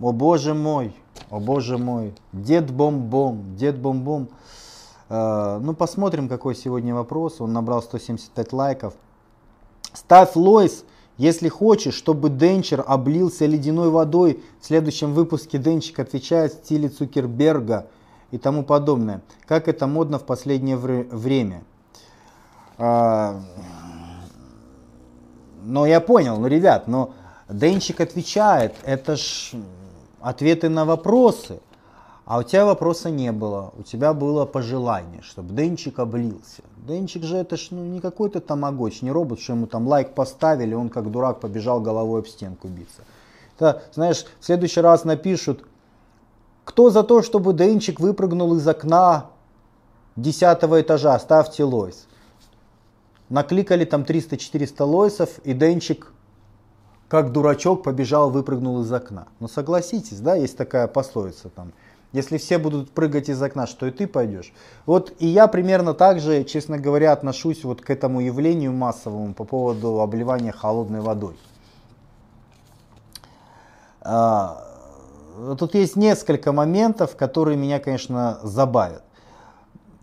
О 0.00 0.12
боже 0.12 0.54
мой, 0.54 0.94
о 1.30 1.40
боже 1.40 1.78
мой, 1.78 2.14
дед 2.32 2.70
бом-бом, 2.70 3.56
дед 3.56 3.78
бом-бом. 3.78 4.28
Э, 5.08 5.58
ну 5.62 5.74
посмотрим, 5.74 6.28
какой 6.28 6.54
сегодня 6.54 6.94
вопрос. 6.94 7.40
Он 7.40 7.52
набрал 7.52 7.82
175 7.82 8.52
лайков. 8.52 8.94
Ставь 9.92 10.36
лойс 10.36 10.84
если 11.18 11.48
хочешь, 11.48 11.94
чтобы 11.94 12.28
Денчер 12.28 12.84
облился 12.86 13.46
ледяной 13.46 13.88
водой, 13.88 14.42
в 14.60 14.66
следующем 14.66 15.14
выпуске 15.14 15.56
Денчик 15.56 15.98
отвечает 15.98 16.52
в 16.52 16.56
стиле 16.56 16.90
Цукерберга 16.90 17.86
и 18.30 18.38
тому 18.38 18.64
подобное. 18.64 19.22
Как 19.46 19.66
это 19.68 19.86
модно 19.86 20.18
в 20.18 20.24
последнее 20.24 20.76
время. 20.76 21.64
А, 22.76 23.40
но 25.66 25.84
я 25.84 26.00
понял, 26.00 26.38
ну, 26.38 26.46
ребят, 26.46 26.86
но 26.86 27.10
Денчик 27.48 28.00
отвечает, 28.00 28.74
это 28.84 29.16
ж 29.16 29.52
ответы 30.20 30.68
на 30.68 30.84
вопросы. 30.84 31.60
А 32.24 32.38
у 32.38 32.42
тебя 32.42 32.66
вопроса 32.66 33.08
не 33.10 33.30
было, 33.30 33.72
у 33.78 33.82
тебя 33.84 34.12
было 34.12 34.46
пожелание, 34.46 35.22
чтобы 35.22 35.54
Денчик 35.54 36.00
облился. 36.00 36.62
Денчик 36.76 37.22
же 37.22 37.36
это 37.36 37.56
ж 37.56 37.68
ну, 37.70 37.84
не 37.84 38.00
какой-то 38.00 38.40
тамагоч, 38.40 39.02
не 39.02 39.12
робот, 39.12 39.40
что 39.40 39.52
ему 39.52 39.66
там 39.66 39.86
лайк 39.86 40.14
поставили, 40.14 40.74
он 40.74 40.88
как 40.88 41.10
дурак 41.10 41.38
побежал 41.40 41.80
головой 41.80 42.20
об 42.20 42.26
стенку 42.26 42.66
биться. 42.66 43.02
Это, 43.56 43.84
знаешь, 43.92 44.24
в 44.40 44.44
следующий 44.44 44.80
раз 44.80 45.04
напишут, 45.04 45.64
кто 46.64 46.90
за 46.90 47.04
то, 47.04 47.22
чтобы 47.22 47.52
Денчик 47.52 48.00
выпрыгнул 48.00 48.56
из 48.56 48.66
окна 48.66 49.26
десятого 50.16 50.80
этажа, 50.80 51.16
ставьте 51.20 51.62
лойс. 51.62 52.06
Накликали 53.28 53.84
там 53.84 54.02
300-400 54.02 54.84
лойсов, 54.84 55.38
и 55.44 55.52
Денчик 55.52 56.12
как 57.08 57.32
дурачок 57.32 57.84
побежал, 57.84 58.30
выпрыгнул 58.30 58.82
из 58.82 58.92
окна. 58.92 59.28
Ну 59.40 59.48
согласитесь, 59.48 60.18
да, 60.18 60.34
есть 60.34 60.56
такая 60.56 60.88
пословица 60.88 61.48
там– 61.48 61.72
если 62.16 62.38
все 62.38 62.58
будут 62.58 62.92
прыгать 62.92 63.28
из 63.28 63.42
окна, 63.42 63.66
что 63.66 63.86
и 63.86 63.90
ты 63.90 64.06
пойдешь. 64.06 64.52
Вот 64.86 65.12
и 65.18 65.26
я 65.26 65.48
примерно 65.48 65.92
так 65.92 66.20
же, 66.20 66.44
честно 66.44 66.78
говоря, 66.78 67.12
отношусь 67.12 67.64
вот 67.64 67.82
к 67.82 67.90
этому 67.90 68.20
явлению 68.20 68.72
массовому 68.72 69.34
по 69.34 69.44
поводу 69.44 70.00
обливания 70.00 70.52
холодной 70.52 71.00
водой. 71.00 71.36
А, 74.00 74.64
тут 75.58 75.74
есть 75.74 75.96
несколько 75.96 76.52
моментов, 76.52 77.16
которые 77.16 77.58
меня, 77.58 77.80
конечно, 77.80 78.38
забавят. 78.42 79.02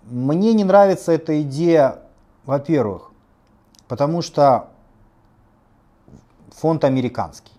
Мне 0.03 0.53
не 0.53 0.65
нравится 0.65 1.13
эта 1.13 1.41
идея, 1.41 1.99
во-первых, 2.45 3.11
потому 3.87 4.21
что 4.21 4.69
фонд 6.51 6.83
американский. 6.83 7.51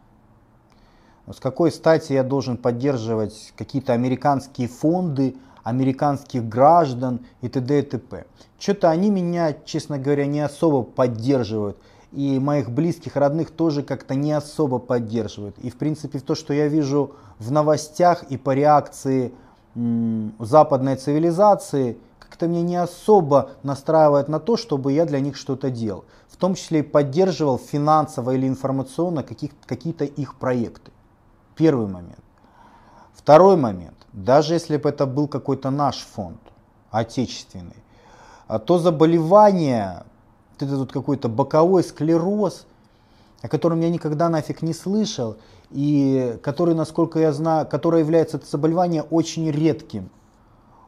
С 1.26 1.40
какой 1.40 1.72
стати 1.72 2.12
я 2.12 2.22
должен 2.22 2.56
поддерживать 2.56 3.52
какие-то 3.56 3.94
американские 3.94 4.68
фонды, 4.68 5.36
американских 5.62 6.46
граждан 6.46 7.20
и 7.40 7.48
т.д. 7.48 7.78
и 7.78 7.82
т.п. 7.82 8.26
Что-то 8.58 8.90
они 8.90 9.10
меня, 9.10 9.54
честно 9.64 9.98
говоря, 9.98 10.26
не 10.26 10.40
особо 10.40 10.82
поддерживают. 10.82 11.78
И 12.12 12.38
моих 12.38 12.70
близких, 12.70 13.16
родных 13.16 13.50
тоже 13.50 13.82
как-то 13.82 14.14
не 14.14 14.32
особо 14.32 14.78
поддерживают. 14.78 15.58
И 15.58 15.70
в 15.70 15.76
принципе 15.76 16.20
то, 16.20 16.34
что 16.34 16.52
я 16.52 16.68
вижу 16.68 17.16
в 17.38 17.50
новостях 17.50 18.24
и 18.24 18.36
по 18.36 18.54
реакции 18.54 19.32
западной 20.38 20.96
цивилизации, 20.96 21.98
как-то 22.34 22.48
меня 22.48 22.62
не 22.62 22.76
особо 22.76 23.50
настраивает 23.62 24.28
на 24.28 24.40
то, 24.40 24.56
чтобы 24.56 24.92
я 24.92 25.06
для 25.06 25.20
них 25.20 25.36
что-то 25.36 25.70
делал. 25.70 26.04
В 26.28 26.36
том 26.36 26.56
числе 26.56 26.80
и 26.80 26.82
поддерживал 26.82 27.58
финансово 27.58 28.32
или 28.32 28.48
информационно 28.48 29.22
какие-то 29.22 30.04
их 30.04 30.34
проекты. 30.34 30.90
Первый 31.54 31.86
момент. 31.86 32.24
Второй 33.14 33.56
момент. 33.56 33.94
Даже 34.12 34.54
если 34.54 34.76
бы 34.78 34.88
это 34.88 35.06
был 35.06 35.28
какой-то 35.28 35.70
наш 35.70 35.98
фонд, 35.98 36.40
отечественный, 36.90 37.76
а 38.48 38.58
то 38.58 38.78
заболевание, 38.78 40.02
это 40.58 40.76
тут 40.76 40.90
какой-то 40.90 41.28
боковой 41.28 41.84
склероз, 41.84 42.66
о 43.42 43.48
котором 43.48 43.78
я 43.80 43.90
никогда 43.90 44.28
нафиг 44.28 44.60
не 44.62 44.74
слышал, 44.74 45.36
и 45.70 46.36
который, 46.42 46.74
насколько 46.74 47.20
я 47.20 47.32
знаю, 47.32 47.64
которое 47.64 48.00
является 48.00 48.38
это 48.38 48.46
заболевание 48.50 49.02
очень 49.02 49.48
редким. 49.52 50.10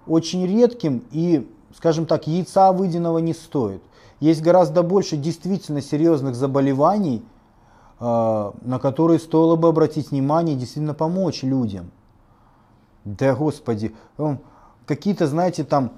Очень 0.07 0.47
редким 0.47 1.03
и, 1.11 1.51
скажем 1.77 2.07
так, 2.07 2.27
яйца 2.27 2.73
выеденного 2.73 3.19
не 3.19 3.35
стоит. 3.35 3.83
Есть 4.21 4.41
гораздо 4.41 4.83
больше 4.83 5.17
действительно 5.17 5.83
серьезных 5.83 6.35
заболеваний, 6.35 7.23
э, 8.01 8.05
на 8.63 8.79
которые 8.79 9.19
стоило 9.19 9.57
бы 9.57 9.69
обратить 9.69 10.11
внимание 10.11 10.57
и 10.57 10.59
действительно 10.59 10.95
помочь 10.95 11.43
людям. 11.43 11.91
Да, 13.05 13.35
Господи, 13.35 13.95
какие-то, 14.85 15.27
знаете, 15.27 15.65
там 15.65 15.93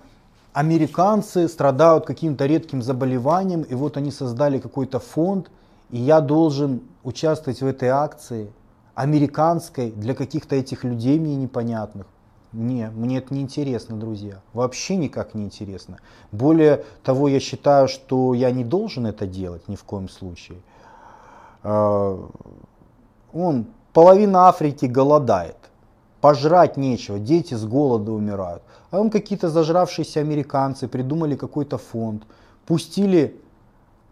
американцы 0.52 1.48
страдают 1.48 2.04
каким-то 2.04 2.46
редким 2.46 2.82
заболеванием, 2.82 3.62
и 3.62 3.74
вот 3.74 3.96
они 3.96 4.10
создали 4.10 4.58
какой-то 4.58 4.98
фонд, 4.98 5.50
и 5.90 5.98
я 5.98 6.20
должен 6.20 6.82
участвовать 7.04 7.62
в 7.62 7.66
этой 7.66 7.88
акции 7.88 8.52
американской 8.94 9.90
для 9.90 10.14
каких-то 10.14 10.56
этих 10.56 10.84
людей 10.84 11.18
мне 11.18 11.36
непонятных. 11.36 12.06
Не, 12.52 12.90
мне 12.90 13.18
это 13.18 13.34
не 13.34 13.42
интересно, 13.42 13.96
друзья. 13.96 14.40
Вообще 14.54 14.96
никак 14.96 15.34
не 15.34 15.44
интересно. 15.44 15.98
Более 16.32 16.84
того, 17.02 17.28
я 17.28 17.40
считаю, 17.40 17.88
что 17.88 18.32
я 18.32 18.50
не 18.50 18.64
должен 18.64 19.06
это 19.06 19.26
делать 19.26 19.68
ни 19.68 19.76
в 19.76 19.84
коем 19.84 20.08
случае. 20.08 20.58
А, 21.62 22.18
он, 23.32 23.66
половина 23.92 24.48
Африки 24.48 24.86
голодает. 24.86 25.56
Пожрать 26.20 26.76
нечего, 26.76 27.18
дети 27.18 27.54
с 27.54 27.64
голода 27.64 28.12
умирают. 28.12 28.62
А 28.90 28.98
он 28.98 29.10
какие-то 29.10 29.50
зажравшиеся 29.50 30.20
американцы 30.20 30.88
придумали 30.88 31.36
какой-то 31.36 31.78
фонд, 31.78 32.24
пустили 32.66 33.38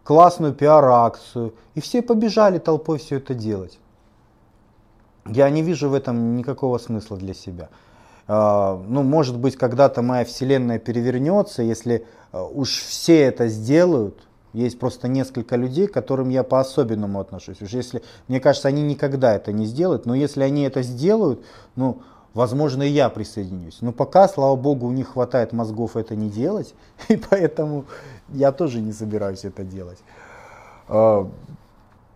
классную 0.03 0.53
пиар-акцию, 0.53 1.53
и 1.75 1.81
все 1.81 2.01
побежали 2.01 2.59
толпой 2.59 2.99
все 2.99 3.17
это 3.17 3.33
делать. 3.33 3.77
Я 5.25 5.49
не 5.49 5.61
вижу 5.61 5.89
в 5.89 5.93
этом 5.93 6.37
никакого 6.37 6.77
смысла 6.77 7.17
для 7.17 7.33
себя. 7.33 7.69
А, 8.27 8.81
ну, 8.87 9.03
может 9.03 9.37
быть, 9.37 9.55
когда-то 9.55 10.01
моя 10.01 10.25
вселенная 10.25 10.79
перевернется, 10.79 11.63
если 11.63 12.05
а, 12.31 12.43
уж 12.43 12.81
все 12.81 13.21
это 13.21 13.47
сделают, 13.47 14.27
есть 14.53 14.79
просто 14.79 15.07
несколько 15.07 15.55
людей, 15.55 15.87
к 15.87 15.93
которым 15.93 16.29
я 16.29 16.43
по-особенному 16.43 17.19
отношусь. 17.19 17.61
Уж 17.61 17.69
если, 17.69 18.01
мне 18.27 18.39
кажется, 18.39 18.67
они 18.67 18.81
никогда 18.81 19.35
это 19.35 19.51
не 19.51 19.65
сделают, 19.65 20.05
но 20.05 20.15
если 20.15 20.43
они 20.43 20.63
это 20.63 20.81
сделают, 20.81 21.45
ну, 21.75 22.01
возможно, 22.33 22.83
и 22.83 22.89
я 22.89 23.09
присоединюсь. 23.09 23.77
Но 23.81 23.91
пока, 23.91 24.27
слава 24.27 24.55
богу, 24.55 24.87
у 24.87 24.91
них 24.91 25.09
хватает 25.09 25.53
мозгов 25.53 25.95
это 25.95 26.15
не 26.15 26.29
делать, 26.29 26.73
и 27.07 27.15
поэтому 27.15 27.85
я 28.29 28.51
тоже 28.51 28.81
не 28.81 28.91
собираюсь 28.91 29.45
это 29.45 29.63
делать. 29.63 29.99
А, 30.89 31.29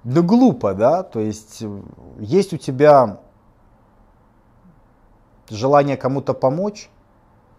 ну, 0.03 0.23
глупо, 0.23 0.73
да? 0.73 1.03
То 1.03 1.19
есть, 1.19 1.63
есть 2.19 2.53
у 2.53 2.57
тебя 2.57 3.19
желание 5.55 5.97
кому-то 5.97 6.33
помочь, 6.33 6.89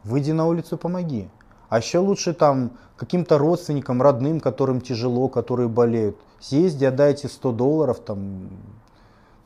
выйди 0.05 0.33
на 0.33 0.47
улицу, 0.47 0.77
помоги. 0.77 1.29
А 1.69 1.79
еще 1.79 1.99
лучше 1.99 2.35
там 2.35 2.73
каким-то 2.97 3.39
родственникам, 3.39 4.03
родным, 4.03 4.41
которым 4.41 4.81
тяжело, 4.81 5.29
которые 5.29 5.69
болеют, 5.69 6.17
съезди, 6.41 6.85
отдайте 6.85 7.29
100 7.29 7.53
долларов, 7.53 8.01
там, 8.01 8.51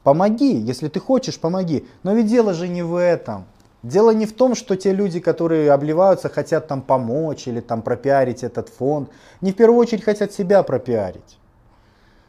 помоги, 0.02 0.56
если 0.56 0.88
ты 0.88 1.00
хочешь, 1.00 1.38
помоги. 1.38 1.86
Но 2.02 2.14
ведь 2.14 2.26
дело 2.26 2.52
же 2.52 2.68
не 2.68 2.82
в 2.82 2.96
этом. 2.96 3.44
Дело 3.82 4.10
не 4.10 4.26
в 4.26 4.32
том, 4.32 4.56
что 4.56 4.76
те 4.76 4.92
люди, 4.92 5.20
которые 5.20 5.70
обливаются, 5.70 6.28
хотят 6.28 6.66
там 6.66 6.82
помочь 6.82 7.46
или 7.46 7.60
там 7.60 7.82
пропиарить 7.82 8.42
этот 8.42 8.68
фонд. 8.68 9.10
Не 9.40 9.52
в 9.52 9.56
первую 9.56 9.78
очередь 9.78 10.02
хотят 10.02 10.32
себя 10.32 10.62
пропиарить. 10.64 11.38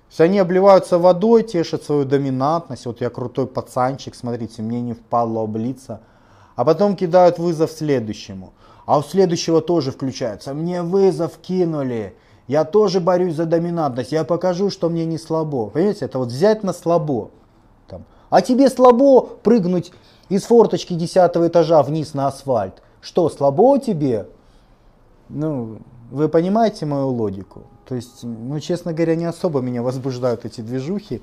То 0.07 0.11
есть 0.11 0.21
они 0.21 0.39
обливаются 0.39 0.97
водой, 0.97 1.43
тешат 1.43 1.83
свою 1.83 2.05
доминантность. 2.05 2.85
Вот 2.85 3.01
я 3.01 3.09
крутой 3.09 3.45
пацанчик, 3.45 4.15
смотрите, 4.15 4.61
мне 4.61 4.79
не 4.79 4.93
впало 4.93 5.43
облиться. 5.43 5.99
А 6.55 6.63
потом 6.63 6.95
кидают 6.95 7.39
вызов 7.39 7.71
следующему. 7.71 8.53
А 8.85 8.99
у 8.99 9.03
следующего 9.03 9.61
тоже 9.61 9.91
включается. 9.91 10.53
Мне 10.53 10.81
вызов 10.81 11.37
кинули. 11.39 12.15
Я 12.47 12.63
тоже 12.63 13.01
борюсь 13.01 13.35
за 13.35 13.45
доминантность. 13.45 14.13
Я 14.13 14.23
покажу, 14.23 14.69
что 14.69 14.89
мне 14.89 15.05
не 15.05 15.17
слабо. 15.17 15.67
Понимаете, 15.67 16.05
это 16.05 16.19
вот 16.19 16.29
взять 16.29 16.63
на 16.63 16.71
слабо. 16.71 17.29
Там. 17.89 18.05
А 18.29 18.41
тебе 18.41 18.69
слабо 18.69 19.21
прыгнуть 19.21 19.91
из 20.29 20.43
форточки 20.43 20.93
10 20.93 21.35
этажа 21.35 21.83
вниз 21.83 22.13
на 22.13 22.27
асфальт. 22.27 22.81
Что, 23.01 23.29
слабо 23.29 23.77
тебе? 23.77 24.29
Ну, 25.27 25.79
вы 26.09 26.29
понимаете 26.29 26.85
мою 26.85 27.09
логику? 27.09 27.63
То 27.87 27.95
есть, 27.95 28.23
ну, 28.23 28.59
честно 28.59 28.91
говоря, 28.91 29.15
не 29.15 29.25
особо 29.25 29.61
меня 29.61 29.81
возбуждают 29.81 30.43
эти 30.43 30.59
движухи. 30.59 31.21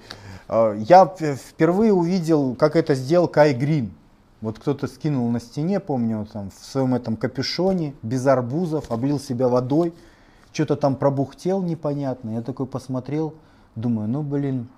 А, 0.49 0.73
я 0.73 1.07
впервые 1.07 1.93
увидел, 1.93 2.55
как 2.55 2.75
это 2.75 2.95
сделал 2.95 3.29
Кай 3.29 3.53
Грин. 3.53 3.93
Вот 4.41 4.59
кто-то 4.59 4.87
скинул 4.87 5.29
на 5.31 5.41
стене, 5.41 5.79
помню, 5.79 6.27
там, 6.33 6.51
в 6.51 6.65
своем 6.65 6.95
этом 6.95 7.17
капюшоне, 7.17 7.95
без 8.03 8.27
арбузов, 8.27 8.91
облил 8.91 9.21
себя 9.21 9.49
водой, 9.49 9.93
что-то 10.53 10.77
там 10.77 10.97
пробухтел 10.97 11.63
непонятно. 11.63 12.31
Я 12.31 12.43
такой 12.43 12.67
посмотрел, 12.67 13.35
думаю, 13.75 14.09
ну, 14.09 14.23
блин, 14.23 14.69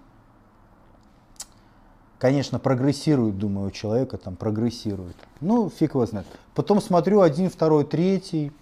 конечно, 2.19 2.59
прогрессирует, 2.59 3.39
думаю, 3.39 3.69
у 3.69 3.71
человека 3.71 4.19
там 4.19 4.35
прогрессирует. 4.35 5.17
Ну, 5.41 5.71
фиг 5.71 5.95
его 5.95 6.05
знает. 6.07 6.27
Потом 6.55 6.81
смотрю 6.81 7.21
один, 7.21 7.49
второй, 7.49 7.85
третий, 7.85 8.53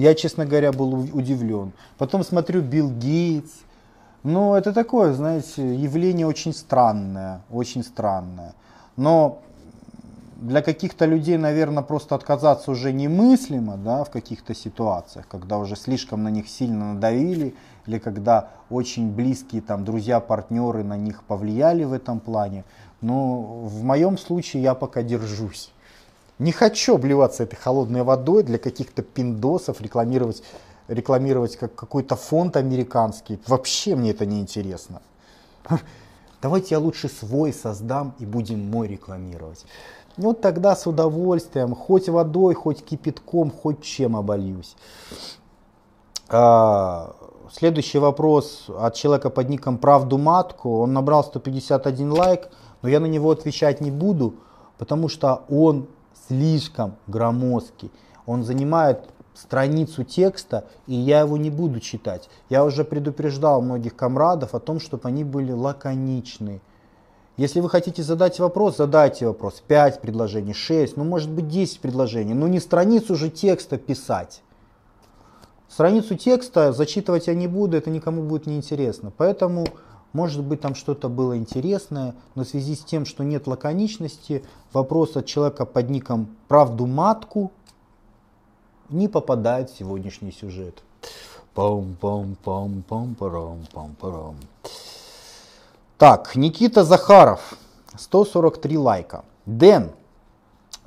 я, 0.00 0.14
честно 0.14 0.46
говоря, 0.46 0.72
был 0.72 0.94
удивлен. 0.94 1.72
Потом 1.98 2.24
смотрю 2.24 2.62
Билл 2.62 2.90
Гейтс. 2.90 3.52
Ну, 4.22 4.54
это 4.54 4.72
такое, 4.72 5.12
знаете, 5.12 5.74
явление 5.74 6.26
очень 6.26 6.54
странное, 6.54 7.42
очень 7.50 7.84
странное. 7.84 8.54
Но 8.96 9.42
для 10.36 10.62
каких-то 10.62 11.04
людей, 11.04 11.36
наверное, 11.36 11.82
просто 11.82 12.14
отказаться 12.14 12.70
уже 12.70 12.92
немыслимо, 12.92 13.76
да, 13.76 14.04
в 14.04 14.10
каких-то 14.10 14.54
ситуациях, 14.54 15.26
когда 15.28 15.58
уже 15.58 15.76
слишком 15.76 16.22
на 16.22 16.28
них 16.28 16.48
сильно 16.48 16.94
надавили, 16.94 17.54
или 17.86 17.98
когда 17.98 18.48
очень 18.70 19.10
близкие 19.10 19.60
там 19.60 19.84
друзья, 19.84 20.20
партнеры 20.20 20.82
на 20.82 20.96
них 20.96 21.24
повлияли 21.24 21.84
в 21.84 21.92
этом 21.92 22.20
плане. 22.20 22.64
Но 23.02 23.42
в 23.42 23.84
моем 23.84 24.16
случае 24.16 24.62
я 24.62 24.74
пока 24.74 25.02
держусь. 25.02 25.72
Не 26.40 26.52
хочу 26.52 26.94
обливаться 26.94 27.42
этой 27.42 27.56
холодной 27.56 28.02
водой 28.02 28.42
для 28.42 28.56
каких-то 28.56 29.02
пиндосов, 29.02 29.82
рекламировать, 29.82 30.42
рекламировать 30.88 31.56
как 31.56 31.74
какой-то 31.74 32.16
фонд 32.16 32.56
американский. 32.56 33.38
Вообще 33.46 33.94
мне 33.94 34.12
это 34.12 34.24
не 34.24 34.40
интересно. 34.40 35.02
Давайте 36.42 36.68
я 36.76 36.78
лучше 36.78 37.10
свой 37.10 37.52
создам 37.52 38.14
и 38.18 38.24
будем 38.24 38.70
мой 38.70 38.88
рекламировать. 38.88 39.66
Ну 40.16 40.32
тогда 40.32 40.74
с 40.74 40.86
удовольствием, 40.86 41.74
хоть 41.74 42.08
водой, 42.08 42.54
хоть 42.54 42.82
кипятком, 42.82 43.50
хоть 43.50 43.82
чем 43.82 44.16
обольюсь. 44.16 44.76
А, 46.30 47.16
следующий 47.52 47.98
вопрос 47.98 48.64
от 48.78 48.94
человека 48.94 49.28
под 49.28 49.50
ником 49.50 49.76
Правду 49.76 50.16
Матку. 50.16 50.78
Он 50.78 50.94
набрал 50.94 51.22
151 51.22 52.10
лайк, 52.10 52.48
но 52.80 52.88
я 52.88 52.98
на 52.98 53.06
него 53.06 53.30
отвечать 53.30 53.82
не 53.82 53.90
буду, 53.90 54.36
потому 54.78 55.10
что 55.10 55.42
он 55.50 55.86
слишком 56.30 56.94
громоздкий. 57.08 57.90
Он 58.24 58.44
занимает 58.44 59.08
страницу 59.34 60.04
текста, 60.04 60.64
и 60.86 60.94
я 60.94 61.20
его 61.20 61.36
не 61.36 61.50
буду 61.50 61.80
читать. 61.80 62.30
Я 62.48 62.64
уже 62.64 62.84
предупреждал 62.84 63.60
многих 63.60 63.96
комрадов 63.96 64.54
о 64.54 64.60
том, 64.60 64.78
чтобы 64.78 65.08
они 65.08 65.24
были 65.24 65.50
лаконичны. 65.50 66.60
Если 67.36 67.58
вы 67.58 67.68
хотите 67.68 68.04
задать 68.04 68.38
вопрос, 68.38 68.76
задайте 68.76 69.26
вопрос. 69.26 69.60
5 69.66 70.00
предложений, 70.00 70.52
6, 70.52 70.96
ну 70.96 71.04
может 71.04 71.30
быть 71.30 71.48
10 71.48 71.80
предложений. 71.80 72.34
Но 72.34 72.46
не 72.46 72.60
страницу 72.60 73.16
же 73.16 73.28
текста 73.28 73.76
писать. 73.76 74.42
Страницу 75.68 76.14
текста 76.14 76.72
зачитывать 76.72 77.26
я 77.26 77.34
не 77.34 77.48
буду, 77.48 77.76
это 77.76 77.90
никому 77.90 78.22
будет 78.22 78.46
неинтересно. 78.46 79.12
Поэтому 79.16 79.66
может 80.12 80.42
быть 80.42 80.60
там 80.60 80.74
что-то 80.74 81.08
было 81.08 81.36
интересное, 81.36 82.14
но 82.34 82.44
в 82.44 82.48
связи 82.48 82.74
с 82.74 82.80
тем, 82.80 83.06
что 83.06 83.24
нет 83.24 83.46
лаконичности, 83.46 84.44
вопрос 84.72 85.16
от 85.16 85.26
человека 85.26 85.64
под 85.64 85.90
ником 85.90 86.28
«Правду 86.48 86.86
матку» 86.86 87.52
не 88.88 89.08
попадает 89.08 89.70
в 89.70 89.78
сегодняшний 89.78 90.32
сюжет. 90.32 90.82
Пам 91.54 91.96
-пам 92.00 92.36
-пам 92.44 92.82
-пам 92.88 93.16
-парам, 93.16 93.58
пам 93.72 93.96
-парам. 94.00 94.34
Так, 95.96 96.34
Никита 96.34 96.84
Захаров, 96.84 97.58
143 97.98 98.78
лайка. 98.78 99.24
Дэн, 99.46 99.90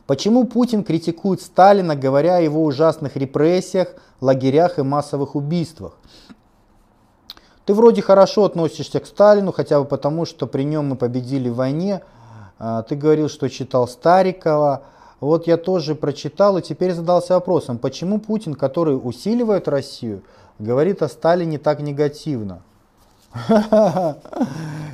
почему 0.07 0.45
Путин 0.45 0.83
критикует 0.83 1.41
Сталина, 1.41 1.95
говоря 1.95 2.37
о 2.37 2.41
его 2.41 2.63
ужасных 2.63 3.15
репрессиях, 3.15 3.95
лагерях 4.21 4.79
и 4.79 4.83
массовых 4.83 5.35
убийствах? 5.35 5.97
Ты 7.65 7.73
вроде 7.73 8.01
хорошо 8.01 8.43
относишься 8.43 8.99
к 8.99 9.05
Сталину, 9.05 9.53
хотя 9.53 9.79
бы 9.79 9.85
потому, 9.85 10.25
что 10.25 10.47
при 10.47 10.63
нем 10.63 10.89
мы 10.89 10.95
победили 10.97 11.49
в 11.49 11.55
войне. 11.55 12.01
А, 12.59 12.83
ты 12.83 12.95
говорил, 12.95 13.29
что 13.29 13.49
читал 13.49 13.87
Старикова. 13.87 14.83
Вот 15.21 15.47
я 15.47 15.55
тоже 15.55 15.95
прочитал 15.95 16.57
и 16.57 16.61
теперь 16.61 16.93
задался 16.93 17.35
вопросом, 17.35 17.77
почему 17.77 18.19
Путин, 18.19 18.55
который 18.55 18.99
усиливает 19.01 19.69
Россию, 19.69 20.23
говорит 20.59 21.01
о 21.01 21.07
Сталине 21.07 21.57
так 21.57 21.79
негативно? 21.79 22.61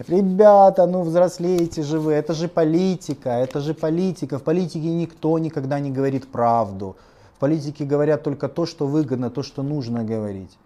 Ребята, 0.07 0.85
ну 0.85 1.01
взрослеете 1.01 1.81
же 1.81 1.99
вы, 1.99 2.13
это 2.13 2.33
же 2.33 2.47
политика, 2.47 3.29
это 3.31 3.59
же 3.59 3.73
политика. 3.73 4.37
В 4.37 4.43
политике 4.43 4.87
никто 4.91 5.39
никогда 5.39 5.79
не 5.79 5.89
говорит 5.89 6.31
правду. 6.31 6.95
В 7.35 7.39
политике 7.39 7.83
говорят 7.83 8.21
только 8.23 8.47
то, 8.47 8.67
что 8.67 8.85
выгодно, 8.85 9.31
то, 9.31 9.41
что 9.41 9.63
нужно 9.63 10.03
говорить. 10.03 10.57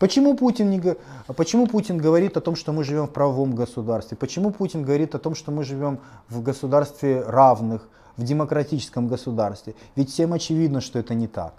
Почему 0.00 0.34
Путин, 0.34 0.70
не, 0.70 0.96
почему 1.36 1.66
Путин 1.66 1.98
говорит 1.98 2.34
о 2.38 2.40
том, 2.40 2.56
что 2.56 2.72
мы 2.72 2.84
живем 2.84 3.06
в 3.06 3.10
правовом 3.10 3.54
государстве? 3.54 4.16
Почему 4.16 4.50
Путин 4.50 4.82
говорит 4.82 5.14
о 5.14 5.18
том, 5.18 5.34
что 5.34 5.52
мы 5.52 5.62
живем 5.62 6.00
в 6.30 6.42
государстве 6.42 7.20
равных, 7.20 7.86
в 8.16 8.22
демократическом 8.22 9.08
государстве? 9.08 9.74
Ведь 9.96 10.08
всем 10.08 10.32
очевидно, 10.32 10.80
что 10.80 10.98
это 10.98 11.12
не 11.12 11.28
так. 11.28 11.52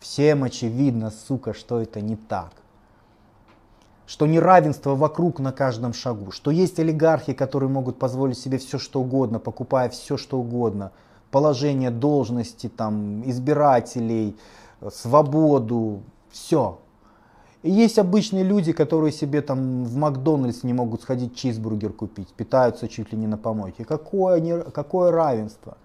Всем 0.00 0.42
очевидно, 0.42 1.12
сука, 1.28 1.52
что 1.52 1.82
это 1.82 2.00
не 2.00 2.16
так. 2.16 2.52
Что 4.06 4.26
неравенство 4.26 4.96
вокруг 4.96 5.38
на 5.38 5.52
каждом 5.52 5.92
шагу. 5.92 6.30
Что 6.30 6.50
есть 6.50 6.78
олигархи, 6.80 7.34
которые 7.34 7.68
могут 7.68 7.98
позволить 7.98 8.38
себе 8.38 8.56
все, 8.56 8.78
что 8.78 9.02
угодно, 9.02 9.38
покупая 9.38 9.90
все, 9.90 10.16
что 10.16 10.38
угодно. 10.38 10.92
Положение, 11.30 11.90
должности, 11.90 12.70
там, 12.70 13.28
избирателей, 13.28 14.34
свободу, 14.90 16.00
все. 16.30 16.78
И 17.62 17.70
есть 17.70 17.98
обычные 17.98 18.42
люди, 18.42 18.72
которые 18.72 19.12
себе 19.12 19.40
там 19.40 19.84
в 19.84 19.96
Макдональдс 19.96 20.64
не 20.64 20.72
могут 20.72 21.02
сходить 21.02 21.36
чизбургер 21.36 21.92
купить, 21.92 22.28
питаются 22.28 22.88
чуть 22.88 23.12
ли 23.12 23.18
не 23.18 23.28
на 23.28 23.38
помойке. 23.38 23.84
Какое, 23.84 24.40
не, 24.40 24.58
какое 24.58 25.12
равенство? 25.12 25.76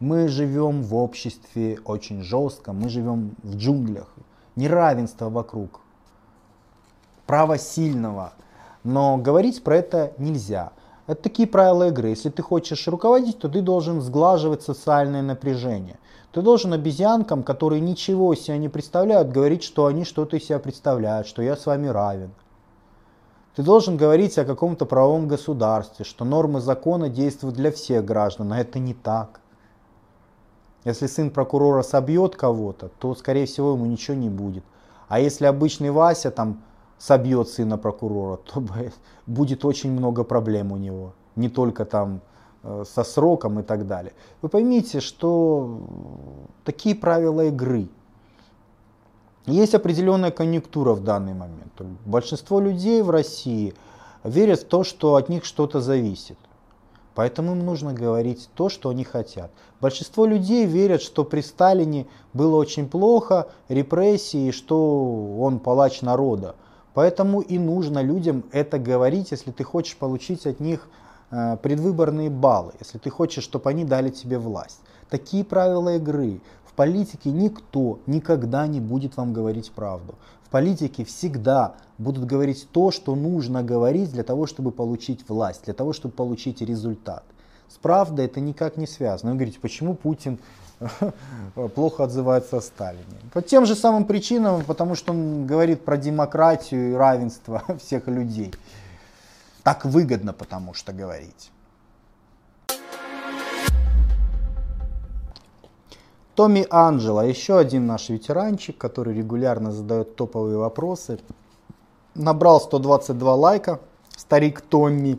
Мы 0.00 0.28
живем 0.28 0.82
в 0.82 0.94
обществе 0.94 1.78
очень 1.84 2.22
жестко, 2.22 2.72
мы 2.72 2.90
живем 2.90 3.34
в 3.42 3.56
джунглях. 3.56 4.12
Неравенство 4.54 5.30
вокруг. 5.30 5.80
Право 7.26 7.56
сильного. 7.56 8.34
Но 8.84 9.16
говорить 9.16 9.64
про 9.64 9.76
это 9.76 10.12
нельзя. 10.18 10.72
Это 11.08 11.22
такие 11.22 11.48
правила 11.48 11.88
игры. 11.88 12.10
Если 12.10 12.28
ты 12.28 12.42
хочешь 12.42 12.86
руководить, 12.86 13.38
то 13.38 13.48
ты 13.48 13.62
должен 13.62 14.02
сглаживать 14.02 14.62
социальное 14.62 15.22
напряжение. 15.22 15.98
Ты 16.32 16.42
должен 16.42 16.74
обезьянкам, 16.74 17.42
которые 17.42 17.80
ничего 17.80 18.34
из 18.34 18.42
себя 18.42 18.58
не 18.58 18.68
представляют, 18.68 19.30
говорить, 19.30 19.62
что 19.62 19.86
они 19.86 20.04
что-то 20.04 20.36
из 20.36 20.44
себя 20.44 20.58
представляют, 20.58 21.26
что 21.26 21.40
я 21.40 21.56
с 21.56 21.64
вами 21.64 21.86
равен. 21.86 22.30
Ты 23.56 23.62
должен 23.62 23.96
говорить 23.96 24.36
о 24.36 24.44
каком-то 24.44 24.84
правовом 24.84 25.28
государстве, 25.28 26.04
что 26.04 26.26
нормы 26.26 26.60
закона 26.60 27.08
действуют 27.08 27.56
для 27.56 27.72
всех 27.72 28.04
граждан, 28.04 28.52
а 28.52 28.60
это 28.60 28.78
не 28.78 28.92
так. 28.92 29.40
Если 30.84 31.06
сын 31.06 31.30
прокурора 31.30 31.82
собьет 31.82 32.36
кого-то, 32.36 32.90
то, 32.98 33.14
скорее 33.14 33.46
всего, 33.46 33.72
ему 33.72 33.86
ничего 33.86 34.14
не 34.14 34.28
будет. 34.28 34.62
А 35.08 35.20
если 35.20 35.46
обычный 35.46 35.90
Вася 35.90 36.30
там 36.30 36.62
собьет 36.98 37.48
сына 37.48 37.78
прокурора, 37.78 38.36
то 38.52 38.62
будет 39.26 39.64
очень 39.64 39.92
много 39.92 40.24
проблем 40.24 40.72
у 40.72 40.76
него. 40.76 41.14
Не 41.36 41.48
только 41.48 41.84
там 41.84 42.20
Э, 42.64 42.84
со 42.84 43.04
сроком 43.04 43.60
и 43.60 43.62
так 43.62 43.86
далее. 43.86 44.12
Вы 44.42 44.48
поймите, 44.48 45.00
что 45.00 45.80
такие 46.64 46.94
правила 46.96 47.46
игры. 47.46 47.88
Есть 49.46 49.74
определенная 49.74 50.32
конъюнктура 50.32 50.92
в 50.92 51.04
данный 51.04 51.34
момент. 51.34 51.72
Большинство 52.04 52.60
людей 52.60 53.00
в 53.00 53.10
России 53.10 53.74
верят 54.24 54.60
в 54.60 54.64
то, 54.66 54.82
что 54.82 55.14
от 55.14 55.28
них 55.28 55.44
что-то 55.44 55.80
зависит. 55.80 56.36
Поэтому 57.14 57.52
им 57.52 57.64
нужно 57.64 57.94
говорить 57.94 58.50
то, 58.54 58.68
что 58.68 58.90
они 58.90 59.04
хотят. 59.04 59.50
Большинство 59.80 60.26
людей 60.26 60.66
верят, 60.66 61.00
что 61.00 61.24
при 61.24 61.40
Сталине 61.40 62.06
было 62.32 62.56
очень 62.56 62.88
плохо, 62.88 63.48
репрессии, 63.68 64.50
что 64.50 65.38
он 65.40 65.60
палач 65.60 66.02
народа. 66.02 66.56
Поэтому 66.98 67.40
и 67.40 67.58
нужно 67.58 68.02
людям 68.02 68.42
это 68.50 68.78
говорить, 68.78 69.30
если 69.30 69.52
ты 69.52 69.62
хочешь 69.62 69.96
получить 69.96 70.46
от 70.46 70.58
них 70.58 70.88
Э, 71.30 71.58
предвыборные 71.62 72.30
баллы, 72.30 72.72
если 72.80 72.96
ты 72.96 73.10
хочешь, 73.10 73.44
чтобы 73.44 73.68
они 73.68 73.84
дали 73.84 74.08
тебе 74.08 74.38
власть. 74.38 74.80
Такие 75.10 75.44
правила 75.44 75.96
игры. 75.96 76.40
В 76.64 76.72
политике 76.72 77.30
никто 77.30 77.98
никогда 78.06 78.66
не 78.66 78.80
будет 78.80 79.16
вам 79.16 79.34
говорить 79.34 79.70
правду. 79.72 80.14
В 80.42 80.48
политике 80.48 81.04
всегда 81.04 81.74
будут 81.98 82.24
говорить 82.24 82.66
то, 82.72 82.90
что 82.90 83.14
нужно 83.14 83.62
говорить 83.62 84.10
для 84.10 84.22
того, 84.22 84.46
чтобы 84.46 84.70
получить 84.70 85.28
власть, 85.28 85.64
для 85.66 85.74
того, 85.74 85.92
чтобы 85.92 86.14
получить 86.14 86.62
результат. 86.62 87.24
С 87.68 87.76
правдой 87.76 88.24
это 88.24 88.40
никак 88.40 88.78
не 88.78 88.86
связано. 88.86 89.32
Вы 89.32 89.38
говорите, 89.38 89.60
почему 89.60 89.94
Путин 89.94 90.38
плохо 91.74 92.04
отзывается 92.04 92.58
о 92.58 92.60
Сталине? 92.60 93.04
По 93.32 93.42
тем 93.42 93.66
же 93.66 93.74
самым 93.74 94.04
причинам, 94.04 94.64
потому 94.64 94.94
что 94.94 95.12
он 95.12 95.46
говорит 95.46 95.84
про 95.84 95.96
демократию 95.96 96.92
и 96.92 96.94
равенство 96.94 97.62
всех 97.78 98.06
людей. 98.06 98.52
Так 99.62 99.84
выгодно, 99.84 100.32
потому 100.32 100.74
что 100.74 100.92
говорить. 100.92 101.50
Томми 106.34 106.66
Анджело, 106.70 107.22
еще 107.22 107.58
один 107.58 107.86
наш 107.86 108.10
ветеранчик, 108.10 108.78
который 108.78 109.12
регулярно 109.12 109.72
задает 109.72 110.14
топовые 110.14 110.56
вопросы. 110.56 111.18
Набрал 112.14 112.60
122 112.60 113.34
лайка, 113.34 113.80
старик 114.16 114.60
Томми. 114.60 115.18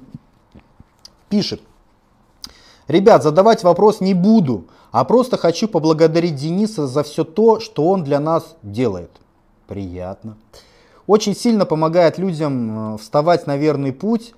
Пишет. 1.28 1.62
Ребят, 2.90 3.22
задавать 3.22 3.64
вопрос 3.64 4.02
не 4.02 4.16
буду, 4.16 4.66
а 4.92 5.06
просто 5.06 5.38
хочу 5.38 5.68
поблагодарить 5.68 6.36
Дениса 6.36 6.88
за 6.88 7.04
все 7.04 7.24
то, 7.24 7.60
что 7.60 7.88
он 7.88 8.04
для 8.04 8.20
нас 8.20 8.56
делает. 8.64 9.12
Приятно. 9.68 10.38
Очень 11.06 11.36
сильно 11.36 11.68
помогает 11.68 12.18
людям 12.18 12.96
э, 12.96 12.98
вставать 12.98 13.46
на 13.46 13.58
верный 13.58 13.94
путь, 13.94 14.34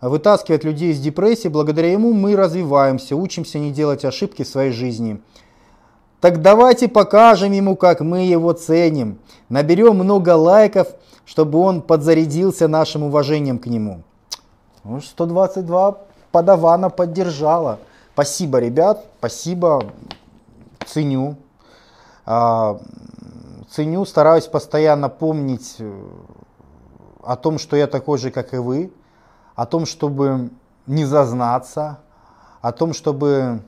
вытаскивает 0.00 0.64
людей 0.64 0.90
из 0.90 0.98
депрессии. 0.98 1.46
Благодаря 1.46 1.92
ему 1.92 2.12
мы 2.12 2.34
развиваемся, 2.34 3.14
учимся 3.14 3.60
не 3.60 3.70
делать 3.70 4.04
ошибки 4.04 4.42
в 4.42 4.48
своей 4.48 4.72
жизни. 4.72 5.22
Так 6.20 6.42
давайте 6.42 6.88
покажем 6.88 7.52
ему, 7.52 7.76
как 7.76 8.00
мы 8.00 8.26
его 8.26 8.54
ценим. 8.54 9.20
Наберем 9.48 9.94
много 9.94 10.34
лайков, 10.34 10.88
чтобы 11.24 11.60
он 11.60 11.80
подзарядился 11.82 12.66
нашим 12.66 13.04
уважением 13.04 13.60
к 13.60 13.66
нему. 13.66 14.02
122 14.82 15.90
ну, 15.90 15.96
подавана 16.32 16.90
поддержала. 16.90 17.78
Спасибо, 18.14 18.58
ребят, 18.58 19.04
спасибо, 19.18 19.92
ценю. 20.86 21.36
А, 22.26 22.80
ценю, 23.70 24.04
стараюсь 24.04 24.46
постоянно 24.46 25.08
помнить 25.08 25.76
э, 25.78 26.02
о 27.22 27.36
том, 27.36 27.58
что 27.58 27.76
я 27.76 27.86
такой 27.86 28.18
же, 28.18 28.30
как 28.30 28.54
и 28.54 28.58
вы 28.58 28.92
о 29.58 29.66
том, 29.66 29.86
чтобы 29.86 30.50
не 30.86 31.04
зазнаться, 31.04 31.98
о 32.60 32.70
том, 32.70 32.92
чтобы 32.92 33.60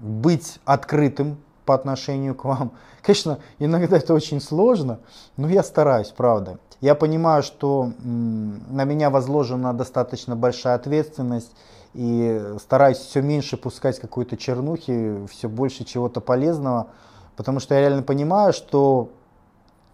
быть 0.00 0.58
открытым 0.64 1.38
по 1.64 1.72
отношению 1.72 2.34
к 2.34 2.44
вам. 2.44 2.72
Конечно, 3.00 3.38
иногда 3.60 3.96
это 3.96 4.12
очень 4.12 4.40
сложно, 4.40 4.98
но 5.36 5.48
я 5.48 5.62
стараюсь, 5.62 6.08
правда. 6.08 6.58
Я 6.80 6.94
понимаю, 6.94 7.42
что 7.42 7.92
на 7.98 8.84
меня 8.84 9.10
возложена 9.10 9.74
достаточно 9.74 10.36
большая 10.36 10.76
ответственность, 10.76 11.52
и 11.94 12.54
стараюсь 12.60 12.98
все 12.98 13.22
меньше 13.22 13.56
пускать 13.56 13.98
какой-то 13.98 14.36
чернухи, 14.36 15.26
все 15.30 15.48
больше 15.48 15.84
чего-то 15.84 16.20
полезного, 16.20 16.88
потому 17.36 17.60
что 17.60 17.74
я 17.74 17.80
реально 17.80 18.02
понимаю, 18.02 18.52
что 18.52 19.10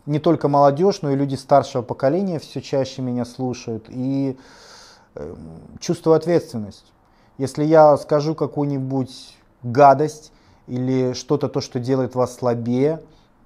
не 0.05 0.19
только 0.19 0.49
молодежь, 0.49 1.01
но 1.01 1.11
и 1.11 1.17
люди 1.17 1.37
старшего 1.37 1.83
поколения 1.83 2.39
все 2.39 2.61
чаще 2.61 3.01
меня 3.01 3.25
слушают. 3.25 3.87
И 3.89 4.37
Эм, 5.17 5.39
чувствую 5.79 6.17
ответственность. 6.17 6.93
Если 7.39 7.63
я 7.65 7.97
скажу 7.97 8.35
какую-нибудь 8.35 9.37
гадость 9.63 10.33
или 10.67 11.13
что-то, 11.13 11.49
то, 11.49 11.61
что 11.61 11.79
делает 11.79 12.17
вас 12.17 12.35
слабее, 12.35 13.01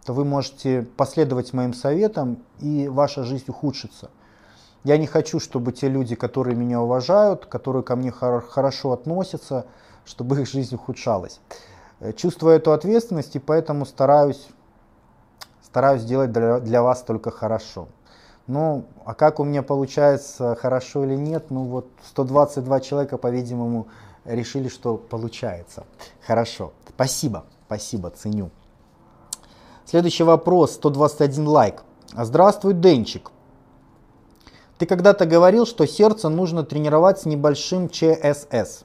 то 0.04 0.12
вы 0.12 0.24
можете 0.24 0.82
последовать 0.96 1.52
моим 1.52 1.74
советам, 1.74 2.38
и 2.60 2.88
ваша 2.88 3.24
жизнь 3.24 3.44
ухудшится. 3.48 4.10
Я 4.84 4.96
не 4.96 5.06
хочу, 5.06 5.40
чтобы 5.40 5.72
те 5.72 5.88
люди, 5.88 6.14
которые 6.14 6.56
меня 6.56 6.80
уважают, 6.80 7.46
которые 7.46 7.82
ко 7.82 7.96
мне 7.96 8.10
хорошо 8.10 8.92
относятся, 8.92 9.66
чтобы 10.04 10.40
их 10.40 10.48
жизнь 10.48 10.74
ухудшалась. 10.74 11.40
Э, 12.00 12.12
чувствую 12.12 12.54
эту 12.54 12.72
ответственность, 12.72 13.36
и 13.36 13.38
поэтому 13.38 13.84
стараюсь, 13.84 14.48
стараюсь 15.62 16.04
делать 16.04 16.32
для, 16.32 16.60
для 16.60 16.82
вас 16.82 17.02
только 17.02 17.30
хорошо. 17.30 17.88
Ну, 18.46 18.86
а 19.04 19.14
как 19.14 19.40
у 19.40 19.44
меня 19.44 19.62
получается, 19.62 20.56
хорошо 20.58 21.04
или 21.04 21.16
нет, 21.16 21.50
ну 21.50 21.64
вот 21.64 21.86
122 22.06 22.80
человека, 22.80 23.18
по-видимому, 23.18 23.88
решили, 24.24 24.68
что 24.68 24.96
получается. 24.96 25.84
Хорошо. 26.26 26.72
Спасибо, 26.88 27.44
спасибо, 27.66 28.10
ценю. 28.10 28.50
Следующий 29.88 30.22
вопрос, 30.22 30.72
121 30.72 31.48
лайк. 31.48 31.82
Здравствуй, 32.14 32.74
Денчик. 32.74 33.30
Ты 34.76 34.84
когда-то 34.84 35.24
говорил, 35.24 35.64
что 35.64 35.86
сердце 35.86 36.28
нужно 36.28 36.62
тренировать 36.62 37.20
с 37.20 37.24
небольшим 37.24 37.88
ЧСС 37.88 38.84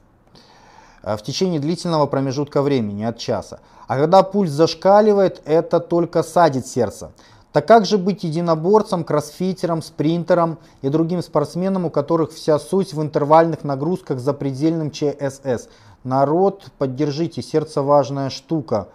э, 1.04 1.18
в 1.18 1.22
течение 1.22 1.60
длительного 1.60 2.06
промежутка 2.06 2.62
времени, 2.62 3.04
от 3.04 3.18
часа. 3.18 3.60
А 3.86 3.98
когда 3.98 4.24
пульс 4.24 4.52
зашкаливает, 4.52 5.42
это 5.44 5.82
только 5.82 6.24
садит 6.24 6.68
сердце. 6.68 7.12
Так 7.52 7.68
как 7.68 7.86
же 7.86 7.98
быть 7.98 8.24
единоборцем, 8.24 9.04
кроссфитером, 9.04 9.82
спринтером 9.82 10.58
и 10.82 10.88
другим 10.88 11.22
спортсменам, 11.22 11.84
у 11.84 11.90
которых 11.90 12.32
вся 12.32 12.58
суть 12.60 12.94
в 12.94 13.02
интервальных 13.02 13.66
нагрузках 13.66 14.22
за 14.22 14.32
предельным 14.32 14.90
ЧСС? 14.90 15.68
Народ, 16.06 16.72
поддержите, 16.78 17.42
сердце 17.42 17.82
важная 17.82 18.30
штука. 18.30 18.88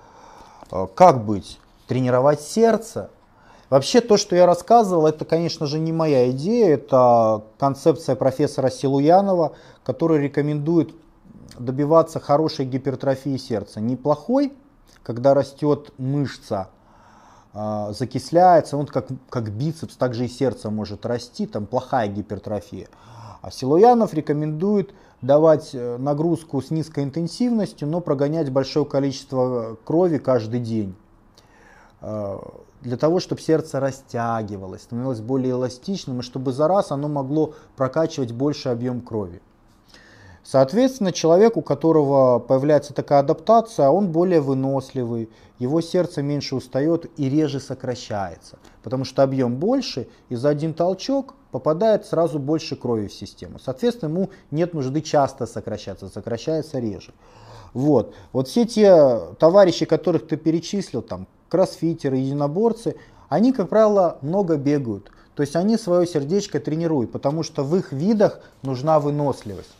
Э, 0.72 0.86
как 0.94 1.22
быть? 1.26 1.58
Тренировать 1.88 2.42
сердце? 2.42 3.10
Вообще 3.70 4.00
то, 4.00 4.16
что 4.18 4.36
я 4.36 4.46
рассказывал, 4.46 5.06
это, 5.06 5.24
конечно 5.24 5.66
же, 5.66 5.78
не 5.78 5.90
моя 5.90 6.30
идея, 6.30 6.74
это 6.74 7.44
концепция 7.58 8.14
профессора 8.14 8.70
Силуянова, 8.70 9.54
который 9.84 10.20
рекомендует 10.20 10.94
добиваться 11.58 12.20
хорошей 12.20 12.66
гипертрофии 12.66 13.36
сердца. 13.38 13.80
Неплохой, 13.80 14.52
когда 15.02 15.32
растет 15.34 15.92
мышца, 15.98 16.68
а, 17.54 17.92
закисляется, 17.92 18.76
он 18.76 18.86
как, 18.86 19.06
как 19.30 19.50
бицепс, 19.50 19.96
также 19.96 20.26
и 20.26 20.28
сердце 20.28 20.70
может 20.70 21.04
расти, 21.06 21.46
там 21.46 21.66
плохая 21.66 22.08
гипертрофия. 22.08 22.88
А 23.40 23.50
Силуянов 23.50 24.12
рекомендует 24.14 24.92
давать 25.22 25.70
э, 25.72 25.96
нагрузку 25.96 26.60
с 26.60 26.70
низкой 26.70 27.04
интенсивностью, 27.04 27.88
но 27.88 28.00
прогонять 28.00 28.50
большое 28.50 28.84
количество 28.84 29.76
крови 29.84 30.18
каждый 30.18 30.60
день. 30.60 30.94
А, 32.00 32.40
для 32.82 32.96
того, 32.96 33.20
чтобы 33.20 33.40
сердце 33.40 33.80
растягивалось, 33.80 34.82
становилось 34.82 35.20
более 35.20 35.52
эластичным, 35.52 36.20
и 36.20 36.22
чтобы 36.22 36.52
за 36.52 36.68
раз 36.68 36.92
оно 36.92 37.08
могло 37.08 37.54
прокачивать 37.76 38.32
больше 38.32 38.68
объем 38.68 39.00
крови. 39.00 39.40
Соответственно, 40.44 41.12
человек, 41.12 41.58
у 41.58 41.62
которого 41.62 42.38
появляется 42.38 42.94
такая 42.94 43.20
адаптация, 43.20 43.90
он 43.90 44.10
более 44.12 44.40
выносливый, 44.40 45.28
его 45.58 45.82
сердце 45.82 46.22
меньше 46.22 46.56
устает 46.56 47.10
и 47.18 47.28
реже 47.28 47.60
сокращается, 47.60 48.58
потому 48.82 49.04
что 49.04 49.22
объем 49.22 49.56
больше, 49.56 50.08
и 50.30 50.36
за 50.36 50.48
один 50.48 50.72
толчок 50.72 51.34
попадает 51.50 52.06
сразу 52.06 52.38
больше 52.38 52.76
крови 52.76 53.08
в 53.08 53.12
систему. 53.12 53.58
Соответственно, 53.58 54.08
ему 54.08 54.30
нет 54.50 54.72
нужды 54.72 55.02
часто 55.02 55.46
сокращаться, 55.46 56.08
сокращается 56.08 56.78
реже. 56.78 57.12
Вот. 57.74 58.14
вот 58.32 58.48
все 58.48 58.64
те 58.64 59.18
товарищи, 59.38 59.84
которых 59.84 60.26
ты 60.26 60.38
перечислил, 60.38 61.02
там, 61.02 61.26
кроссфитеры, 61.48 62.16
единоборцы, 62.16 62.96
они, 63.28 63.52
как 63.52 63.68
правило, 63.68 64.18
много 64.22 64.56
бегают. 64.56 65.10
То 65.34 65.42
есть 65.42 65.54
они 65.54 65.76
свое 65.76 66.06
сердечко 66.06 66.58
тренируют, 66.58 67.12
потому 67.12 67.42
что 67.42 67.62
в 67.62 67.76
их 67.76 67.92
видах 67.92 68.40
нужна 68.62 68.98
выносливость. 68.98 69.70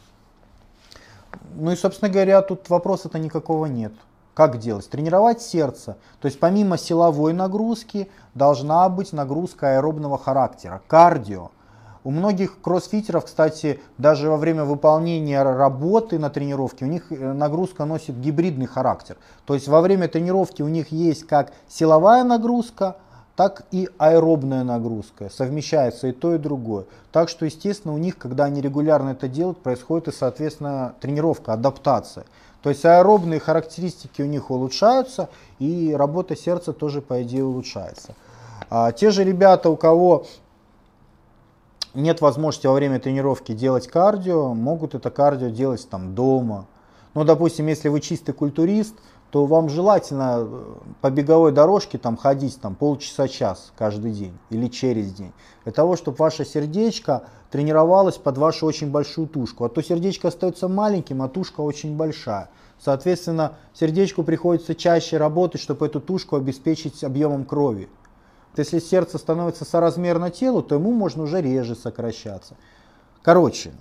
Ну 1.57 1.73
и, 1.73 1.77
собственно 1.77 2.11
говоря, 2.11 2.43
тут 2.43 2.69
вопроса-то 2.69 3.19
никакого 3.19 3.67
нет. 3.67 3.93
Как 4.35 4.59
делать? 4.59 4.89
Тренировать 4.89 5.43
сердце. 5.43 5.97
То 6.21 6.27
есть 6.27 6.39
помимо 6.39 6.79
силовой 6.79 7.33
нагрузки 7.33 8.09
должна 8.35 8.89
быть 8.89 9.13
нагрузка 9.13 9.77
аэробного 9.77 10.17
характера, 10.17 10.81
кардио. 10.87 11.51
У 12.09 12.11
многих 12.11 12.63
кроссфитеров, 12.63 13.27
кстати, 13.27 13.81
даже 13.99 14.31
во 14.31 14.39
время 14.39 14.65
выполнения 14.65 15.43
работы 15.43 16.19
на 16.19 16.31
тренировке, 16.31 16.87
у 16.87 16.89
них 16.89 17.13
э, 17.13 17.35
нагрузка 17.35 17.85
носит 17.85 18.19
гибридный 18.19 18.65
характер. 18.65 19.19
То 19.45 19.53
есть 19.53 19.69
во 19.69 19.83
время 19.83 20.09
тренировки 20.09 20.63
у 20.63 20.69
них 20.69 20.91
есть 20.91 21.27
как 21.27 21.53
силовая 21.69 22.25
нагрузка, 22.25 22.97
так 23.37 23.67
и 23.73 23.91
аэробная 23.99 24.65
нагрузка. 24.65 25.29
Совмещается 25.29 26.07
и 26.07 26.13
то, 26.13 26.35
и 26.35 26.39
другое. 26.39 26.87
Так 27.13 27.29
что, 27.29 27.45
естественно, 27.45 27.93
у 27.93 27.99
них, 27.99 28.17
когда 28.17 28.45
они 28.45 28.63
регулярно 28.63 29.11
это 29.11 29.29
делают, 29.29 29.59
происходит 29.59 30.09
и, 30.09 30.13
соответственно, 30.13 30.95
тренировка, 31.01 31.53
адаптация. 31.53 32.25
То 32.63 32.71
есть 32.71 32.87
аэробные 32.87 33.39
характеристики 33.39 34.23
у 34.23 34.27
них 34.27 34.51
улучшаются, 34.51 35.29
и 35.59 35.95
работа 35.95 36.37
сердца 36.37 36.73
тоже, 36.73 37.03
по 37.03 37.23
идее, 37.23 37.45
улучшается. 37.45 38.15
А 38.71 38.93
те 38.93 39.11
же 39.11 39.25
ребята, 39.25 39.69
у 39.69 39.77
кого 39.77 40.25
нет 41.99 42.21
возможности 42.21 42.67
во 42.67 42.75
время 42.75 42.99
тренировки 43.01 43.53
делать 43.53 43.89
кардио, 43.89 44.55
могут 44.55 44.95
это 44.95 45.11
кардио 45.11 45.49
делать 45.49 45.87
там 45.91 46.15
дома. 46.15 46.67
Ну, 47.15 47.25
допустим, 47.25 47.67
если 47.67 47.89
вы 47.89 48.01
чистый 48.01 48.33
культурист, 48.33 48.95
то 49.31 49.45
вам 49.45 49.69
желательно 49.69 50.39
э, 50.41 50.65
по 51.01 51.11
беговой 51.11 51.53
дорожке 51.53 51.99
там 51.99 52.17
ходить 52.17 52.59
там 52.61 52.75
полчаса-час 52.75 53.73
каждый 53.77 54.13
день 54.13 54.39
или 54.49 54.69
через 54.69 55.13
день. 55.13 55.33
Для 55.65 55.73
того, 55.73 55.97
чтобы 55.97 56.17
ваше 56.17 56.45
сердечко 56.45 57.25
тренировалось 57.51 58.17
под 58.17 58.39
вашу 58.39 58.67
очень 58.67 58.91
большую 58.91 59.27
тушку. 59.27 59.65
А 59.65 59.69
то 59.69 59.83
сердечко 59.83 60.29
остается 60.29 60.69
маленьким, 60.69 61.21
а 61.21 61.29
тушка 61.29 61.61
очень 61.61 61.97
большая. 61.97 62.49
Соответственно, 62.79 63.55
сердечку 63.75 64.23
приходится 64.23 64.75
чаще 64.75 65.19
работать, 65.19 65.61
чтобы 65.61 65.87
эту 65.87 66.01
тушку 66.01 66.37
обеспечить 66.37 67.03
объемом 67.05 67.45
крови. 67.45 67.89
Если 68.57 68.81
сердце 68.81 69.19
становится 69.19 69.65
соразмерно 69.65 70.31
телу, 70.31 70.63
то 70.63 70.75
ему 70.75 70.93
можно 70.93 71.23
уже 71.23 71.41
реже 71.41 71.77
сокращаться. 71.77 72.57
Короче, 73.23 73.73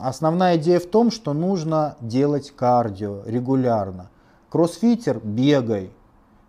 основная 0.00 0.56
идея 0.56 0.80
в 0.80 0.86
том, 0.86 1.10
что 1.10 1.32
нужно 1.32 1.96
делать 2.00 2.50
кардио 2.50 3.22
регулярно. 3.24 4.10
Кроссфитер– 4.50 5.20
бегай. 5.24 5.90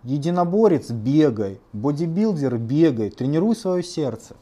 Единоборец– 0.04 0.90
бегай. 0.92 1.60
Бодибилдер– 1.74 2.58
бегай. 2.58 3.10
Тренируй 3.10 3.56
свое 3.56 3.84
сердце. 3.84 4.36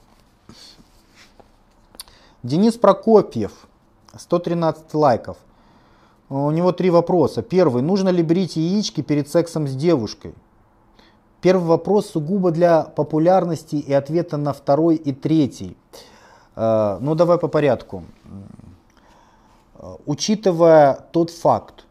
Денис 2.44 2.76
Прокопьев, 2.76 3.68
113 4.16 4.94
лайков. 4.94 5.38
У 6.30 6.52
него 6.52 6.72
три 6.72 6.90
вопроса. 6.90 7.42
Первый. 7.42 7.82
Нужно 7.82 8.10
ли 8.10 8.24
брить 8.24 8.56
яички 8.56 9.02
перед 9.02 9.30
сексом 9.30 9.68
с 9.68 9.76
девушкой? 9.76 10.36
Первый 11.42 11.66
вопрос 11.66 12.10
сугубо 12.10 12.52
для 12.52 12.84
популярности 12.84 13.76
и 13.76 13.94
ответа 13.94 14.38
на 14.38 14.54
второй 14.54 14.96
и 14.96 15.14
третий. 15.14 15.78
Э, 16.56 16.98
ну 17.02 17.16
давай 17.16 17.38
по 17.38 17.48
порядку. 17.48 18.04
Э, 19.76 19.96
учитывая 20.06 21.00
тот 21.12 21.30
факт, 21.30 21.86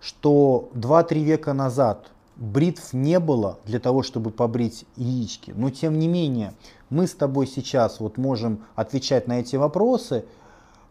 что 0.00 0.70
2-3 0.74 1.22
века 1.22 1.52
назад 1.52 2.10
бритв 2.36 2.94
не 2.94 3.20
было 3.20 3.58
для 3.66 3.78
того, 3.78 4.02
чтобы 4.02 4.30
побрить 4.30 4.86
яички. 4.96 5.52
Но 5.54 5.70
тем 5.70 5.98
не 5.98 6.08
менее, 6.08 6.54
мы 6.88 7.06
с 7.06 7.14
тобой 7.14 7.46
сейчас 7.46 8.00
вот 8.00 8.16
можем 8.16 8.64
отвечать 8.74 9.28
на 9.28 9.40
эти 9.40 9.56
вопросы, 9.56 10.24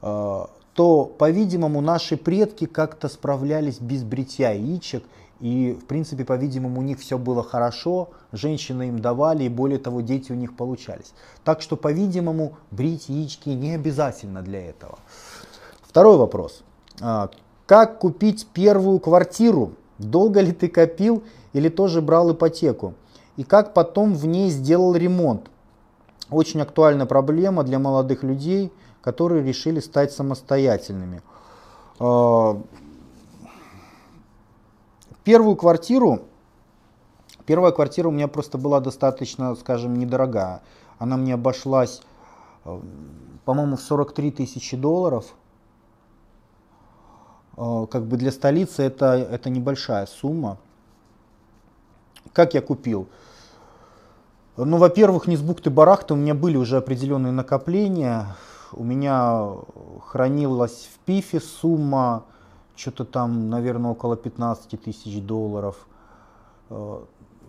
э, 0.02 0.46
то, 0.74 1.06
по-видимому, 1.06 1.82
наши 1.82 2.16
предки 2.16 2.66
как-то 2.66 3.10
справлялись 3.10 3.80
без 3.80 4.04
бритья 4.04 4.52
яичек. 4.52 5.04
И, 5.40 5.78
в 5.82 5.86
принципе, 5.86 6.26
по-видимому, 6.26 6.82
у 6.82 6.84
них 6.84 7.00
все 7.00 7.18
было 7.18 7.44
хорошо, 7.44 8.10
женщины 8.34 8.90
им 8.90 9.00
давали, 9.00 9.46
и 9.46 9.50
более 9.50 9.80
того, 9.80 10.02
дети 10.02 10.32
у 10.32 10.36
них 10.36 10.56
получались. 10.56 11.14
Так 11.44 11.62
что, 11.62 11.78
по-видимому, 11.78 12.58
брить 12.72 13.08
яички 13.08 13.50
не 13.50 13.76
обязательно 13.76 14.42
для 14.42 14.70
этого. 14.70 15.00
Второй 15.82 16.18
вопрос. 16.18 16.64
А, 17.02 17.30
как 17.66 18.00
купить 18.00 18.48
первую 18.54 19.00
квартиру? 19.00 19.74
Долго 19.98 20.42
ли 20.42 20.52
ты 20.52 20.68
копил 20.68 21.24
или 21.54 21.70
тоже 21.70 22.02
брал 22.02 22.34
ипотеку? 22.34 22.96
И 23.38 23.44
как 23.44 23.74
потом 23.74 24.14
в 24.16 24.26
ней 24.26 24.50
сделал 24.50 24.96
ремонт? 24.96 25.50
Очень 26.30 26.62
актуальная 26.62 27.06
проблема 27.06 27.64
для 27.64 27.80
молодых 27.80 28.24
людей, 28.24 28.72
которые 29.02 29.44
решили 29.44 29.80
стать 29.80 30.12
самостоятельными. 30.12 31.22
Первую 35.24 35.56
квартиру, 35.56 36.22
первая 37.46 37.72
квартира 37.72 38.08
у 38.08 38.12
меня 38.12 38.28
просто 38.28 38.58
была 38.58 38.80
достаточно, 38.80 39.56
скажем, 39.56 39.96
недорогая. 39.96 40.62
Она 40.98 41.18
мне 41.18 41.34
обошлась, 41.34 42.02
а, 42.64 42.82
по-моему, 43.46 43.76
в 43.76 43.82
43 43.82 44.32
тысячи 44.32 44.78
долларов. 44.78 45.26
Э, 47.58 47.88
как 47.92 48.06
бы 48.06 48.16
для 48.18 48.32
столицы 48.32 48.84
это, 48.84 49.14
это 49.16 49.50
небольшая 49.50 50.06
сумма. 50.06 50.58
Как 52.32 52.54
я 52.54 52.62
купил? 52.62 53.10
Ну, 54.56 54.78
во-первых, 54.78 55.28
не 55.28 55.38
с 55.38 55.42
бухты-барахты, 55.42 56.14
у 56.14 56.18
меня 56.18 56.34
были 56.34 56.58
уже 56.58 56.78
определенные 56.78 57.32
накопления. 57.32 58.36
У 58.72 58.84
меня 58.84 59.54
хранилась 60.06 60.90
в 60.94 61.00
ПИФе 61.06 61.40
сумма, 61.40 62.26
что-то 62.80 63.06
там, 63.06 63.50
наверное, 63.50 63.92
около 63.92 64.16
15 64.16 64.82
тысяч 64.82 65.22
долларов. 65.22 65.88
Э, 66.70 67.02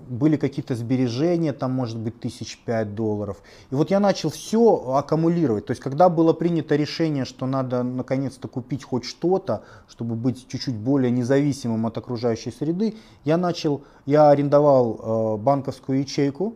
были 0.09 0.37
какие-то 0.37 0.74
сбережения, 0.74 1.53
там 1.53 1.72
может 1.72 1.99
быть 1.99 2.20
тысяч 2.20 2.59
пять 2.64 2.95
долларов. 2.95 3.43
И 3.70 3.74
вот 3.74 3.91
я 3.91 4.01
начал 4.01 4.31
все 4.31 4.95
аккумулировать. 4.97 5.66
То 5.66 5.72
есть 5.72 5.83
когда 5.83 6.09
было 6.09 6.33
принято 6.33 6.74
решение, 6.74 7.24
что 7.24 7.47
надо 7.47 7.83
наконец-то 7.83 8.49
купить 8.49 8.83
хоть 8.83 9.05
что-то, 9.05 9.62
чтобы 9.89 10.14
быть 10.14 10.49
чуть-чуть 10.49 10.76
более 10.76 11.11
независимым 11.11 11.87
от 11.87 11.99
окружающей 11.99 12.51
среды, 12.51 12.97
я 13.24 13.37
начал, 13.37 13.83
я 14.07 14.31
арендовал 14.31 15.37
э, 15.37 15.43
банковскую 15.43 16.01
ячейку, 16.01 16.55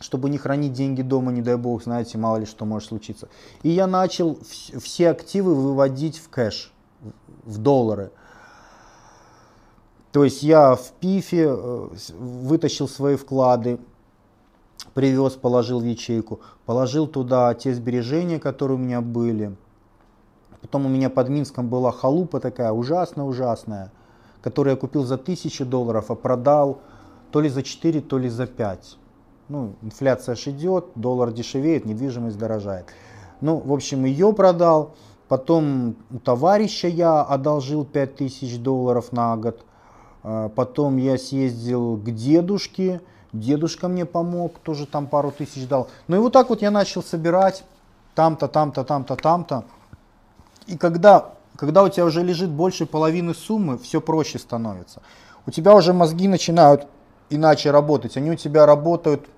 чтобы 0.00 0.30
не 0.30 0.38
хранить 0.38 0.72
деньги 0.72 1.02
дома, 1.02 1.32
не 1.32 1.42
дай 1.42 1.56
бог, 1.56 1.82
знаете, 1.82 2.18
мало 2.18 2.38
ли 2.38 2.46
что 2.46 2.64
может 2.64 2.88
случиться. 2.88 3.28
И 3.62 3.70
я 3.70 3.86
начал 3.86 4.38
все 4.42 5.10
активы 5.10 5.54
выводить 5.54 6.18
в 6.18 6.28
кэш, 6.28 6.72
в 7.44 7.58
доллары. 7.58 8.10
То 10.12 10.24
есть 10.24 10.42
я 10.42 10.74
в 10.74 10.92
ПИФе 11.00 11.46
э, 11.48 11.88
вытащил 12.18 12.88
свои 12.88 13.16
вклады, 13.16 13.78
привез, 14.94 15.34
положил 15.34 15.80
в 15.80 15.84
ячейку, 15.84 16.40
положил 16.66 17.06
туда 17.06 17.54
те 17.54 17.74
сбережения, 17.74 18.38
которые 18.38 18.76
у 18.76 18.80
меня 18.80 19.00
были. 19.00 19.54
Потом 20.60 20.86
у 20.86 20.88
меня 20.88 21.10
под 21.10 21.28
Минском 21.28 21.68
была 21.68 21.92
халупа 21.92 22.40
такая 22.40 22.72
ужасно-ужасная, 22.72 23.92
которую 24.42 24.74
я 24.74 24.80
купил 24.80 25.04
за 25.04 25.18
тысячу 25.18 25.64
долларов, 25.64 26.10
а 26.10 26.14
продал 26.14 26.80
то 27.30 27.40
ли 27.40 27.48
за 27.48 27.62
4, 27.62 28.00
то 28.00 28.18
ли 28.18 28.28
за 28.28 28.46
5. 28.46 28.96
Ну, 29.48 29.74
инфляция 29.82 30.34
же 30.34 30.50
идет, 30.50 30.86
доллар 30.94 31.32
дешевеет, 31.32 31.84
недвижимость 31.84 32.38
дорожает. 32.38 32.86
Ну, 33.40 33.58
в 33.58 33.72
общем, 33.72 34.04
ее 34.04 34.32
продал. 34.32 34.94
Потом 35.28 35.96
у 36.10 36.18
товарища 36.18 36.88
я 36.88 37.22
одолжил 37.22 37.84
5000 37.84 38.58
долларов 38.58 39.12
на 39.12 39.36
год. 39.36 39.64
А, 40.22 40.48
потом 40.48 40.96
я 40.96 41.18
съездил 41.18 41.96
к 41.96 42.10
дедушке. 42.10 43.02
Дедушка 43.32 43.88
мне 43.88 44.06
помог, 44.06 44.58
тоже 44.60 44.86
там 44.86 45.06
пару 45.06 45.30
тысяч 45.30 45.68
дал. 45.68 45.88
Ну 46.06 46.16
и 46.16 46.18
вот 46.18 46.32
так 46.32 46.48
вот 46.48 46.62
я 46.62 46.70
начал 46.70 47.02
собирать 47.02 47.62
там-то, 48.14 48.48
там-то, 48.48 48.84
там-то, 48.84 49.16
там-то. 49.16 49.64
И 50.66 50.78
когда, 50.78 51.34
когда 51.56 51.82
у 51.82 51.88
тебя 51.90 52.06
уже 52.06 52.22
лежит 52.22 52.50
больше 52.50 52.86
половины 52.86 53.34
суммы, 53.34 53.76
все 53.76 54.00
проще 54.00 54.38
становится. 54.38 55.02
У 55.46 55.50
тебя 55.50 55.74
уже 55.74 55.92
мозги 55.92 56.26
начинают 56.26 56.86
иначе 57.28 57.70
работать. 57.70 58.16
Они 58.16 58.30
у 58.30 58.34
тебя 58.34 58.64
работают 58.64 59.28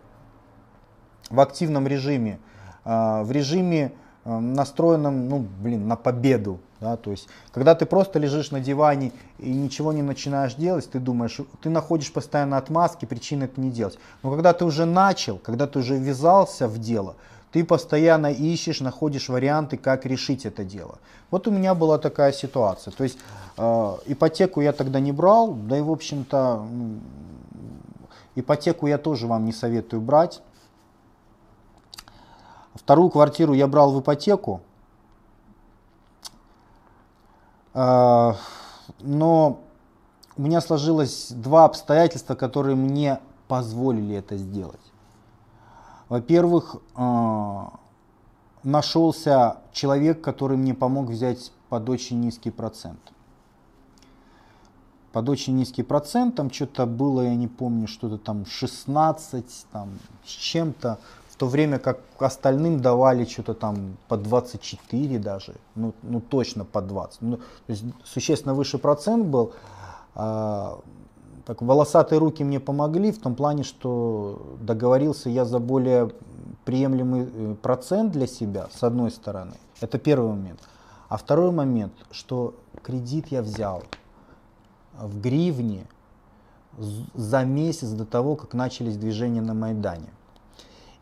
в 1.31 1.41
активном 1.41 1.89
режиме, 1.89 2.39
а, 2.85 3.25
в 3.25 3.33
режиме 3.33 3.93
а, 4.25 4.41
настроенном, 4.41 5.29
ну, 5.29 5.47
блин, 5.63 5.89
на 5.89 5.97
победу. 5.97 6.61
Да, 6.81 6.97
то 6.97 7.11
есть, 7.11 7.29
когда 7.53 7.75
ты 7.75 7.85
просто 7.85 8.19
лежишь 8.19 8.51
на 8.53 8.61
диване 8.61 9.13
и 9.39 9.53
ничего 9.53 9.93
не 9.93 10.01
начинаешь 10.01 10.55
делать, 10.55 10.91
ты 10.91 10.99
думаешь, 10.99 11.39
ты 11.63 11.69
находишь 11.69 12.11
постоянно 12.11 12.57
отмазки, 12.57 13.05
причины 13.05 13.45
это 13.45 13.61
не 13.61 13.71
делать. 13.71 13.99
Но 14.23 14.31
когда 14.31 14.55
ты 14.55 14.65
уже 14.65 14.87
начал, 14.87 15.37
когда 15.37 15.67
ты 15.67 15.81
уже 15.81 15.99
ввязался 15.99 16.69
в 16.69 16.79
дело, 16.79 17.17
ты 17.53 17.65
постоянно 17.65 18.29
ищешь, 18.29 18.81
находишь 18.81 19.29
варианты, 19.29 19.77
как 19.77 20.07
решить 20.07 20.47
это 20.47 20.65
дело. 20.65 20.99
Вот 21.31 21.47
у 21.47 21.51
меня 21.51 21.75
была 21.75 21.99
такая 21.99 22.33
ситуация. 22.33 22.93
То 22.93 23.05
есть 23.05 23.19
э, 23.59 23.97
ипотеку 24.07 24.63
я 24.63 24.73
тогда 24.73 25.01
не 25.01 25.13
брал, 25.13 25.53
да 25.53 25.77
и 25.77 25.81
в 25.83 25.91
общем-то 25.91 26.67
ипотеку 28.37 28.87
я 28.87 28.99
тоже 28.99 29.27
вам 29.27 29.45
не 29.45 29.53
советую 29.53 30.01
брать. 30.01 30.41
Вторую 32.81 33.11
квартиру 33.11 33.53
я 33.53 33.67
брал 33.69 33.93
в 33.93 34.01
ипотеку, 34.01 34.63
э, 37.75 38.35
но 39.01 39.61
у 40.37 40.43
меня 40.43 40.63
сложилось 40.63 41.31
два 41.31 41.67
обстоятельства, 41.67 42.35
которые 42.35 42.75
мне 42.75 43.21
позволили 43.49 44.17
это 44.17 44.39
сделать. 44.39 44.81
Во-первых, 46.09 46.77
а, 46.95 47.75
нашелся 48.63 49.59
человек, 49.73 50.23
который 50.23 50.57
мне 50.57 50.73
помог 50.73 51.11
взять 51.11 51.53
под 51.69 51.89
очень 51.91 52.21
низкий 52.21 52.51
процент. 52.51 53.01
Под 55.13 55.29
очень 55.29 55.57
низкий 55.57 55.83
процент, 55.83 56.37
там 56.37 56.51
что-то 56.51 56.87
было, 56.87 57.21
я 57.21 57.35
не 57.35 57.47
помню, 57.49 57.87
что-то 57.87 58.17
там 58.17 58.47
16, 58.47 59.67
там 59.71 59.91
с 60.25 60.31
чем-то, 60.31 60.99
то 61.41 61.47
время 61.47 61.79
как 61.79 62.01
остальным 62.19 62.81
давали 62.81 63.25
что-то 63.25 63.55
там 63.55 63.97
по 64.09 64.19
24 64.19 65.19
даже, 65.19 65.55
ну, 65.75 65.95
ну 66.03 66.21
точно 66.21 66.67
по 66.67 66.83
20. 66.83 67.23
Ну, 67.23 67.37
то 67.39 67.43
есть 67.69 67.85
существенно 68.05 68.55
выше 68.55 68.77
процент 68.77 69.25
был. 69.25 69.55
А, 70.15 70.81
так, 71.47 71.63
волосатые 71.63 72.19
руки 72.19 72.45
мне 72.45 72.61
помогли 72.61 73.11
в 73.11 73.19
том 73.19 73.35
плане, 73.35 73.63
что 73.63 74.55
договорился 74.61 75.31
я 75.31 75.47
за 75.47 75.61
более 75.61 76.11
приемлемый 76.67 77.27
э, 77.33 77.55
процент 77.63 78.13
для 78.13 78.27
себя, 78.27 78.69
с 78.71 78.83
одной 78.83 79.11
стороны. 79.11 79.55
Это 79.81 79.99
первый 79.99 80.33
момент. 80.33 80.61
А 81.09 81.17
второй 81.17 81.53
момент, 81.53 81.95
что 82.11 82.55
кредит 82.83 83.29
я 83.29 83.41
взял 83.41 83.83
в 84.93 85.19
гривне 85.19 85.87
за 87.15 87.45
месяц 87.45 87.89
до 87.89 88.05
того, 88.05 88.37
как 88.37 88.53
начались 88.53 88.99
движения 88.99 89.41
на 89.41 89.55
Майдане. 89.55 90.11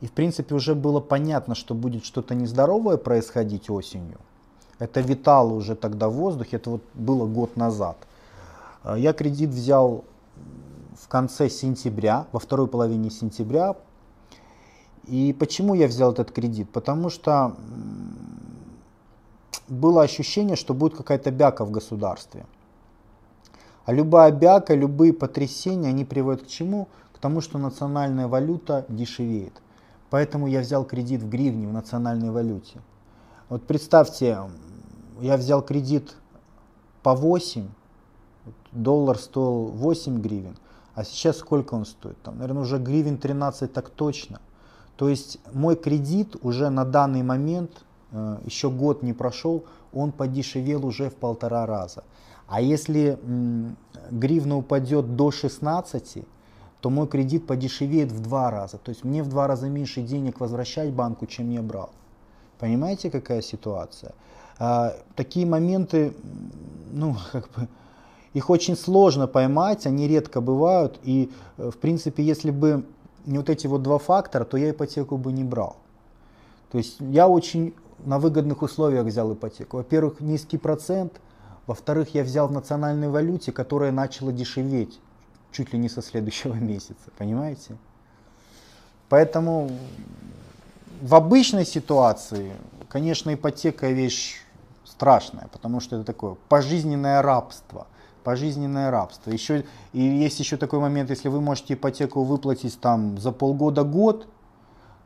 И 0.00 0.06
в 0.06 0.12
принципе 0.12 0.54
уже 0.54 0.74
было 0.74 1.00
понятно, 1.00 1.54
что 1.54 1.74
будет 1.74 2.04
что-то 2.04 2.34
нездоровое 2.34 2.96
происходить 2.96 3.68
осенью. 3.68 4.18
Это 4.78 5.00
витало 5.00 5.52
уже 5.54 5.74
тогда 5.74 6.08
в 6.08 6.12
воздухе, 6.12 6.56
это 6.56 6.70
вот 6.70 6.82
было 6.94 7.26
год 7.26 7.56
назад. 7.56 7.96
А 8.84 8.96
я 8.96 9.12
кредит 9.12 9.50
взял 9.50 10.04
в 10.94 11.08
конце 11.08 11.48
сентября, 11.48 12.26
во 12.32 12.38
второй 12.38 12.68
половине 12.68 13.10
сентября. 13.10 13.74
И 15.06 15.34
почему 15.38 15.74
я 15.74 15.88
взял 15.88 16.12
этот 16.12 16.30
кредит? 16.30 16.70
Потому 16.70 17.10
что 17.10 17.56
было 19.68 20.02
ощущение, 20.02 20.56
что 20.56 20.74
будет 20.74 20.96
какая-то 20.96 21.30
бяка 21.30 21.64
в 21.64 21.70
государстве. 21.70 22.46
А 23.84 23.92
любая 23.92 24.30
бяка, 24.30 24.74
любые 24.74 25.12
потрясения, 25.12 25.88
они 25.88 26.04
приводят 26.04 26.42
к 26.42 26.46
чему? 26.46 26.88
К 27.14 27.18
тому, 27.18 27.40
что 27.40 27.58
национальная 27.58 28.28
валюта 28.28 28.84
дешевеет. 28.88 29.54
Поэтому 30.10 30.46
я 30.46 30.60
взял 30.60 30.84
кредит 30.84 31.22
в 31.22 31.28
гривне, 31.28 31.68
в 31.68 31.72
национальной 31.72 32.30
валюте. 32.30 32.80
Вот 33.48 33.66
представьте, 33.66 34.38
я 35.20 35.36
взял 35.36 35.62
кредит 35.62 36.14
по 37.02 37.14
8, 37.14 37.68
доллар 38.72 39.18
стоил 39.18 39.66
8 39.66 40.20
гривен, 40.20 40.56
а 40.94 41.04
сейчас 41.04 41.38
сколько 41.38 41.74
он 41.74 41.84
стоит? 41.84 42.20
Там, 42.22 42.38
наверное, 42.38 42.62
уже 42.62 42.78
гривен 42.78 43.18
13 43.18 43.72
так 43.72 43.90
точно. 43.90 44.40
То 44.96 45.08
есть 45.08 45.38
мой 45.52 45.76
кредит 45.76 46.36
уже 46.42 46.70
на 46.70 46.84
данный 46.84 47.22
момент, 47.22 47.84
э, 48.10 48.38
еще 48.44 48.70
год 48.70 49.02
не 49.02 49.12
прошел, 49.12 49.64
он 49.92 50.12
подешевел 50.12 50.84
уже 50.84 51.08
в 51.08 51.14
полтора 51.14 51.66
раза. 51.66 52.02
А 52.48 52.60
если 52.60 53.18
гривна 54.10 54.56
упадет 54.56 55.16
до 55.16 55.30
16, 55.30 56.24
то 56.80 56.90
мой 56.90 57.08
кредит 57.08 57.46
подешевеет 57.46 58.12
в 58.12 58.20
два 58.20 58.50
раза. 58.50 58.78
То 58.78 58.90
есть 58.90 59.04
мне 59.04 59.22
в 59.22 59.28
два 59.28 59.46
раза 59.46 59.68
меньше 59.68 60.02
денег 60.02 60.40
возвращать 60.40 60.90
банку, 60.90 61.26
чем 61.26 61.50
я 61.50 61.62
брал. 61.62 61.90
Понимаете, 62.58 63.10
какая 63.10 63.42
ситуация? 63.42 64.14
А, 64.58 64.94
такие 65.16 65.46
моменты, 65.46 66.14
ну, 66.92 67.16
как 67.32 67.48
бы, 67.50 67.68
их 68.34 68.50
очень 68.50 68.76
сложно 68.76 69.26
поймать, 69.26 69.86
они 69.86 70.06
редко 70.06 70.40
бывают. 70.40 70.98
И, 71.02 71.30
э, 71.56 71.70
в 71.70 71.78
принципе, 71.78 72.22
если 72.22 72.50
бы 72.50 72.84
не 73.26 73.38
вот 73.38 73.50
эти 73.50 73.66
вот 73.66 73.82
два 73.82 73.98
фактора, 73.98 74.44
то 74.44 74.56
я 74.56 74.70
ипотеку 74.70 75.16
бы 75.16 75.32
не 75.32 75.44
брал. 75.44 75.76
То 76.70 76.78
есть 76.78 76.96
я 77.00 77.28
очень 77.28 77.74
на 78.04 78.18
выгодных 78.18 78.62
условиях 78.62 79.06
взял 79.06 79.32
ипотеку. 79.32 79.78
Во-первых, 79.78 80.20
низкий 80.20 80.58
процент. 80.58 81.20
Во-вторых, 81.66 82.14
я 82.14 82.22
взял 82.22 82.46
в 82.48 82.52
национальной 82.52 83.08
валюте, 83.08 83.52
которая 83.52 83.90
начала 83.90 84.32
дешеветь 84.32 85.00
чуть 85.52 85.72
ли 85.72 85.78
не 85.78 85.88
со 85.88 86.02
следующего 86.02 86.54
месяца. 86.70 87.10
Понимаете? 87.16 87.76
Поэтому 89.08 89.70
в 91.00 91.14
обычной 91.14 91.64
ситуации, 91.64 92.52
конечно, 92.88 93.32
ипотека 93.32 93.88
вещь 93.90 94.42
страшная, 94.84 95.48
потому 95.52 95.80
что 95.80 95.96
это 95.96 96.04
такое 96.04 96.36
пожизненное 96.48 97.22
рабство– 97.22 97.86
пожизненное 98.28 98.90
рабство. 98.90 99.30
Еще, 99.30 99.64
и 99.94 100.02
есть 100.02 100.38
еще 100.38 100.58
такой 100.58 100.80
момент, 100.80 101.08
если 101.08 101.30
вы 101.30 101.40
можете 101.40 101.72
ипотеку 101.72 102.24
выплатить 102.24 102.78
там 102.78 103.16
за 103.16 103.32
полгода-год, 103.32 104.26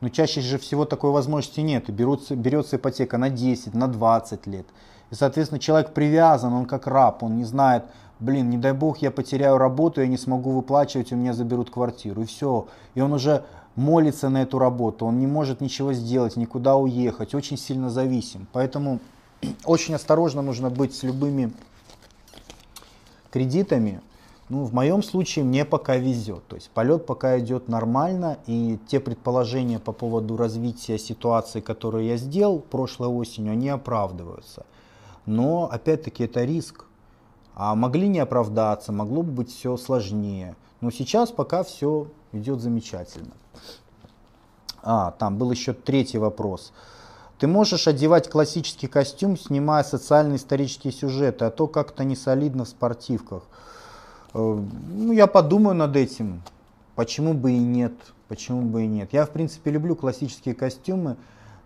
но 0.01 0.09
чаще 0.09 0.41
же 0.41 0.57
всего 0.57 0.83
такой 0.83 1.11
возможности 1.11 1.61
нет. 1.61 1.89
Берутся, 1.89 2.35
берется 2.35 2.75
ипотека 2.75 3.17
на 3.17 3.29
10, 3.29 3.75
на 3.75 3.87
20 3.87 4.45
лет. 4.47 4.65
И, 5.09 5.15
соответственно, 5.15 5.59
человек 5.59 5.93
привязан, 5.93 6.51
он 6.51 6.65
как 6.65 6.85
раб, 6.85 7.23
он 7.23 7.37
не 7.37 7.45
знает, 7.45 7.85
блин, 8.19 8.49
не 8.49 8.57
дай 8.57 8.73
бог 8.73 8.99
я 8.99 9.11
потеряю 9.11 9.57
работу, 9.57 10.01
я 10.01 10.07
не 10.07 10.17
смогу 10.17 10.51
выплачивать, 10.51 11.11
у 11.11 11.15
меня 11.15 11.33
заберут 11.33 11.69
квартиру. 11.69 12.23
И 12.23 12.25
все. 12.25 12.67
И 12.95 13.01
он 13.01 13.13
уже 13.13 13.43
молится 13.75 14.29
на 14.29 14.43
эту 14.43 14.59
работу, 14.59 15.05
он 15.05 15.19
не 15.19 15.27
может 15.27 15.61
ничего 15.61 15.93
сделать, 15.93 16.35
никуда 16.35 16.75
уехать, 16.75 17.33
очень 17.33 17.57
сильно 17.57 17.89
зависим. 17.89 18.47
Поэтому 18.53 18.99
очень 19.65 19.95
осторожно 19.95 20.41
нужно 20.41 20.69
быть 20.69 20.95
с 20.95 21.03
любыми 21.03 21.51
кредитами, 23.31 24.01
ну, 24.49 24.65
в 24.65 24.73
моем 24.73 25.01
случае 25.01 25.45
мне 25.45 25.65
пока 25.65 25.95
везет. 25.95 26.45
То 26.47 26.55
есть 26.55 26.69
полет 26.69 27.07
пока 27.07 27.39
идет 27.39 27.69
нормально, 27.69 28.37
и 28.45 28.77
те 28.87 28.99
предположения 28.99 29.79
по 29.79 29.93
поводу 29.93 30.37
развития 30.37 30.99
ситуации, 30.99 31.61
которые 31.61 32.09
я 32.09 32.17
сделал 32.17 32.59
прошлой 32.59 33.07
осенью, 33.07 33.53
они 33.53 33.69
оправдываются. 33.69 34.65
Но 35.25 35.69
опять-таки 35.71 36.25
это 36.25 36.43
риск. 36.43 36.85
А 37.55 37.75
могли 37.75 38.07
не 38.07 38.19
оправдаться, 38.19 38.91
могло 38.91 39.21
бы 39.21 39.31
быть 39.31 39.51
все 39.51 39.77
сложнее. 39.77 40.55
Но 40.81 40.91
сейчас 40.91 41.31
пока 41.31 41.63
все 41.63 42.07
идет 42.31 42.61
замечательно. 42.61 43.33
А, 44.81 45.11
там 45.11 45.37
был 45.37 45.51
еще 45.51 45.73
третий 45.73 46.17
вопрос. 46.17 46.73
Ты 47.39 47.47
можешь 47.47 47.87
одевать 47.87 48.29
классический 48.29 48.87
костюм, 48.87 49.37
снимая 49.37 49.83
социально-исторические 49.83 50.93
сюжеты, 50.93 51.45
а 51.45 51.51
то 51.51 51.67
как-то 51.67 52.03
не 52.03 52.15
солидно 52.15 52.65
в 52.65 52.69
спортивках. 52.69 53.43
Э, 54.33 54.37
ну, 54.39 55.11
я 55.11 55.27
подумаю 55.27 55.75
над 55.75 55.95
этим. 55.95 56.41
Почему 56.95 57.33
бы 57.33 57.51
и 57.51 57.59
нет? 57.59 57.93
Почему 58.27 58.61
бы 58.61 58.83
и 58.83 58.87
нет? 58.87 59.09
Я, 59.11 59.25
в 59.25 59.29
принципе, 59.29 59.71
люблю 59.71 59.95
классические 59.95 60.55
костюмы. 60.55 61.17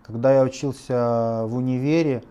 Когда 0.02 0.34
я 0.34 0.42
учился 0.42 1.44
в 1.46 1.54
универе, 1.54 2.24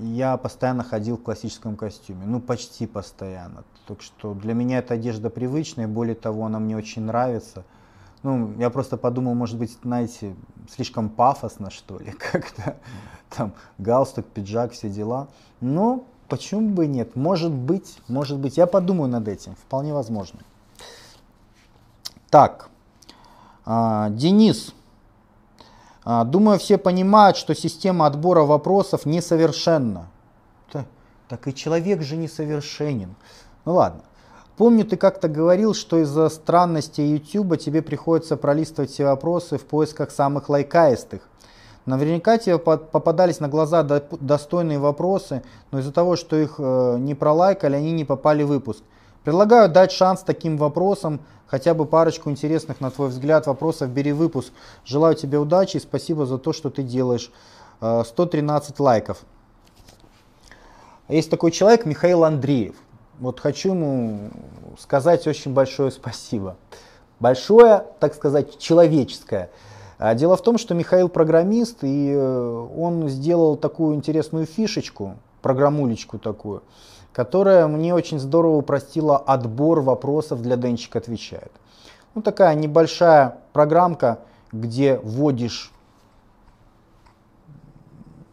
я 0.00 0.36
постоянно 0.36 0.84
ходил 0.84 1.16
в 1.16 1.22
классическом 1.22 1.76
костюме, 1.76 2.26
ну 2.26 2.40
почти 2.40 2.86
постоянно. 2.86 3.64
Так 3.86 4.02
что 4.02 4.34
для 4.34 4.54
меня 4.54 4.78
эта 4.78 4.94
одежда 4.94 5.30
привычная, 5.30 5.88
более 5.88 6.14
того, 6.14 6.44
она 6.46 6.58
мне 6.58 6.76
очень 6.76 7.02
нравится. 7.02 7.64
Ну, 8.22 8.54
я 8.58 8.70
просто 8.70 8.96
подумал, 8.96 9.34
может 9.34 9.56
быть, 9.56 9.78
знаете, 9.82 10.34
слишком 10.68 11.08
пафосно, 11.08 11.70
что 11.70 11.98
ли, 11.98 12.10
как-то 12.32 12.76
там 13.30 13.52
галстук, 13.78 14.26
пиджак, 14.26 14.72
все 14.72 14.88
дела. 14.88 15.28
Но 15.60 16.04
почему 16.28 16.70
бы 16.70 16.86
нет? 16.86 17.14
Может 17.14 17.52
быть, 17.52 17.98
может 18.08 18.38
быть. 18.38 18.56
Я 18.56 18.66
подумаю 18.66 19.08
над 19.08 19.28
этим, 19.28 19.54
вполне 19.54 19.92
возможно. 19.92 20.40
Так, 22.30 22.68
а, 23.64 24.10
Денис 24.10 24.74
думаю, 26.06 26.58
все 26.58 26.78
понимают, 26.78 27.36
что 27.36 27.54
система 27.54 28.06
отбора 28.06 28.42
вопросов 28.42 29.06
несовершенна. 29.06 30.08
Так 31.28 31.48
и 31.48 31.54
человек 31.54 32.02
же 32.02 32.16
несовершенен. 32.16 33.16
Ну 33.64 33.74
ладно. 33.74 34.02
Помню, 34.56 34.84
ты 34.84 34.96
как-то 34.96 35.28
говорил, 35.28 35.74
что 35.74 35.98
из-за 35.98 36.28
странности 36.28 37.00
YouTube 37.00 37.58
тебе 37.58 37.82
приходится 37.82 38.36
пролистывать 38.36 38.90
все 38.90 39.04
вопросы 39.04 39.58
в 39.58 39.64
поисках 39.64 40.10
самых 40.10 40.48
лайкаистых. 40.48 41.28
Наверняка 41.84 42.38
тебе 42.38 42.58
попадались 42.58 43.38
на 43.38 43.48
глаза 43.48 43.82
достойные 43.82 44.78
вопросы, 44.78 45.42
но 45.70 45.80
из-за 45.80 45.92
того, 45.92 46.16
что 46.16 46.36
их 46.36 46.54
э, 46.58 46.96
не 46.98 47.14
пролайкали, 47.14 47.76
они 47.76 47.92
не 47.92 48.04
попали 48.04 48.42
в 48.42 48.48
выпуск. 48.48 48.82
Предлагаю 49.26 49.68
дать 49.68 49.90
шанс 49.90 50.20
таким 50.20 50.56
вопросам, 50.56 51.18
хотя 51.48 51.74
бы 51.74 51.84
парочку 51.84 52.30
интересных, 52.30 52.80
на 52.80 52.92
твой 52.92 53.08
взгляд, 53.08 53.48
вопросов. 53.48 53.90
Бери 53.90 54.12
выпуск. 54.12 54.52
Желаю 54.84 55.16
тебе 55.16 55.40
удачи 55.40 55.78
и 55.78 55.80
спасибо 55.80 56.26
за 56.26 56.38
то, 56.38 56.52
что 56.52 56.70
ты 56.70 56.84
делаешь. 56.84 57.32
113 57.80 58.70
э, 58.78 58.82
лайков. 58.84 59.18
Есть 61.08 61.28
такой 61.28 61.50
человек, 61.50 61.86
Михаил 61.86 62.22
Андреев. 62.22 62.76
Вот 63.18 63.40
хочу 63.40 63.70
ему 63.70 64.30
сказать 64.78 65.26
очень 65.26 65.52
большое 65.52 65.90
спасибо. 65.90 66.56
Большое, 67.18 67.84
так 67.98 68.14
сказать, 68.14 68.60
человеческое. 68.60 69.50
А 69.98 70.14
дело 70.14 70.36
в 70.36 70.42
том, 70.42 70.56
что 70.56 70.72
Михаил 70.72 71.08
программист, 71.08 71.78
и 71.82 72.12
э, 72.12 72.68
он 72.78 73.08
сделал 73.08 73.56
такую 73.56 73.96
интересную 73.96 74.46
фишечку, 74.46 75.16
программулечку 75.42 76.20
такую, 76.20 76.62
которая 77.16 77.66
мне 77.66 77.94
очень 77.94 78.18
здорово 78.18 78.56
упростила 78.56 79.16
отбор 79.16 79.80
вопросов 79.80 80.42
для 80.42 80.58
Денчик 80.58 80.96
отвечает. 80.96 81.50
Ну, 82.14 82.20
такая 82.20 82.54
небольшая 82.54 83.38
программка, 83.54 84.18
где 84.52 84.98
вводишь 85.02 85.72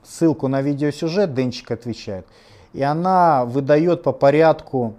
ссылку 0.04 0.50
на 0.50 0.62
видеосюжет, 0.62 1.34
Денчик 1.34 1.72
отвечает, 1.72 2.28
и 2.74 2.82
она 2.82 3.46
выдает 3.46 4.04
по 4.04 4.12
порядку 4.12 4.96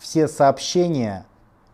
все 0.00 0.26
сообщения 0.26 1.24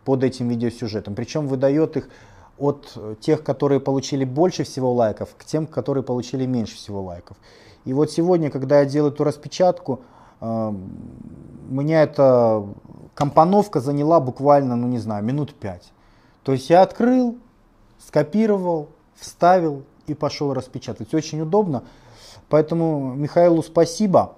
под 0.04 0.22
этим 0.22 0.46
видеосюжетом. 0.46 1.14
Причем 1.14 1.48
выдает 1.48 1.96
их 1.96 2.10
от 2.58 3.18
тех, 3.22 3.42
которые 3.42 3.80
получили 3.80 4.26
больше 4.26 4.64
всего 4.64 4.92
лайков, 4.92 5.30
к 5.38 5.46
тем, 5.46 5.66
которые 5.66 6.04
получили 6.04 6.44
меньше 6.44 6.76
всего 6.76 7.00
лайков. 7.00 7.38
И 7.86 7.94
вот 7.94 8.10
сегодня, 8.10 8.50
когда 8.50 8.80
я 8.80 8.84
делаю 8.84 9.10
эту 9.10 9.24
распечатку, 9.24 10.02
меня 10.40 12.02
эта 12.02 12.66
компоновка 13.14 13.80
заняла 13.80 14.20
буквально, 14.20 14.76
ну 14.76 14.86
не 14.88 14.98
знаю, 14.98 15.24
минут 15.24 15.54
пять. 15.54 15.92
То 16.42 16.52
есть 16.52 16.70
я 16.70 16.82
открыл, 16.82 17.38
скопировал, 17.98 18.88
вставил 19.14 19.82
и 20.06 20.14
пошел 20.14 20.54
распечатать. 20.54 21.12
Очень 21.14 21.42
удобно. 21.42 21.82
Поэтому 22.48 23.14
Михаилу 23.14 23.62
спасибо. 23.62 24.32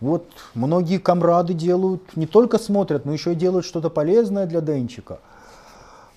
Вот 0.00 0.26
многие 0.54 0.98
комрады 0.98 1.54
делают, 1.54 2.16
не 2.16 2.26
только 2.26 2.58
смотрят, 2.58 3.04
но 3.04 3.12
еще 3.12 3.32
и 3.32 3.36
делают 3.36 3.64
что-то 3.64 3.88
полезное 3.88 4.46
для 4.46 4.60
Денчика. 4.60 5.20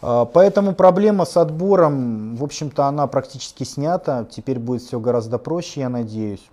А, 0.02 0.26
поэтому 0.26 0.74
проблема 0.74 1.26
с 1.26 1.38
отбором, 1.38 2.36
в 2.36 2.44
общем-то, 2.44 2.86
она 2.86 3.06
практически 3.06 3.64
снята. 3.64 4.26
Теперь 4.26 4.58
будет 4.58 4.82
все 4.82 5.00
гораздо 5.00 5.38
проще, 5.38 5.82
я 5.82 5.90
надеюсь. 5.90 6.50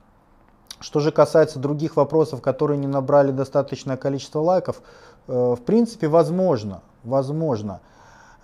Что 0.82 1.00
же 1.00 1.12
касается 1.12 1.58
других 1.58 1.96
вопросов, 1.96 2.42
которые 2.42 2.78
не 2.78 2.86
набрали 2.86 3.30
достаточное 3.30 3.96
количество 3.96 4.40
лайков, 4.40 4.82
э, 5.28 5.54
в 5.58 5.62
принципе, 5.62 6.08
возможно, 6.08 6.82
возможно. 7.04 7.80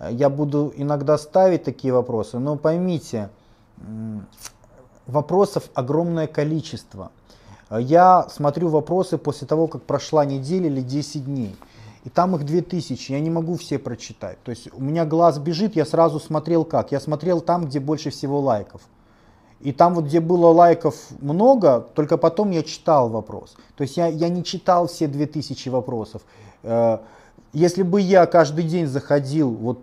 Я 0.09 0.29
буду 0.29 0.71
иногда 0.77 1.17
ставить 1.17 1.65
такие 1.65 1.93
вопросы, 1.93 2.39
но 2.39 2.55
поймите, 2.55 3.29
вопросов 5.07 5.69
огромное 5.73 6.27
количество. 6.27 7.11
Я 7.69 8.27
смотрю 8.29 8.69
вопросы 8.69 9.17
после 9.17 9.45
того, 9.45 9.67
как 9.67 9.83
прошла 9.83 10.23
неделя 10.23 10.67
или 10.67 10.81
10 10.81 11.25
дней. 11.25 11.55
И 12.05 12.09
там 12.09 12.35
их 12.35 12.45
2000, 12.45 13.11
я 13.11 13.19
не 13.19 13.29
могу 13.29 13.57
все 13.57 13.77
прочитать. 13.77 14.41
То 14.43 14.51
есть 14.51 14.69
у 14.73 14.81
меня 14.81 15.05
глаз 15.05 15.37
бежит, 15.37 15.75
я 15.75 15.85
сразу 15.85 16.19
смотрел 16.19 16.63
как. 16.63 16.93
Я 16.93 17.01
смотрел 17.01 17.41
там, 17.41 17.65
где 17.65 17.81
больше 17.81 18.09
всего 18.09 18.39
лайков. 18.39 18.81
И 19.61 19.73
там 19.73 19.93
вот, 19.95 20.05
где 20.05 20.19
было 20.21 20.47
лайков 20.47 20.95
много, 21.19 21.85
только 21.93 22.17
потом 22.17 22.51
я 22.51 22.63
читал 22.63 23.09
вопрос. 23.09 23.55
То 23.75 23.83
есть 23.83 23.97
я, 23.97 24.07
я 24.07 24.29
не 24.29 24.43
читал 24.43 24.87
все 24.87 25.07
2000 25.07 25.69
вопросов. 25.69 26.21
Э, 26.63 26.99
если 27.51 27.83
бы 27.83 27.99
я 27.99 28.25
каждый 28.25 28.63
день 28.63 28.87
заходил, 28.87 29.51
вот 29.51 29.79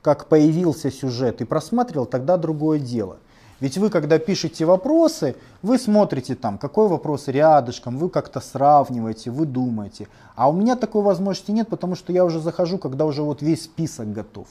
как 0.00 0.26
появился 0.26 0.90
сюжет 0.90 1.40
и 1.40 1.44
просматривал, 1.44 2.06
тогда 2.06 2.36
другое 2.36 2.80
дело. 2.80 3.18
Ведь 3.60 3.78
вы, 3.78 3.90
когда 3.90 4.18
пишете 4.18 4.64
вопросы, 4.64 5.36
вы 5.62 5.78
смотрите 5.78 6.34
там, 6.34 6.58
какой 6.58 6.88
вопрос 6.88 7.28
рядышком, 7.28 7.96
вы 7.96 8.08
как-то 8.08 8.40
сравниваете, 8.40 9.30
вы 9.30 9.46
думаете. 9.46 10.08
А 10.34 10.50
у 10.50 10.52
меня 10.52 10.74
такой 10.74 11.02
возможности 11.02 11.52
нет, 11.52 11.68
потому 11.68 11.94
что 11.94 12.12
я 12.12 12.24
уже 12.24 12.40
захожу, 12.40 12.78
когда 12.78 13.06
уже 13.06 13.22
вот 13.22 13.40
весь 13.40 13.62
список 13.62 14.12
готов. 14.12 14.48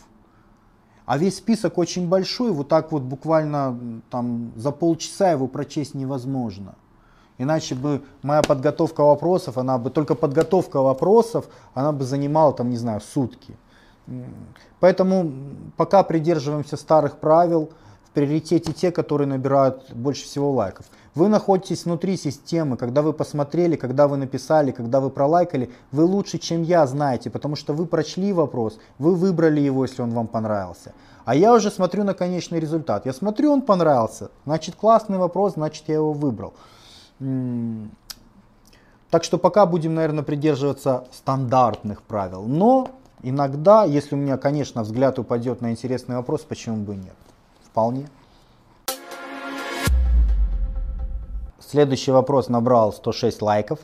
А 1.06 1.18
весь 1.18 1.38
список 1.38 1.78
очень 1.78 2.08
большой, 2.08 2.52
вот 2.52 2.68
так 2.68 2.92
вот 2.92 3.02
буквально 3.02 4.02
там 4.10 4.52
за 4.56 4.72
полчаса 4.72 5.32
его 5.32 5.48
прочесть 5.48 5.94
невозможно. 5.96 6.76
Иначе 7.38 7.76
бы 7.76 8.04
моя 8.22 8.42
подготовка 8.42 9.04
вопросов, 9.04 9.58
она 9.58 9.78
бы 9.78 9.90
только 9.90 10.14
подготовка 10.16 10.82
вопросов, 10.82 11.48
она 11.74 11.92
бы 11.92 12.04
занимала 12.04 12.54
там, 12.54 12.70
не 12.70 12.78
знаю, 12.78 13.02
сутки. 13.02 13.58
Поэтому 14.80 15.32
пока 15.78 16.04
придерживаемся 16.04 16.78
старых 16.78 17.18
правил, 17.18 17.72
в 18.04 18.14
приоритете 18.14 18.74
те, 18.74 18.92
которые 18.92 19.28
набирают 19.28 19.94
больше 19.94 20.26
всего 20.26 20.52
лайков. 20.52 20.86
Вы 21.14 21.28
находитесь 21.28 21.84
внутри 21.86 22.16
системы, 22.16 22.78
когда 22.78 23.02
вы 23.02 23.12
посмотрели, 23.12 23.76
когда 23.76 24.08
вы 24.08 24.16
написали, 24.16 24.72
когда 24.72 25.02
вы 25.02 25.10
пролайкали, 25.10 25.70
вы 25.92 26.06
лучше, 26.06 26.38
чем 26.38 26.64
я, 26.64 26.88
знаете, 26.88 27.30
потому 27.30 27.58
что 27.58 27.74
вы 27.74 27.86
прочли 27.86 28.32
вопрос, 28.32 28.80
вы 28.98 29.16
выбрали 29.16 29.60
его, 29.60 29.84
если 29.84 30.02
он 30.02 30.12
вам 30.12 30.28
понравился. 30.28 30.94
А 31.26 31.36
я 31.36 31.54
уже 31.54 31.70
смотрю 31.70 32.06
на 32.06 32.14
конечный 32.14 32.60
результат. 32.60 33.06
Я 33.06 33.14
смотрю, 33.14 33.52
он 33.52 33.62
понравился, 33.62 34.32
значит 34.46 34.76
классный 34.76 35.18
вопрос, 35.18 35.54
значит 35.54 35.84
я 35.88 35.96
его 35.96 36.14
выбрал. 36.14 36.54
Так 39.10 39.26
что 39.26 39.38
пока 39.38 39.66
будем, 39.66 39.94
наверное, 39.94 40.24
придерживаться 40.24 41.04
стандартных 41.12 42.04
правил. 42.04 42.44
Но 42.44 42.88
иногда, 43.22 43.84
если 43.84 44.16
у 44.16 44.18
меня, 44.18 44.38
конечно, 44.38 44.84
взгляд 44.84 45.20
упадет 45.20 45.60
на 45.60 45.72
интересный 45.72 46.16
вопрос, 46.16 46.42
почему 46.42 46.78
бы 46.78 46.96
нет? 46.96 47.18
Вполне. 47.66 48.08
Следующий 51.72 52.12
вопрос 52.12 52.50
набрал 52.50 52.92
106 52.92 53.42
лайков. 53.42 53.80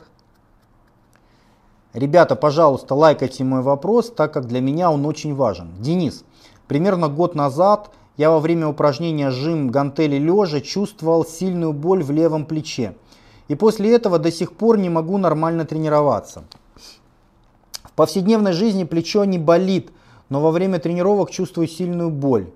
Ребята, 1.94 2.36
пожалуйста, 2.36 2.94
лайкайте 2.94 3.44
мой 3.44 3.62
вопрос, 3.62 4.10
так 4.10 4.30
как 4.30 4.46
для 4.46 4.60
меня 4.60 4.90
он 4.90 5.06
очень 5.06 5.34
важен. 5.34 5.70
Денис, 5.80 6.22
примерно 6.66 7.08
год 7.08 7.34
назад 7.34 7.90
я 8.18 8.30
во 8.30 8.40
время 8.40 8.68
упражнения 8.68 9.30
жим 9.30 9.70
гантели 9.70 10.18
лежа 10.18 10.60
чувствовал 10.60 11.24
сильную 11.24 11.72
боль 11.72 12.02
в 12.02 12.10
левом 12.10 12.44
плече. 12.44 12.94
И 13.48 13.54
после 13.54 13.94
этого 13.94 14.18
до 14.18 14.30
сих 14.30 14.52
пор 14.52 14.76
не 14.76 14.90
могу 14.90 15.16
нормально 15.16 15.64
тренироваться. 15.64 16.44
В 17.84 17.92
повседневной 17.92 18.52
жизни 18.52 18.84
плечо 18.84 19.24
не 19.24 19.38
болит, 19.38 19.92
но 20.28 20.42
во 20.42 20.50
время 20.50 20.78
тренировок 20.78 21.30
чувствую 21.30 21.66
сильную 21.66 22.10
боль. 22.10 22.50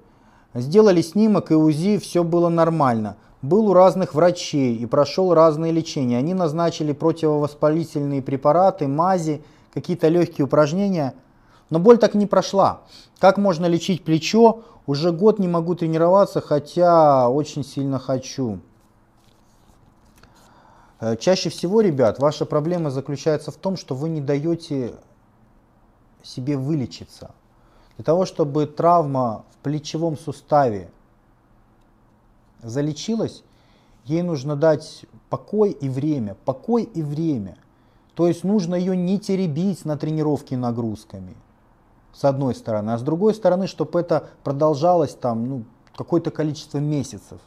Сделали 0.53 1.01
снимок 1.01 1.53
и 1.53 1.55
УЗИ, 1.55 1.97
все 1.97 2.23
было 2.23 2.51
нормально. 2.51 3.17
Был 3.43 3.69
у 3.69 3.75
разных 3.75 4.15
врачей 4.15 4.77
и 4.77 4.87
прошел 4.87 5.35
разные 5.35 5.73
лечения. 5.73 6.17
Они 6.17 6.33
назначили 6.33 6.93
противовоспалительные 6.93 8.23
препараты, 8.23 8.87
мази, 8.87 9.43
какие-то 9.75 10.07
легкие 10.07 10.45
упражнения. 10.45 11.15
Но 11.69 11.81
боль 11.81 11.99
так 11.99 12.15
и 12.15 12.19
не 12.19 12.27
прошла. 12.27 12.83
Как 13.19 13.39
можно 13.39 13.67
лечить 13.67 14.05
плечо? 14.05 14.63
Уже 14.87 15.11
год 15.11 15.41
не 15.41 15.49
могу 15.49 15.75
тренироваться, 15.75 16.41
хотя 16.41 17.29
очень 17.29 17.65
сильно 17.65 17.99
хочу. 17.99 18.61
Э, 21.01 21.17
чаще 21.17 21.51
всего, 21.51 21.81
ребят, 21.81 22.21
ваша 22.21 22.47
проблема 22.47 22.91
заключается 22.91 23.51
в 23.51 23.57
том, 23.57 23.77
что 23.77 23.97
вы 23.97 24.09
не 24.09 24.21
даете 24.21 24.95
себе 26.23 26.57
вылечиться. 26.57 27.33
Для 27.97 28.05
того, 28.05 28.25
чтобы 28.25 28.67
травма 28.67 29.45
в 29.51 29.57
плечевом 29.65 30.17
суставе 30.17 30.91
залечилась, 32.63 33.43
ей 34.05 34.23
нужно 34.23 34.57
дать 34.57 35.05
покой 35.31 35.71
и 35.71 35.89
время, 35.89 36.37
покой 36.45 36.85
и 36.85 37.03
время. 37.03 37.57
То 38.15 38.27
есть 38.27 38.45
нужно 38.45 38.75
ее 38.75 38.97
не 38.97 39.19
теребить 39.19 39.85
на 39.85 39.97
тренировке 39.97 40.57
нагрузками, 40.57 41.35
с 42.13 42.25
одной 42.25 42.55
стороны, 42.55 42.91
а 42.91 42.99
с 42.99 43.03
другой 43.03 43.35
стороны, 43.35 43.67
чтобы 43.67 44.01
это 44.01 44.29
продолжалось 44.45 45.15
там 45.15 45.49
ну, 45.49 45.65
какое-то 45.97 46.31
количество 46.31 46.79
месяцев. 46.79 47.41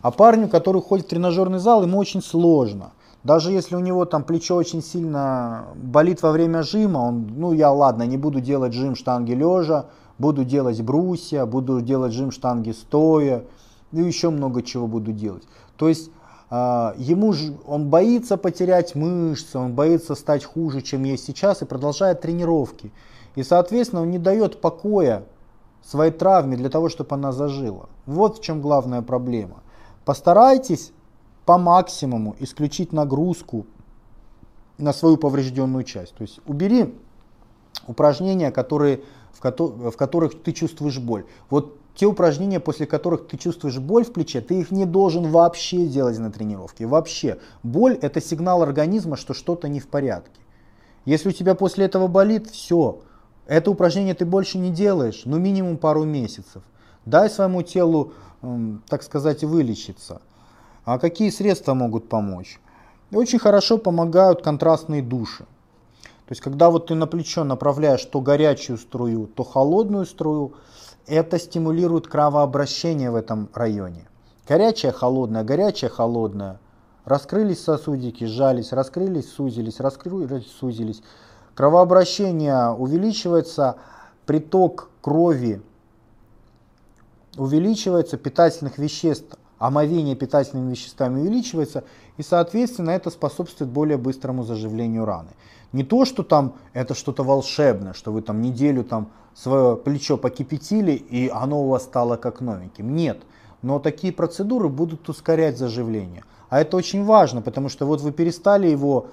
А 0.00 0.10
парню, 0.10 0.48
который 0.48 0.82
ходит 0.82 1.06
в 1.06 1.08
тренажерный 1.08 1.58
зал, 1.58 1.82
ему 1.82 1.98
очень 1.98 2.22
сложно. 2.22 2.92
Даже 3.22 3.50
если 3.50 3.74
у 3.74 3.80
него 3.80 4.04
там 4.04 4.22
плечо 4.22 4.54
очень 4.54 4.82
сильно 4.82 5.64
болит 5.74 6.22
во 6.22 6.30
время 6.30 6.62
жима, 6.62 6.98
он, 6.98 7.26
ну 7.36 7.52
я 7.52 7.72
ладно, 7.72 8.04
не 8.04 8.16
буду 8.16 8.40
делать 8.40 8.72
жим 8.72 8.94
штанги 8.94 9.32
лежа, 9.32 9.86
буду 10.18 10.44
делать 10.44 10.80
брусья, 10.80 11.44
буду 11.44 11.80
делать 11.80 12.12
жим 12.12 12.30
штанги 12.30 12.70
стоя, 12.70 13.44
ну 13.96 14.06
еще 14.06 14.30
много 14.30 14.62
чего 14.62 14.86
буду 14.86 15.12
делать. 15.12 15.42
То 15.76 15.88
есть 15.88 16.10
э, 16.50 16.92
ему 16.98 17.32
же, 17.32 17.56
он 17.66 17.88
боится 17.88 18.36
потерять 18.36 18.94
мышцы, 18.94 19.58
он 19.58 19.74
боится 19.74 20.14
стать 20.14 20.44
хуже, 20.44 20.82
чем 20.82 21.04
есть 21.04 21.24
сейчас 21.24 21.62
и 21.62 21.64
продолжает 21.64 22.20
тренировки. 22.20 22.92
И 23.34 23.42
соответственно 23.42 24.02
он 24.02 24.10
не 24.10 24.18
дает 24.18 24.60
покоя 24.60 25.24
своей 25.84 26.12
травме 26.12 26.56
для 26.56 26.68
того, 26.68 26.88
чтобы 26.88 27.14
она 27.14 27.32
зажила. 27.32 27.88
Вот 28.06 28.38
в 28.38 28.42
чем 28.42 28.60
главная 28.60 29.02
проблема. 29.02 29.62
Постарайтесь 30.04 30.92
по 31.44 31.58
максимуму 31.58 32.34
исключить 32.40 32.92
нагрузку 32.92 33.66
на 34.78 34.92
свою 34.92 35.16
поврежденную 35.16 35.84
часть. 35.84 36.14
То 36.14 36.22
есть 36.22 36.40
убери 36.46 36.94
упражнения, 37.86 38.50
которые, 38.50 39.02
в, 39.32 39.40
ко 39.40 39.52
в 39.52 39.96
которых 39.96 40.42
ты 40.42 40.52
чувствуешь 40.52 40.98
боль. 40.98 41.24
Вот 41.50 41.78
те 41.96 42.06
упражнения, 42.06 42.60
после 42.60 42.86
которых 42.86 43.26
ты 43.26 43.38
чувствуешь 43.38 43.78
боль 43.78 44.04
в 44.04 44.12
плече, 44.12 44.42
ты 44.42 44.60
их 44.60 44.70
не 44.70 44.84
должен 44.84 45.30
вообще 45.30 45.86
делать 45.86 46.18
на 46.18 46.30
тренировке. 46.30 46.86
Вообще. 46.86 47.38
Боль 47.62 47.98
это 48.00 48.20
сигнал 48.20 48.62
организма, 48.62 49.16
что 49.16 49.32
что-то 49.32 49.68
не 49.68 49.80
в 49.80 49.88
порядке. 49.88 50.40
Если 51.06 51.30
у 51.30 51.32
тебя 51.32 51.54
после 51.54 51.86
этого 51.86 52.06
болит, 52.06 52.50
все. 52.50 53.00
Это 53.46 53.70
упражнение 53.70 54.14
ты 54.14 54.26
больше 54.26 54.58
не 54.58 54.70
делаешь, 54.70 55.22
ну 55.24 55.38
минимум 55.38 55.78
пару 55.78 56.04
месяцев. 56.04 56.62
Дай 57.06 57.30
своему 57.30 57.62
телу, 57.62 58.12
так 58.88 59.02
сказать, 59.02 59.42
вылечиться. 59.42 60.20
А 60.84 60.98
какие 60.98 61.30
средства 61.30 61.74
могут 61.74 62.08
помочь? 62.08 62.60
Очень 63.12 63.38
хорошо 63.38 63.78
помогают 63.78 64.42
контрастные 64.42 65.00
души. 65.00 65.44
То 66.26 66.32
есть, 66.32 66.42
когда 66.42 66.70
вот 66.70 66.88
ты 66.88 66.96
на 66.96 67.06
плечо 67.06 67.44
направляешь 67.44 68.04
то 68.04 68.20
горячую 68.20 68.78
струю, 68.78 69.28
то 69.28 69.44
холодную 69.44 70.06
струю, 70.06 70.54
это 71.06 71.38
стимулирует 71.38 72.06
кровообращение 72.06 73.10
в 73.10 73.14
этом 73.14 73.48
районе. 73.54 74.08
Горячая, 74.48 74.92
холодная, 74.92 75.44
горячая, 75.44 75.90
холодная. 75.90 76.60
Раскрылись 77.04 77.62
сосудики, 77.62 78.24
сжались, 78.24 78.72
раскрылись, 78.72 79.32
сузились, 79.32 79.80
раскрылись, 79.80 80.50
сузились. 80.50 81.02
Кровообращение 81.54 82.70
увеличивается, 82.70 83.76
приток 84.26 84.90
крови 85.00 85.62
увеличивается, 87.36 88.16
питательных 88.16 88.78
веществ 88.78 89.36
омовение 89.58 90.14
питательными 90.14 90.70
веществами 90.70 91.20
увеличивается, 91.20 91.84
и, 92.16 92.22
соответственно, 92.22 92.90
это 92.90 93.10
способствует 93.10 93.70
более 93.70 93.96
быстрому 93.96 94.42
заживлению 94.42 95.04
раны. 95.04 95.30
Не 95.72 95.84
то, 95.84 96.04
что 96.04 96.22
там 96.22 96.54
это 96.72 96.94
что-то 96.94 97.22
волшебное, 97.22 97.92
что 97.92 98.12
вы 98.12 98.22
там 98.22 98.40
неделю 98.40 98.84
там 98.84 99.10
свое 99.34 99.76
плечо 99.76 100.16
покипятили, 100.16 100.92
и 100.92 101.28
оно 101.28 101.62
у 101.62 101.68
вас 101.68 101.84
стало 101.84 102.16
как 102.16 102.40
новеньким. 102.40 102.94
Нет. 102.94 103.22
Но 103.62 103.78
такие 103.78 104.12
процедуры 104.12 104.68
будут 104.68 105.08
ускорять 105.08 105.58
заживление. 105.58 106.24
А 106.48 106.60
это 106.60 106.76
очень 106.76 107.04
важно, 107.04 107.42
потому 107.42 107.68
что 107.68 107.86
вот 107.86 108.00
вы 108.00 108.12
перестали 108.12 108.68
его 108.68 109.08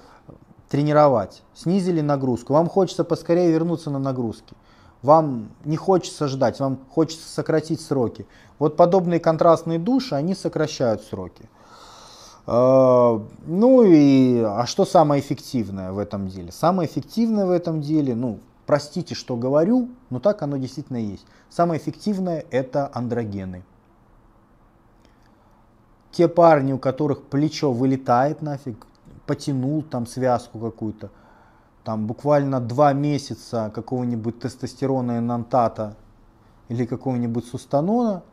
тренировать, 0.69 1.43
снизили 1.53 2.01
нагрузку, 2.01 2.53
вам 2.53 2.67
хочется 2.67 3.03
поскорее 3.03 3.51
вернуться 3.51 3.89
на 3.89 3.99
нагрузки. 3.99 4.55
Вам 5.01 5.51
не 5.65 5.75
хочется 5.75 6.27
ждать, 6.27 6.59
вам 6.59 6.80
хочется 6.89 7.27
сократить 7.27 7.81
сроки. 7.81 8.25
Вот 8.57 8.77
подобные 8.77 9.19
контрастные 9.19 9.77
души, 9.77 10.15
они 10.15 10.34
сокращают 10.34 11.03
сроки. 11.03 11.49
А, 12.45 13.26
ну 13.45 13.84
и, 13.84 14.40
а 14.41 14.65
что 14.65 14.86
самое 14.86 15.22
эффективное 15.22 15.91
в 15.91 15.98
этом 15.98 16.28
деле? 16.28 16.52
Самое 16.52 16.90
эффективное 16.90 17.45
в 17.45 17.52
этом 17.52 17.82
деле, 17.82 18.15
ну, 18.15 18.40
простите, 18.65 19.15
что 19.15 19.38
говорю, 19.38 19.90
но 20.10 20.20
так 20.20 20.41
оно 20.41 20.57
действительно 20.57 20.98
есть. 20.98 21.26
Самое 21.49 21.80
эффективное 21.80 22.45
это 22.52 22.90
андрогены. 22.94 23.64
Те 26.11 26.28
парни, 26.28 26.74
у 26.74 26.78
которых 26.78 27.24
плечо 27.24 27.72
вылетает 27.72 28.41
нафиг, 28.41 28.86
потянул 29.26 29.82
там 29.82 30.06
связку 30.06 30.60
какую-то, 30.60 31.10
там 31.84 32.07
буквально 32.07 32.60
два 32.60 32.94
месяца 32.94 33.72
какого-нибудь 33.74 34.40
тестостерона 34.40 35.18
энантата 35.18 35.95
или 36.70 36.86
какого-нибудь 36.86 37.45
сустанона, 37.45 38.24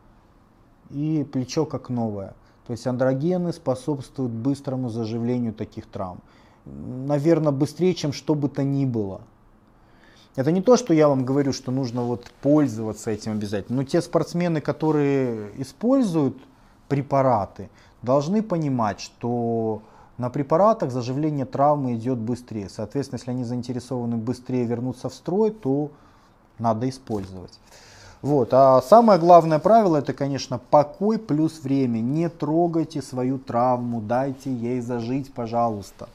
и 0.89 1.27
плечо 1.31 1.65
как 1.65 1.89
новое. 1.89 2.35
То 2.67 2.73
есть 2.73 2.87
андрогены 2.87 3.53
способствуют 3.53 4.31
быстрому 4.31 4.89
заживлению 4.89 5.53
таких 5.53 5.85
травм. 5.87 6.19
Наверное, 6.65 7.51
быстрее, 7.51 7.93
чем 7.93 8.13
что 8.13 8.35
бы 8.35 8.49
то 8.49 8.63
ни 8.63 8.85
было. 8.85 9.21
Это 10.35 10.51
не 10.51 10.61
то, 10.61 10.77
что 10.77 10.93
я 10.93 11.07
вам 11.09 11.25
говорю, 11.25 11.51
что 11.51 11.71
нужно 11.71 12.03
вот 12.03 12.31
пользоваться 12.41 13.11
этим 13.11 13.33
обязательно. 13.33 13.77
Но 13.77 13.83
те 13.83 14.01
спортсмены, 14.01 14.61
которые 14.61 15.51
используют 15.61 16.37
препараты, 16.87 17.69
должны 18.01 18.41
понимать, 18.41 19.01
что 19.01 19.81
на 20.17 20.29
препаратах 20.29 20.91
заживление 20.91 21.45
травмы 21.45 21.95
идет 21.95 22.19
быстрее. 22.19 22.69
Соответственно, 22.69 23.17
если 23.17 23.31
они 23.31 23.43
заинтересованы 23.43 24.17
быстрее 24.17 24.65
вернуться 24.65 25.09
в 25.09 25.13
строй, 25.13 25.51
то 25.51 25.91
надо 26.59 26.87
использовать. 26.87 27.59
Вот. 28.21 28.49
А 28.53 28.81
самое 28.81 29.19
главное 29.19 29.59
правило 29.59 29.97
это, 29.97 30.13
конечно, 30.13 30.59
покой 30.59 31.17
плюс 31.17 31.61
время. 31.63 31.99
Не 31.99 32.29
трогайте 32.29 33.01
свою 33.01 33.39
травму, 33.39 33.99
дайте 33.99 34.53
ей 34.53 34.79
зажить, 34.81 35.33
пожалуйста. 35.33 36.07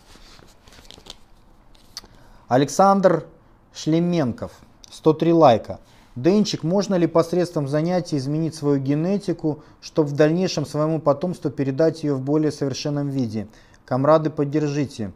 Александр 2.49 3.27
Шлеменков, 3.75 4.53
103 4.91 5.33
лайка. 5.33 5.81
Денчик, 6.15 6.63
можно 6.63 6.95
ли 6.95 7.07
посредством 7.07 7.69
занятий 7.69 8.17
изменить 8.17 8.55
свою 8.55 8.79
генетику, 8.79 9.63
чтобы 9.83 10.09
в 10.09 10.13
дальнейшем 10.13 10.65
своему 10.65 11.01
потомству 11.01 11.51
передать 11.51 12.05
ее 12.05 12.15
в 12.15 12.21
более 12.21 12.53
совершенном 12.53 13.11
виде? 13.11 13.49
Камрады, 13.85 14.31
поддержите. 14.31 15.13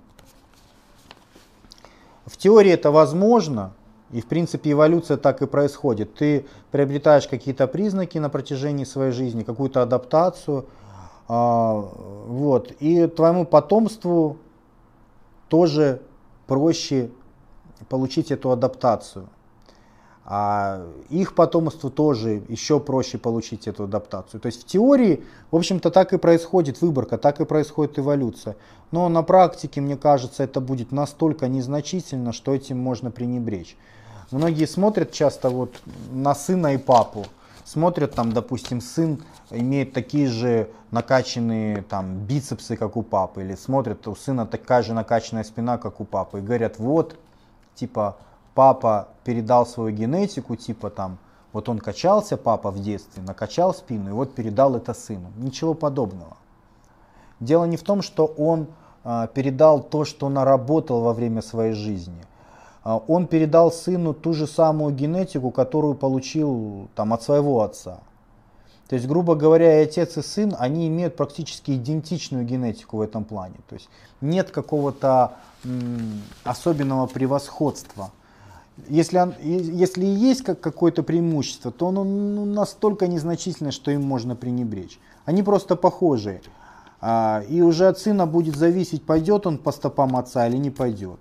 В 2.27 2.37
теории 2.37 2.73
это 2.73 2.91
возможно, 2.91 3.73
и 4.13 4.21
в 4.21 4.27
принципе 4.27 4.73
эволюция 4.73 5.17
так 5.17 5.43
и 5.43 5.47
происходит. 5.47 6.15
Ты 6.15 6.47
приобретаешь 6.71 7.29
какие-то 7.29 7.67
признаки 7.67 8.19
на 8.19 8.29
протяжении 8.29 8.85
своей 8.85 9.13
жизни, 9.13 9.43
какую-то 9.43 9.83
адаптацию, 9.83 10.67
а, 11.29 11.89
вот, 12.27 12.73
и 12.81 13.07
твоему 13.07 13.45
потомству 13.47 14.39
тоже 15.49 16.03
проще 16.47 17.11
получить 17.89 18.33
эту 18.33 18.51
адаптацию. 18.51 19.29
А 20.25 20.87
их 21.09 21.35
потомству 21.35 21.91
тоже 21.91 22.43
еще 22.49 22.79
проще 22.79 23.19
получить 23.19 23.67
эту 23.67 23.85
адаптацию. 23.85 24.41
То 24.41 24.47
есть 24.47 24.63
в 24.63 24.67
теории, 24.67 25.25
в 25.51 25.57
общем-то, 25.57 25.91
так 25.91 26.13
и 26.13 26.19
происходит 26.19 26.81
выборка, 26.81 27.19
так 27.19 27.41
и 27.41 27.45
происходит 27.45 27.99
эволюция. 27.99 28.57
Но 28.91 29.09
на 29.09 29.23
практике, 29.23 29.81
мне 29.81 29.97
кажется, 29.97 30.45
это 30.45 30.61
будет 30.61 30.93
настолько 30.93 31.49
незначительно, 31.49 32.33
что 32.33 32.55
этим 32.55 32.79
можно 32.79 33.11
пренебречь. 33.11 33.77
Многие 34.31 34.67
смотрят 34.67 35.11
часто 35.11 35.51
вот 35.51 35.81
на 36.13 36.35
сына 36.35 36.75
и 36.75 36.79
папу. 36.79 37.27
Смотрят 37.65 38.15
там, 38.15 38.33
допустим, 38.33 38.81
сын 38.81 39.23
имеет 39.51 39.93
такие 39.93 40.29
же 40.29 40.71
накачанные 40.93 41.83
там 41.83 42.19
бицепсы, 42.19 42.77
как 42.77 42.97
у 42.97 43.03
папы. 43.03 43.43
Или 43.43 43.57
смотрят, 43.57 44.07
у 44.07 44.15
сына 44.15 44.47
такая 44.47 44.83
же 44.83 44.95
накачанная 44.95 45.45
спина, 45.45 45.79
как 45.79 46.01
у 46.01 46.05
папы. 46.05 46.39
И 46.39 46.43
говорят, 46.43 46.79
вот, 46.79 47.17
типа, 47.75 48.19
папа 48.55 49.09
передал 49.25 49.67
свою 49.67 49.95
генетику, 49.95 50.55
типа 50.55 50.91
там, 50.91 51.19
вот 51.53 51.69
он 51.69 51.81
качался, 51.81 52.37
папа 52.37 52.71
в 52.71 52.81
детстве, 52.81 53.23
накачал 53.23 53.75
спину, 53.75 54.11
и 54.11 54.13
вот 54.13 54.35
передал 54.35 54.77
это 54.77 54.95
сыну. 54.95 55.33
Ничего 55.37 55.75
подобного. 55.75 56.37
Дело 57.41 57.65
не 57.65 57.77
в 57.77 57.83
том, 57.83 58.03
что 58.03 58.27
он 58.27 58.69
э, 59.03 59.27
передал 59.35 59.83
то, 59.83 60.05
что 60.05 60.29
наработал 60.29 61.01
во 61.01 61.13
время 61.13 61.43
своей 61.43 61.73
жизни. 61.73 62.23
Э, 62.85 62.99
он 63.09 63.27
передал 63.27 63.73
сыну 63.73 64.15
ту 64.15 64.33
же 64.33 64.47
самую 64.47 64.95
генетику, 64.95 65.51
которую 65.51 65.95
получил 65.95 66.89
там, 66.95 67.13
от 67.13 67.23
своего 67.23 67.63
отца. 67.63 68.01
То 68.89 68.97
есть, 68.97 69.07
грубо 69.07 69.37
говоря, 69.37 69.81
и 69.81 69.85
отец, 69.85 70.17
и 70.17 70.23
сын, 70.23 70.57
они 70.59 70.89
имеют 70.89 71.17
практически 71.17 71.73
идентичную 71.73 72.45
генетику 72.45 72.97
в 72.97 73.01
этом 73.03 73.25
плане. 73.25 73.55
То 73.69 73.77
есть 73.77 73.89
нет 74.21 74.51
какого-то 74.51 75.35
особенного 76.45 77.07
превосходства 77.07 78.11
если, 78.89 79.35
если 79.43 80.05
и 80.05 80.09
есть 80.09 80.43
как 80.43 80.61
какое-то 80.61 81.03
преимущество, 81.03 81.71
то 81.71 81.89
оно 81.89 82.05
ну, 82.05 82.45
настолько 82.45 83.07
незначительное, 83.07 83.73
что 83.73 83.91
им 83.91 84.03
можно 84.03 84.37
пренебречь. 84.37 84.99
Они 85.25 85.43
просто 85.43 85.77
похожие. 85.77 86.43
А, 87.01 87.43
и 87.49 87.61
уже 87.63 87.89
от 87.89 87.99
сына 87.99 88.27
будет 88.27 88.57
зависеть, 88.57 89.05
пойдет 89.05 89.47
он 89.47 89.59
по 89.59 89.73
стопам 89.73 90.17
отца 90.17 90.47
или 90.47 90.57
не 90.57 90.71
пойдет. 90.71 91.21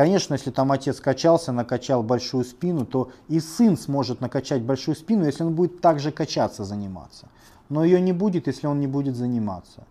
Конечно, 0.00 0.32
если 0.32 0.50
там 0.50 0.72
отец 0.72 0.98
качался, 0.98 1.52
накачал 1.52 2.02
большую 2.02 2.46
спину, 2.46 2.86
то 2.86 3.10
и 3.28 3.38
сын 3.38 3.76
сможет 3.76 4.22
накачать 4.22 4.62
большую 4.62 4.94
спину, 4.96 5.26
если 5.26 5.44
он 5.44 5.54
будет 5.54 5.82
также 5.82 6.10
качаться, 6.10 6.64
заниматься. 6.64 7.28
Но 7.68 7.84
ее 7.84 8.00
не 8.00 8.14
будет, 8.14 8.46
если 8.46 8.66
он 8.66 8.80
не 8.80 8.86
будет 8.86 9.14
заниматься. 9.14 9.84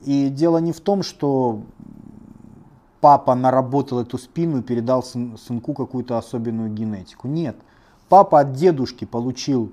И 0.00 0.30
дело 0.30 0.56
не 0.56 0.72
в 0.72 0.80
том, 0.80 1.02
что 1.02 1.60
папа 3.02 3.34
наработал 3.34 4.00
эту 4.00 4.16
спину 4.16 4.60
и 4.60 4.62
передал 4.62 5.02
сынку 5.02 5.74
какую-то 5.74 6.16
особенную 6.16 6.70
генетику. 6.70 7.28
Нет. 7.28 7.56
Папа 8.08 8.40
от 8.40 8.54
дедушки 8.54 9.04
получил 9.04 9.70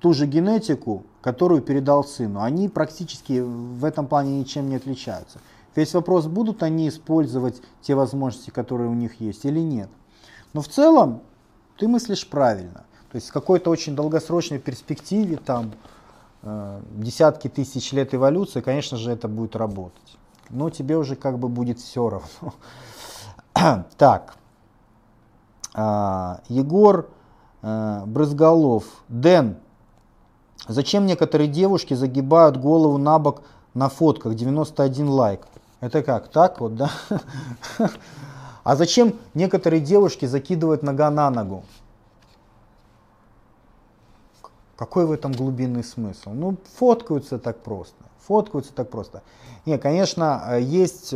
ту 0.00 0.14
же 0.14 0.24
генетику, 0.24 1.02
которую 1.20 1.60
передал 1.60 2.04
сыну. 2.04 2.40
Они 2.40 2.70
практически 2.70 3.40
в 3.42 3.84
этом 3.84 4.06
плане 4.06 4.40
ничем 4.40 4.70
не 4.70 4.76
отличаются. 4.76 5.40
Весь 5.74 5.94
вопрос, 5.94 6.26
будут 6.26 6.62
они 6.62 6.88
использовать 6.88 7.62
те 7.80 7.94
возможности, 7.94 8.50
которые 8.50 8.90
у 8.90 8.94
них 8.94 9.20
есть 9.20 9.44
или 9.44 9.60
нет. 9.60 9.88
Но 10.52 10.60
в 10.60 10.68
целом 10.68 11.22
ты 11.78 11.88
мыслишь 11.88 12.26
правильно. 12.28 12.84
То 13.10 13.16
есть 13.16 13.30
в 13.30 13.32
какой-то 13.32 13.70
очень 13.70 13.94
долгосрочной 13.94 14.58
перспективе, 14.58 15.36
там, 15.36 15.72
э, 16.42 16.80
десятки 16.96 17.48
тысяч 17.48 17.92
лет 17.92 18.14
эволюции, 18.14 18.60
конечно 18.60 18.96
же, 18.96 19.10
это 19.10 19.28
будет 19.28 19.56
работать. 19.56 20.18
Но 20.50 20.70
тебе 20.70 20.96
уже 20.96 21.16
как 21.16 21.38
бы 21.38 21.48
будет 21.48 21.78
все 21.78 22.08
равно. 22.08 22.54
так. 23.96 24.36
А, 25.74 26.40
Егор 26.48 27.08
э, 27.62 28.02
Брызголов. 28.06 28.84
Дэн, 29.08 29.56
Зачем 30.68 31.06
некоторые 31.06 31.48
девушки 31.48 31.94
загибают 31.94 32.56
голову 32.56 32.96
на 32.96 33.18
бок 33.18 33.42
на 33.74 33.88
фотках? 33.88 34.34
91 34.34 35.08
лайк. 35.08 35.40
Это 35.82 36.04
как? 36.04 36.28
Так 36.28 36.60
вот, 36.60 36.76
да? 36.76 36.90
А 38.64 38.76
зачем 38.76 39.18
некоторые 39.34 39.80
девушки 39.80 40.24
закидывают 40.24 40.84
нога 40.84 41.10
на 41.10 41.28
ногу? 41.30 41.64
Какой 44.76 45.04
в 45.04 45.10
этом 45.10 45.32
глубинный 45.32 45.82
смысл? 45.82 46.30
Ну, 46.30 46.56
фоткаются 46.76 47.40
так 47.40 47.58
просто. 47.58 47.96
Фоткаются 48.28 48.72
так 48.72 48.88
просто. 48.90 49.22
Не, 49.66 49.78
конечно, 49.78 50.56
есть, 50.60 51.12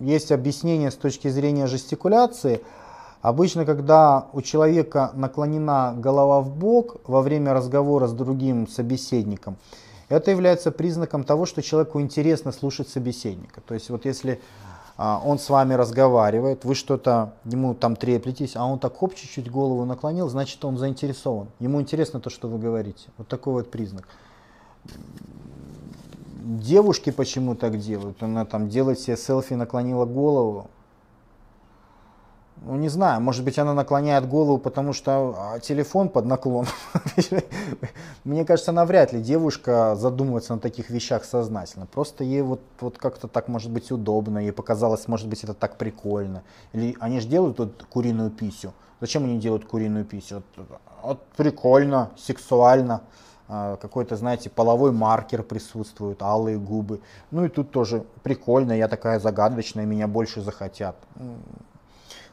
есть 0.00 0.32
объяснение 0.32 0.90
с 0.90 0.96
точки 0.96 1.28
зрения 1.28 1.66
жестикуляции, 1.66 2.62
Обычно, 3.20 3.64
когда 3.64 4.26
у 4.32 4.42
человека 4.42 5.12
наклонена 5.14 5.94
голова 5.96 6.40
в 6.40 6.50
бок 6.50 6.96
во 7.06 7.22
время 7.22 7.54
разговора 7.54 8.08
с 8.08 8.12
другим 8.12 8.66
собеседником, 8.66 9.58
это 10.12 10.30
является 10.30 10.70
признаком 10.70 11.24
того, 11.24 11.46
что 11.46 11.62
человеку 11.62 12.00
интересно 12.00 12.52
слушать 12.52 12.88
собеседника. 12.88 13.60
То 13.60 13.74
есть 13.74 13.88
вот 13.90 14.04
если 14.04 14.40
а, 14.96 15.20
он 15.24 15.38
с 15.38 15.48
вами 15.48 15.74
разговаривает, 15.74 16.64
вы 16.64 16.74
что-то 16.74 17.32
ему 17.44 17.74
там 17.74 17.96
треплетесь, 17.96 18.56
а 18.56 18.66
он 18.66 18.78
так 18.78 18.96
хоп, 18.96 19.14
чуть-чуть 19.14 19.50
голову 19.50 19.84
наклонил, 19.84 20.28
значит 20.28 20.64
он 20.64 20.76
заинтересован. 20.76 21.48
Ему 21.60 21.80
интересно 21.80 22.20
то, 22.20 22.30
что 22.30 22.48
вы 22.48 22.58
говорите. 22.58 23.08
Вот 23.16 23.28
такой 23.28 23.54
вот 23.54 23.70
признак. 23.70 24.06
Девушки 26.44 27.10
почему 27.10 27.54
так 27.54 27.78
делают? 27.78 28.22
Она 28.22 28.44
там 28.44 28.68
делает 28.68 28.98
себе 28.98 29.16
селфи, 29.16 29.54
наклонила 29.54 30.04
голову, 30.04 30.70
ну, 32.64 32.76
не 32.76 32.88
знаю, 32.88 33.20
может 33.20 33.44
быть, 33.44 33.58
она 33.58 33.74
наклоняет 33.74 34.28
голову, 34.28 34.58
потому 34.58 34.92
что 34.92 35.34
а, 35.36 35.58
телефон 35.58 36.08
под 36.08 36.26
наклон. 36.26 36.66
Мне 38.24 38.44
кажется, 38.44 38.72
навряд 38.72 39.12
ли 39.12 39.20
девушка 39.20 39.96
задумывается 39.96 40.54
на 40.54 40.60
таких 40.60 40.90
вещах 40.90 41.24
сознательно. 41.24 41.86
Просто 41.86 42.24
ей 42.24 42.42
вот, 42.42 42.60
вот 42.80 42.98
как-то 42.98 43.28
так, 43.28 43.48
может 43.48 43.70
быть, 43.70 43.90
удобно, 43.90 44.38
ей 44.38 44.52
показалось, 44.52 45.08
может 45.08 45.28
быть, 45.28 45.42
это 45.44 45.54
так 45.54 45.76
прикольно. 45.76 46.42
Или 46.72 46.96
они 47.00 47.20
же 47.20 47.28
делают 47.28 47.56
тут 47.56 47.84
куриную 47.88 48.30
писю. 48.30 48.72
Зачем 49.00 49.24
они 49.24 49.38
делают 49.38 49.64
куриную 49.64 50.04
писю? 50.04 50.42
Вот, 50.56 50.68
вот 51.02 51.26
прикольно, 51.36 52.10
сексуально. 52.16 53.02
А, 53.48 53.76
какой-то, 53.76 54.16
знаете, 54.16 54.50
половой 54.50 54.92
маркер 54.92 55.42
присутствует, 55.42 56.22
алые 56.22 56.58
губы. 56.58 57.00
Ну 57.32 57.44
и 57.44 57.48
тут 57.48 57.70
тоже 57.72 58.04
прикольно, 58.22 58.72
я 58.72 58.88
такая 58.88 59.18
загадочная, 59.18 59.84
меня 59.84 60.06
больше 60.06 60.40
захотят. 60.40 60.96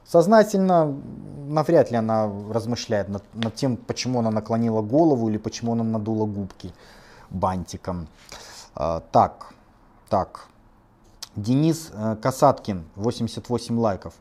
Сознательно 0.10 0.99
навряд 1.48 1.91
ли 1.91 1.98
она 1.98 2.31
размышляет 2.52 3.10
над, 3.10 3.23
над 3.36 3.53
тем, 3.53 3.77
почему 3.77 4.18
она 4.19 4.31
наклонила 4.31 4.81
голову 4.81 5.30
или 5.30 5.38
почему 5.38 5.73
она 5.73 5.84
надула 5.84 6.26
губки 6.26 6.73
бантиком. 7.30 8.07
А, 8.73 9.03
так, 9.11 9.53
так. 10.10 10.48
Денис 11.36 11.91
э, 11.94 12.15
Касаткин, 12.19 12.86
88 12.95 13.80
лайков. 13.80 14.15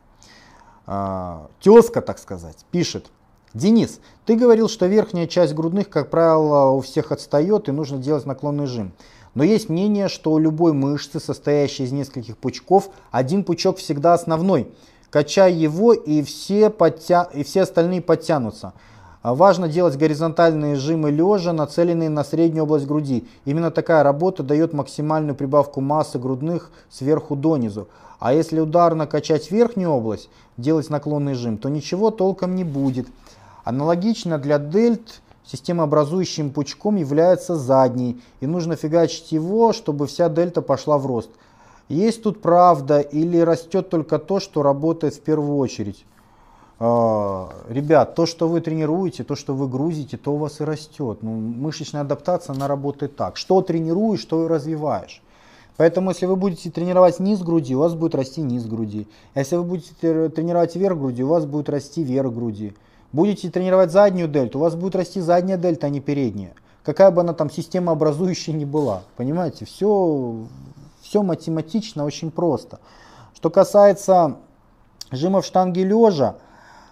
А, 0.85 1.49
тезка, 1.59 2.03
так 2.03 2.19
сказать, 2.19 2.65
пишет. 2.69 3.09
Денис, 3.55 3.99
ты 4.27 4.35
говорил, 4.35 4.69
что 4.69 4.85
верхняя 4.85 5.25
часть 5.25 5.55
грудных, 5.55 5.89
как 5.89 6.11
правило, 6.11 6.69
у 6.69 6.81
всех 6.81 7.11
отстает 7.11 7.67
и 7.67 7.71
нужно 7.71 7.97
делать 7.97 8.27
наклонный 8.27 8.67
жим. 8.67 8.93
Но 9.33 9.43
есть 9.43 9.69
мнение, 9.69 10.07
что 10.07 10.33
у 10.33 10.37
любой 10.37 10.73
мышцы, 10.73 11.19
состоящей 11.19 11.85
из 11.85 11.91
нескольких 11.91 12.37
пучков, 12.37 12.91
один 13.09 13.43
пучок 13.43 13.77
всегда 13.77 14.13
основной– 14.13 14.71
Качай 15.09 15.53
его, 15.53 15.93
и 15.93 16.21
все, 16.21 16.69
подтя... 16.69 17.23
и 17.33 17.43
все 17.43 17.61
остальные 17.61 18.01
подтянутся. 18.01 18.73
Важно 19.23 19.67
делать 19.67 19.97
горизонтальные 19.97 20.75
жимы 20.75 21.11
лежа, 21.11 21.51
нацеленные 21.51 22.09
на 22.09 22.23
среднюю 22.23 22.63
область 22.63 22.87
груди. 22.87 23.27
Именно 23.43 23.69
такая 23.69 24.03
работа 24.03 24.43
дает 24.43 24.71
максимальную 24.71 25.35
прибавку 25.35 25.81
массы 25.81 26.17
грудных 26.17 26.71
сверху 26.89 27.35
донизу. 27.35 27.89
А 28.19 28.33
если 28.33 28.59
ударно 28.59 29.07
качать 29.07 29.51
верхнюю 29.51 29.89
область, 29.89 30.29
делать 30.57 30.89
наклонный 30.89 31.33
жим, 31.33 31.57
то 31.57 31.69
ничего 31.69 32.11
толком 32.11 32.55
не 32.55 32.63
будет. 32.63 33.07
Аналогично 33.63 34.37
для 34.37 34.57
дельт 34.57 35.21
системообразующим 35.45 36.51
пучком 36.51 36.95
является 36.95 37.55
задний, 37.55 38.21
и 38.39 38.47
нужно 38.47 38.75
фигачить 38.75 39.31
его, 39.31 39.73
чтобы 39.73 40.05
вся 40.07 40.29
дельта 40.29 40.61
пошла 40.61 40.97
в 40.97 41.05
рост. 41.05 41.29
Есть 41.89 42.21
тут 42.21 42.41
правда 42.41 42.99
или 43.01 43.39
растет 43.39 43.89
только 43.89 44.19
то, 44.19 44.39
что 44.39 44.61
работает 44.61 45.15
в 45.15 45.21
первую 45.21 45.57
очередь? 45.57 46.05
А, 46.79 47.49
ребят, 47.67 48.15
то, 48.15 48.25
что 48.25 48.47
вы 48.47 48.61
тренируете, 48.61 49.23
то, 49.23 49.35
что 49.35 49.55
вы 49.55 49.67
грузите, 49.67 50.15
то 50.15 50.33
у 50.33 50.37
вас 50.37 50.61
и 50.61 50.63
растет. 50.63 51.19
Ну, 51.23 51.31
мышечная 51.31 52.01
адаптация, 52.01 52.55
она 52.55 52.67
работает 52.67 53.15
так. 53.15 53.37
Что 53.37 53.61
тренируешь, 53.61 54.21
что 54.21 54.45
и 54.45 54.47
развиваешь. 54.47 55.21
Поэтому, 55.77 56.11
если 56.11 56.25
вы 56.25 56.35
будете 56.35 56.69
тренировать 56.69 57.19
низ 57.19 57.41
груди, 57.41 57.75
у 57.75 57.79
вас 57.79 57.95
будет 57.95 58.13
расти 58.13 58.41
низ 58.41 58.65
груди. 58.65 59.07
Если 59.33 59.55
вы 59.55 59.63
будете 59.63 60.29
тренировать 60.29 60.75
верх 60.75 60.97
груди, 60.97 61.23
у 61.23 61.27
вас 61.29 61.45
будет 61.45 61.69
расти 61.69 62.03
верх 62.03 62.33
груди. 62.33 62.75
Будете 63.11 63.49
тренировать 63.49 63.91
заднюю 63.91 64.27
дельту, 64.27 64.59
у 64.59 64.61
вас 64.61 64.75
будет 64.75 64.95
расти 64.95 65.21
задняя 65.21 65.57
дельта, 65.57 65.87
а 65.87 65.89
не 65.89 66.01
передняя. 66.01 66.53
Какая 66.83 67.11
бы 67.11 67.21
она 67.21 67.33
там 67.33 67.49
система 67.49 67.93
образующая 67.93 68.53
ни 68.53 68.65
была. 68.65 69.03
Понимаете, 69.15 69.65
все 69.65 70.45
все 71.09 71.23
математично, 71.23 72.05
очень 72.05 72.29
просто. 72.29 72.79
Что 73.33 73.49
касается 73.49 74.37
жимов 75.09 75.43
штанги 75.43 75.79
лежа, 75.79 76.35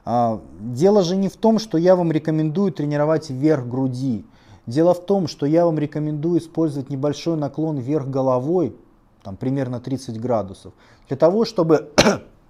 а, 0.05 0.41
дело 0.59 1.03
же 1.03 1.15
не 1.15 1.29
в 1.29 1.37
том, 1.37 1.59
что 1.59 1.77
я 1.77 1.95
вам 1.95 2.11
рекомендую 2.11 2.71
тренировать 2.71 3.29
вверх 3.29 3.67
груди. 3.67 4.25
Дело 4.65 4.95
в 4.95 5.05
том, 5.05 5.27
что 5.27 5.45
я 5.45 5.65
вам 5.65 5.77
рекомендую 5.77 6.39
использовать 6.39 6.89
небольшой 6.89 7.37
наклон 7.37 7.77
вверх 7.77 8.07
головой, 8.07 8.75
там 9.21 9.37
примерно 9.37 9.79
30 9.79 10.19
градусов, 10.19 10.73
для 11.07 11.15
того, 11.15 11.45
чтобы 11.45 11.91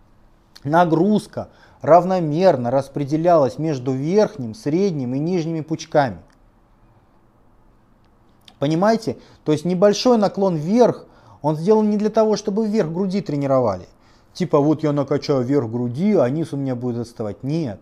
нагрузка 0.64 1.50
равномерно 1.82 2.72
распределялась 2.72 3.58
между 3.58 3.92
верхним, 3.92 4.56
средним 4.56 5.16
и 5.16 5.20
нижними 5.20 5.60
пучками. 5.60 6.20
Понимаете? 8.58 9.18
То 9.44 9.52
есть 9.52 9.66
небольшой 9.66 10.18
наклон 10.18 10.56
вверх 10.56 11.08
он 11.42 11.56
сделан 11.56 11.90
не 11.90 11.98
для 11.98 12.10
того, 12.10 12.36
чтобы 12.36 12.68
вверх 12.68 12.92
груди 12.92 13.22
тренировали. 13.22 13.88
Типа 14.34 14.60
вот 14.60 14.84
я 14.84 14.92
накачаю 14.92 15.44
вверх 15.44 15.70
груди, 15.70 16.14
а 16.16 16.30
низ 16.30 16.54
у 16.54 16.58
меня 16.58 16.76
будет 16.76 17.00
отставать. 17.00 17.44
Нет. 17.44 17.80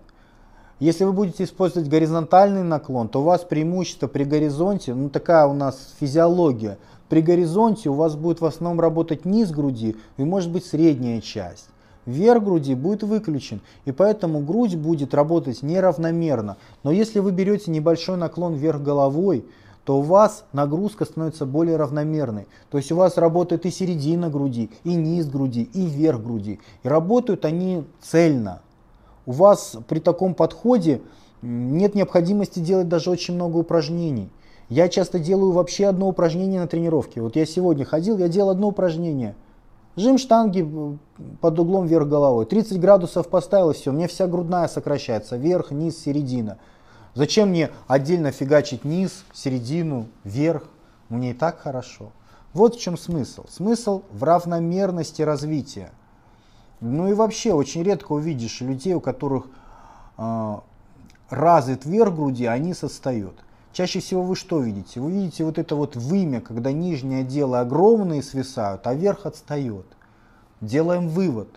Если 0.79 1.05
вы 1.05 1.13
будете 1.13 1.45
использовать 1.45 1.87
горизонтальный 1.87 2.63
наклон, 2.63 3.07
то 3.07 3.21
у 3.21 3.23
вас 3.23 3.43
преимущество 3.43 4.07
при 4.07 4.25
горизонте, 4.25 4.93
ну 4.93 5.09
такая 5.09 5.47
у 5.47 5.53
нас 5.53 5.95
физиология, 5.99 6.77
при 7.07 7.21
горизонте 7.21 7.89
у 7.89 7.93
вас 7.93 8.15
будет 8.15 8.41
в 8.41 8.45
основном 8.45 8.81
работать 8.81 9.25
низ 9.25 9.51
груди 9.51 9.95
и 10.17 10.23
может 10.23 10.51
быть 10.51 10.65
средняя 10.65 11.21
часть. 11.21 11.67
Верх 12.05 12.43
груди 12.43 12.75
будет 12.75 13.03
выключен, 13.03 13.61
и 13.85 13.91
поэтому 13.91 14.39
грудь 14.39 14.75
будет 14.75 15.13
работать 15.13 15.63
неравномерно. 15.63 16.57
Но 16.83 16.91
если 16.91 17.19
вы 17.19 17.31
берете 17.31 17.71
небольшой 17.71 18.17
наклон 18.17 18.53
вверх 18.53 18.81
головой, 18.81 19.45
то 19.85 19.99
у 19.99 20.01
вас 20.01 20.45
нагрузка 20.51 21.05
становится 21.05 21.45
более 21.45 21.77
равномерной. 21.77 22.47
То 22.71 22.77
есть 22.77 22.91
у 22.91 22.95
вас 22.95 23.17
работает 23.17 23.65
и 23.65 23.71
середина 23.71 24.29
груди, 24.29 24.71
и 24.83 24.95
низ 24.95 25.27
груди, 25.27 25.69
и 25.73 25.85
верх 25.85 26.21
груди. 26.21 26.59
И 26.83 26.87
работают 26.87 27.45
они 27.45 27.85
цельно. 28.01 28.61
У 29.27 29.31
вас 29.31 29.77
при 29.87 29.99
таком 29.99 30.33
подходе 30.33 31.01
нет 31.43 31.93
необходимости 31.93 32.59
делать 32.59 32.89
даже 32.89 33.11
очень 33.11 33.35
много 33.35 33.57
упражнений. 33.57 34.31
Я 34.69 34.89
часто 34.89 35.19
делаю 35.19 35.51
вообще 35.51 35.85
одно 35.85 36.07
упражнение 36.07 36.59
на 36.59 36.67
тренировке. 36.67 37.21
Вот 37.21 37.35
я 37.35 37.45
сегодня 37.45 37.85
ходил, 37.85 38.17
я 38.17 38.27
делал 38.27 38.49
одно 38.49 38.69
упражнение. 38.69 39.35
Жим 39.95 40.17
штанги 40.17 40.67
под 41.39 41.59
углом 41.59 41.85
вверх 41.85 42.07
головой. 42.07 42.47
30 42.47 42.81
градусов 42.81 43.29
поставил 43.29 43.69
и 43.69 43.73
все. 43.75 43.91
Мне 43.91 44.07
вся 44.07 44.25
грудная 44.25 44.67
сокращается. 44.67 45.37
Вверх, 45.37 45.69
низ, 45.69 45.97
середина. 45.97 46.57
Зачем 47.15 47.49
мне 47.49 47.71
отдельно 47.87 48.31
фигачить 48.31 48.83
низ, 48.83 49.23
середину, 49.33 50.07
вверх? 50.25 50.63
Мне 51.07 51.31
и 51.31 51.33
так 51.33 51.59
хорошо. 51.59 52.11
Вот 52.53 52.75
в 52.75 52.81
чем 52.81 52.97
смысл. 52.97 53.45
Смысл 53.49 54.03
в 54.11 54.23
равномерности 54.23 55.21
развития. 55.21 55.91
Ну 56.81 57.07
и 57.07 57.13
вообще 57.13 57.53
очень 57.53 57.83
редко 57.83 58.11
увидишь 58.11 58.59
людей, 58.59 58.93
у 58.93 58.99
которых 58.99 59.47
э, 60.17 60.55
развит 61.29 61.85
вверх 61.85 62.13
груди, 62.13 62.45
а 62.45 62.57
низ 62.57 62.83
отстает. 62.83 63.33
Чаще 63.71 64.01
всего 64.01 64.21
вы 64.21 64.35
что 64.35 64.59
видите? 64.59 64.99
Вы 64.99 65.11
видите 65.11 65.45
вот 65.45 65.57
это 65.57 65.75
вот 65.75 65.95
вымя, 65.95 66.41
когда 66.41 66.73
нижнее 66.73 67.21
отделы 67.21 67.59
огромные 67.59 68.23
свисают, 68.23 68.87
а 68.87 68.93
верх 68.93 69.25
отстает. 69.25 69.85
Делаем 70.59 71.07
вывод, 71.07 71.49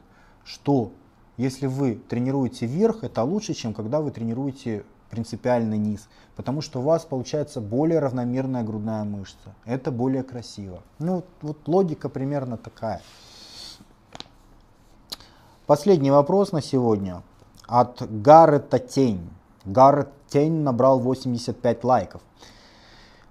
что 0.45 0.93
если 1.37 1.67
вы 1.67 1.95
тренируете 1.95 2.67
вверх, 2.67 3.03
это 3.03 3.25
лучше, 3.25 3.55
чем 3.55 3.75
когда 3.75 4.01
вы 4.01 4.13
тренируете 4.13 4.85
принципиально 5.11 5.75
низ, 5.75 6.09
потому 6.37 6.61
что 6.61 6.81
у 6.81 6.83
вас 6.83 7.05
получается 7.05 7.61
более 7.61 7.99
равномерная 7.99 8.63
грудная 8.63 9.05
мышца. 9.05 9.55
Это 9.65 9.91
более 9.91 10.23
красиво. 10.23 10.83
Ну, 10.99 11.25
вот 11.43 11.67
логика 11.67 12.09
примерно 12.09 12.57
такая. 12.57 13.03
Последний 15.67 16.11
вопрос 16.11 16.53
на 16.53 16.63
сегодня 16.63 17.23
от 17.67 18.03
Гаррета 18.23 18.79
Тень. 18.79 19.29
Гаррет 19.65 20.09
Тень 20.29 20.63
набрал 20.63 20.99
85 21.01 21.85
лайков. 21.85 22.23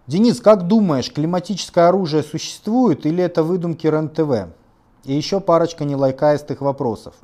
Денис, 0.06 0.40
как 0.40 0.68
думаешь, 0.68 1.12
климатическое 1.12 1.90
оружие 1.90 2.24
существует 2.24 3.06
или 3.06 3.24
это 3.24 3.44
выдумки 3.44 3.88
РЕН-ТВ? 3.88 4.54
И 5.04 5.14
еще 5.14 5.40
парочка 5.40 5.84
нелайкаистых 5.84 6.62
вопросов. 6.62 7.16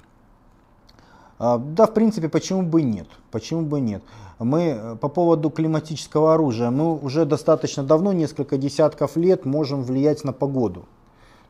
А, 1.39 1.57
да, 1.57 1.85
в 1.88 1.93
принципе, 1.93 2.27
почему 2.27 2.63
бы 2.63 2.81
нет? 2.81 3.07
Почему 3.31 3.61
бы 3.61 3.80
нет? 3.80 4.03
Мы 4.39 4.61
э, 4.61 4.95
по 4.95 5.10
поводу 5.10 5.49
климатического 5.49 6.34
оружия, 6.34 6.69
мы 6.69 6.97
уже 6.97 7.26
достаточно 7.26 7.84
давно, 7.84 8.14
несколько 8.14 8.57
десятков 8.57 9.15
лет, 9.18 9.45
можем 9.45 9.84
влиять 9.84 10.23
на 10.23 10.34
погоду. 10.34 10.85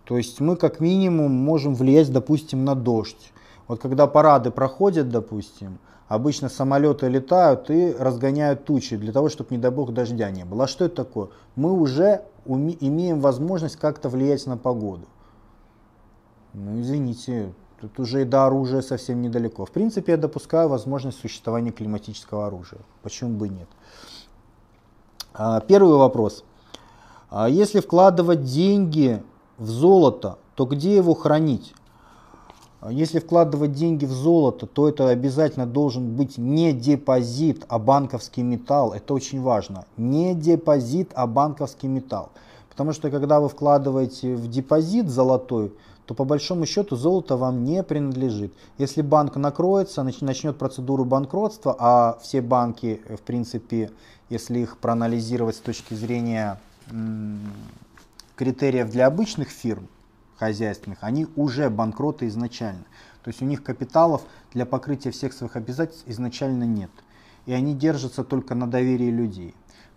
То 0.05 0.17
есть 0.17 0.41
мы 0.41 0.55
как 0.55 0.79
минимум 0.79 1.31
можем 1.31 1.75
влиять, 1.75 2.11
допустим, 2.11 2.65
на 2.65 2.75
дождь. 2.75 3.31
Вот 3.67 3.81
когда 3.81 4.07
парады 4.07 4.51
проходят, 4.51 5.09
допустим, 5.09 5.79
обычно 6.07 6.49
самолеты 6.49 7.07
летают 7.07 7.69
и 7.69 7.95
разгоняют 7.97 8.65
тучи 8.65 8.97
для 8.97 9.13
того, 9.13 9.29
чтобы, 9.29 9.55
не 9.55 9.57
дай 9.57 9.71
бог, 9.71 9.93
дождя 9.93 10.29
не 10.29 10.43
было. 10.43 10.65
А 10.65 10.67
что 10.67 10.85
это 10.85 10.95
такое? 10.95 11.29
Мы 11.55 11.71
уже 11.71 12.23
уме- 12.45 12.77
имеем 12.79 13.21
возможность 13.21 13.77
как-то 13.77 14.09
влиять 14.09 14.45
на 14.45 14.57
погоду. 14.57 15.05
Ну, 16.53 16.81
извините, 16.81 17.53
тут 17.83 17.99
уже 17.99 18.21
и 18.21 18.25
до 18.25 18.45
оружия 18.45 18.81
совсем 18.81 19.21
недалеко. 19.21 19.65
В 19.65 19.71
принципе, 19.71 20.13
я 20.13 20.17
допускаю 20.17 20.69
возможность 20.69 21.19
существования 21.19 21.71
климатического 21.71 22.47
оружия. 22.47 22.79
Почему 23.01 23.31
бы 23.37 23.49
нет? 23.49 23.67
А, 25.33 25.59
первый 25.59 25.97
вопрос. 25.97 26.45
А 27.29 27.49
если 27.49 27.81
вкладывать 27.81 28.43
деньги 28.43 29.21
в 29.57 29.67
золото, 29.67 30.37
то 30.55 30.65
где 30.65 30.95
его 30.95 31.13
хранить? 31.13 31.73
А 32.79 32.91
если 32.91 33.19
вкладывать 33.19 33.73
деньги 33.73 34.05
в 34.05 34.11
золото, 34.11 34.65
то 34.65 34.87
это 34.87 35.09
обязательно 35.09 35.65
должен 35.65 36.15
быть 36.15 36.37
не 36.37 36.71
депозит, 36.71 37.65
а 37.67 37.79
банковский 37.79 38.43
металл. 38.43 38.93
Это 38.93 39.13
очень 39.13 39.41
важно. 39.41 39.85
Не 39.97 40.33
депозит, 40.35 41.11
а 41.15 41.27
банковский 41.27 41.87
металл. 41.87 42.29
Потому 42.69 42.93
что 42.93 43.09
когда 43.09 43.41
вы 43.41 43.49
вкладываете 43.49 44.35
в 44.35 44.47
депозит 44.47 45.09
золотой, 45.09 45.73
то 46.05 46.13
по 46.13 46.25
большому 46.25 46.65
счету 46.65 46.95
золото 46.95 47.37
вам 47.37 47.63
не 47.63 47.83
принадлежит. 47.83 48.53
Если 48.77 49.01
банк 49.01 49.35
накроется, 49.35 50.03
начнет 50.03 50.57
процедуру 50.57 51.05
банкротства, 51.05 51.75
а 51.79 52.19
все 52.21 52.41
банки, 52.41 53.01
в 53.09 53.21
принципе, 53.21 53.91
если 54.29 54.59
их 54.59 54.77
проанализировать 54.77 55.55
с 55.55 55.59
точки 55.59 55.93
зрения 55.93 56.59
критериев 58.35 58.89
для 58.89 59.07
обычных 59.07 59.49
фирм, 59.49 59.87
хозяйственных, 60.37 60.99
они 61.01 61.27
уже 61.35 61.69
банкроты 61.69 62.27
изначально. 62.27 62.83
То 63.23 63.29
есть 63.29 63.41
у 63.41 63.45
них 63.45 63.63
капиталов 63.63 64.23
для 64.53 64.65
покрытия 64.65 65.11
всех 65.11 65.31
своих 65.31 65.55
обязательств 65.55 66.03
изначально 66.07 66.65
нет. 66.65 66.91
И 67.45 67.53
они 67.53 67.73
держатся 67.73 68.23
только 68.23 68.55
на 68.55 68.69
доверии 68.69 69.09
людей. 69.09 69.53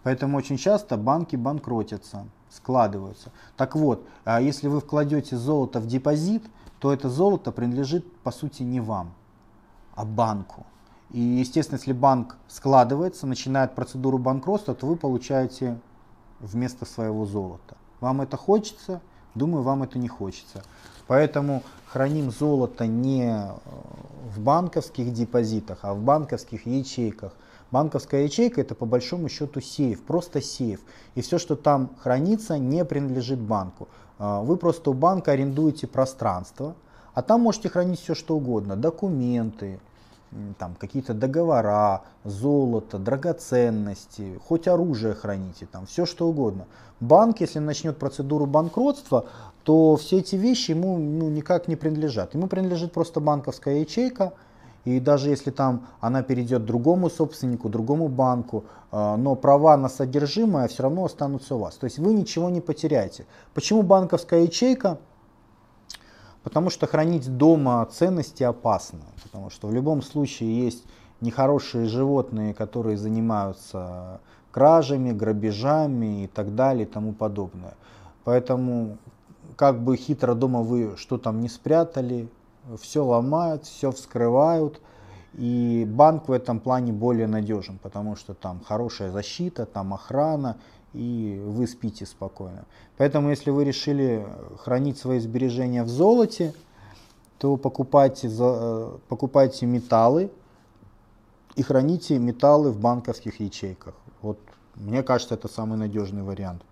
Поэтому 0.07 0.39
очень 0.39 0.57
часто 0.57 0.97
банки 0.97 1.35
банкротятся, 1.35 2.29
складываются. 2.49 3.33
Так 3.57 3.75
вот, 3.75 4.07
а 4.25 4.41
если 4.41 4.69
вы 4.69 4.79
вкладете 4.79 5.37
золото 5.37 5.81
в 5.81 5.89
депозит, 5.89 6.45
то 6.79 6.93
это 6.93 7.11
золото 7.11 7.51
принадлежит 7.51 8.17
по 8.19 8.31
сути 8.31 8.63
не 8.63 8.79
вам, 8.79 9.15
а 9.97 10.05
банку. 10.05 10.65
И 11.11 11.19
естественно, 11.19 11.79
если 11.79 11.93
банк 11.93 12.37
складывается, 12.47 13.27
начинает 13.27 13.75
процедуру 13.75 14.19
банкротства, 14.19 14.77
то 14.77 14.87
вы 14.87 14.95
получаете 14.95 15.77
вместо 16.39 16.85
своего 16.85 17.27
золота. 17.27 17.77
Вам 17.99 18.21
это 18.21 18.37
хочется, 18.37 19.01
Думаю, 19.37 19.63
вам 19.63 19.83
это 19.83 19.99
не 19.99 20.09
хочется. 20.09 20.63
Поэтому 21.07 21.63
храним 21.87 22.31
золото 22.31 22.87
не 22.87 23.27
э, 23.27 23.51
в 24.35 24.41
банковских 24.41 25.13
депозитах, 25.13 25.81
а 25.83 25.93
в 25.93 26.01
банковских 26.01 26.67
ячейках. 26.67 27.33
Банковская 27.71 28.25
ячейка 28.25 28.61
это 28.61 28.75
по 28.75 28.87
большому 28.87 29.29
счету 29.29 29.61
сейф, 29.61 30.03
просто 30.03 30.41
сейф. 30.41 30.81
И 31.15 31.21
все, 31.21 31.39
что 31.39 31.57
там 31.57 31.91
хранится, 31.99 32.59
не 32.59 32.85
принадлежит 32.85 33.41
банку. 33.41 33.89
Э, 34.19 34.41
вы 34.43 34.57
просто 34.57 34.91
у 34.91 34.95
банка 34.95 35.33
арендуете 35.33 35.87
пространство, 35.87 36.77
а 37.15 37.23
там 37.23 37.41
можете 37.41 37.69
хранить 37.69 38.01
все, 38.01 38.15
что 38.15 38.37
угодно. 38.37 38.77
Документы, 38.77 39.81
там 40.59 40.75
какие-то 40.75 41.15
договора, 41.15 42.03
золото, 42.25 42.99
драгоценности, 42.99 44.39
хоть 44.47 44.69
оружие 44.69 45.15
храните, 45.15 45.67
там 45.71 45.87
все 45.87 46.07
что 46.07 46.29
угодно. 46.29 46.67
Банк, 47.01 47.41
если 47.41 47.59
начнет 47.59 47.99
процедуру 47.99 48.47
банкротства, 48.47 49.27
то 49.63 49.97
все 49.97 50.19
эти 50.19 50.37
вещи 50.37 50.73
ему 50.73 50.99
ну, 50.99 51.29
никак 51.29 51.69
не 51.69 51.77
принадлежат. 51.77 52.35
Ему 52.35 52.47
принадлежит 52.47 52.93
просто 52.93 53.21
банковская 53.21 53.81
ячейка, 53.81 54.33
и 54.87 55.01
даже 55.01 55.31
если 55.31 55.51
там 55.51 55.89
она 56.01 56.23
перейдет 56.23 56.65
другому 56.65 57.11
собственнику, 57.11 57.69
другому 57.69 58.07
банку, 58.07 58.65
а, 58.93 59.17
но 59.17 59.35
права 59.35 59.77
на 59.77 59.89
содержимое 59.89 60.69
все 60.69 60.85
равно 60.85 61.05
останутся 61.05 61.57
у 61.57 61.59
вас. 61.59 61.75
То 61.75 61.87
есть 61.87 61.99
вы 61.99 62.13
ничего 62.13 62.49
не 62.51 62.61
потеряете. 62.61 63.27
Почему 63.53 63.83
банковская 63.83 64.45
ячейка? 64.45 64.99
Потому 66.45 66.71
что 66.71 66.87
хранить 66.87 67.37
дома 67.37 67.85
ценности 67.87 68.45
опасно. 68.45 69.01
Потому 69.25 69.51
что 69.51 69.67
в 69.67 69.75
любом 69.75 70.03
случае 70.03 70.65
есть 70.65 70.85
нехорошие 71.21 71.87
животные, 71.87 72.55
которые 72.55 72.97
занимаются 72.97 74.21
кражами, 74.53 75.11
грабежами 75.11 76.25
и 76.25 76.27
так 76.29 76.55
далее 76.55 76.87
и 76.87 76.89
тому 76.89 77.13
подобное. 77.13 77.75
Поэтому 78.23 78.99
как 79.57 79.81
бы 79.83 79.97
хитро 79.97 80.35
дома 80.35 80.63
вы 80.63 80.97
что 80.97 81.19
там 81.19 81.41
не 81.41 81.49
спрятали, 81.49 82.29
все 82.81 83.05
ломают, 83.05 83.65
все 83.65 83.91
вскрывают. 83.93 84.81
И 85.35 85.87
банк 85.89 86.29
в 86.29 86.33
этом 86.33 86.61
плане 86.61 86.93
более 86.93 87.27
надежен, 87.27 87.79
потому 87.83 88.17
что 88.17 88.33
там 88.35 88.61
хорошая 88.67 89.11
защита, 89.11 89.67
там 89.67 89.93
охрана, 89.93 90.57
и 90.95 91.43
вы 91.45 91.67
спите 91.67 92.07
спокойно. 92.07 92.65
Поэтому, 92.97 93.29
если 93.29 93.51
вы 93.51 93.65
решили 93.65 94.27
хранить 94.59 94.99
свои 94.99 95.21
сбережения 95.21 95.83
в 95.83 95.89
золоте, 95.89 96.55
то 97.39 97.59
покупайте, 97.59 98.31
э, 98.33 98.99
покупайте 99.09 99.67
металлы 99.67 100.31
и 101.55 101.63
храните 101.63 102.19
металлы 102.19 102.71
в 102.71 102.81
банковских 102.81 103.41
ячейках. 103.41 103.95
Вот, 104.23 104.39
мне 104.75 105.03
кажется, 105.03 105.35
это 105.35 105.49
самый 105.49 105.77
надежный 105.77 106.23
вариант. 106.23 106.63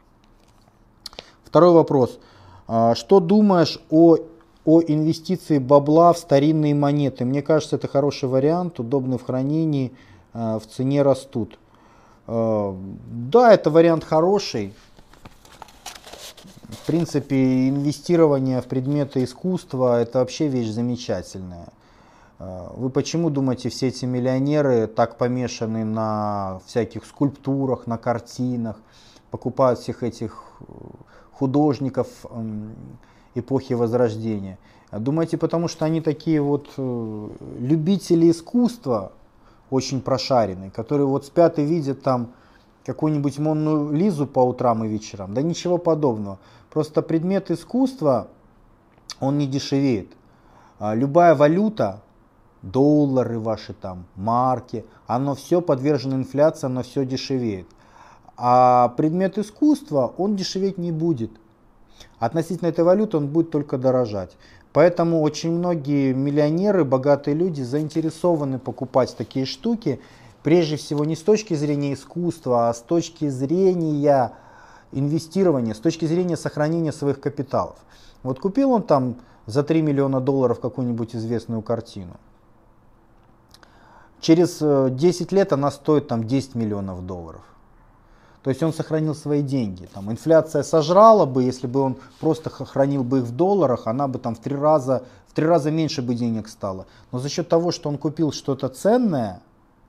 Второй 1.44 1.72
вопрос. 1.72 2.18
А, 2.66 2.94
что 2.94 3.20
думаешь 3.20 3.78
о, 3.90 4.16
о 4.64 4.80
инвестиции 4.80 5.58
бабла 5.58 6.12
в 6.12 6.18
старинные 6.18 6.74
монеты? 6.74 7.24
Мне 7.24 7.42
кажется, 7.42 7.76
это 7.76 7.88
хороший 7.88 8.28
вариант, 8.28 8.80
удобный 8.80 9.18
в 9.18 9.24
хранении, 9.24 9.92
э, 10.32 10.58
в 10.58 10.66
цене 10.66 11.02
растут. 11.02 11.58
Э, 12.26 12.74
да, 13.10 13.52
это 13.52 13.70
вариант 13.70 14.04
хороший. 14.04 14.72
В 16.68 16.86
принципе, 16.86 17.68
инвестирование 17.68 18.60
в 18.60 18.66
предметы 18.66 19.24
искусства 19.24 20.00
это 20.00 20.20
вообще 20.20 20.48
вещь 20.48 20.70
замечательная. 20.70 21.68
Э, 22.38 22.68
вы 22.74 22.88
почему 22.88 23.28
думаете, 23.28 23.68
все 23.68 23.88
эти 23.88 24.06
миллионеры 24.06 24.86
так 24.86 25.18
помешаны 25.18 25.84
на 25.84 26.60
всяких 26.66 27.04
скульптурах, 27.04 27.86
на 27.86 27.98
картинах, 27.98 28.80
покупают 29.30 29.78
всех 29.78 30.02
этих 30.02 30.42
художников 31.32 32.08
эпохи 33.34 33.72
Возрождения? 33.74 34.58
Думаете, 34.92 35.36
потому 35.38 35.68
что 35.68 35.84
они 35.84 36.00
такие 36.00 36.40
вот 36.40 36.70
любители 36.76 38.30
искусства, 38.30 39.12
очень 39.70 40.00
прошаренные, 40.00 40.70
которые 40.70 41.06
вот 41.06 41.24
спят 41.24 41.58
и 41.58 41.64
видят 41.64 42.02
там 42.02 42.32
какую-нибудь 42.84 43.38
Монну 43.38 43.90
Лизу 43.92 44.26
по 44.26 44.40
утрам 44.40 44.84
и 44.84 44.88
вечерам. 44.88 45.34
Да 45.34 45.42
ничего 45.42 45.78
подобного. 45.78 46.38
Просто 46.70 47.02
предмет 47.02 47.50
искусства, 47.50 48.28
он 49.20 49.38
не 49.38 49.46
дешевеет. 49.46 50.12
А 50.78 50.94
любая 50.94 51.34
валюта, 51.34 52.02
доллары 52.62 53.38
ваши 53.38 53.72
там, 53.72 54.04
марки, 54.16 54.84
оно 55.06 55.34
все 55.34 55.60
подвержено 55.60 56.16
инфляции, 56.16 56.66
оно 56.66 56.82
все 56.82 57.04
дешевеет. 57.04 57.66
А 58.36 58.88
предмет 58.96 59.38
искусства, 59.38 60.12
он 60.18 60.36
дешеветь 60.36 60.78
не 60.78 60.92
будет. 60.92 61.30
Относительно 62.24 62.68
этой 62.68 62.84
валюты 62.84 63.18
он 63.18 63.26
будет 63.26 63.50
только 63.50 63.76
дорожать. 63.76 64.36
Поэтому 64.72 65.20
очень 65.20 65.52
многие 65.52 66.14
миллионеры, 66.14 66.82
богатые 66.82 67.34
люди 67.34 67.60
заинтересованы 67.60 68.58
покупать 68.58 69.14
такие 69.14 69.44
штуки, 69.44 70.00
прежде 70.42 70.76
всего 70.76 71.04
не 71.04 71.16
с 71.16 71.20
точки 71.20 71.52
зрения 71.52 71.92
искусства, 71.92 72.70
а 72.70 72.74
с 72.74 72.80
точки 72.80 73.28
зрения 73.28 74.32
инвестирования, 74.92 75.74
с 75.74 75.78
точки 75.78 76.06
зрения 76.06 76.38
сохранения 76.38 76.92
своих 76.92 77.20
капиталов. 77.20 77.76
Вот 78.22 78.40
купил 78.40 78.70
он 78.70 78.84
там 78.84 79.16
за 79.44 79.62
3 79.62 79.82
миллиона 79.82 80.20
долларов 80.20 80.60
какую-нибудь 80.60 81.14
известную 81.14 81.60
картину. 81.60 82.14
Через 84.20 84.60
10 84.60 85.32
э, 85.32 85.36
лет 85.36 85.52
она 85.52 85.70
стоит 85.70 86.08
там 86.08 86.24
10 86.24 86.54
миллионов 86.54 87.04
долларов. 87.04 87.42
То 88.44 88.50
есть 88.50 88.62
он 88.62 88.74
сохранил 88.74 89.14
свои 89.14 89.40
деньги. 89.40 89.88
Там, 89.94 90.12
инфляция 90.12 90.62
сожрала 90.62 91.24
бы, 91.24 91.42
если 91.42 91.66
бы 91.66 91.80
он 91.80 91.96
просто 92.20 92.50
хранил 92.50 93.02
бы 93.02 93.20
их 93.20 93.24
в 93.24 93.34
долларах, 93.34 93.86
она 93.86 94.06
бы 94.06 94.18
там 94.18 94.34
в 94.34 94.38
три 94.38 94.54
раза, 94.54 95.02
в 95.26 95.32
три 95.32 95.46
раза 95.46 95.70
меньше 95.70 96.02
бы 96.02 96.14
денег 96.14 96.48
стала. 96.48 96.86
Но 97.10 97.18
за 97.18 97.30
счет 97.30 97.48
того, 97.48 97.72
что 97.72 97.88
он 97.88 97.96
купил 97.96 98.32
что-то 98.32 98.68
ценное, 98.68 99.40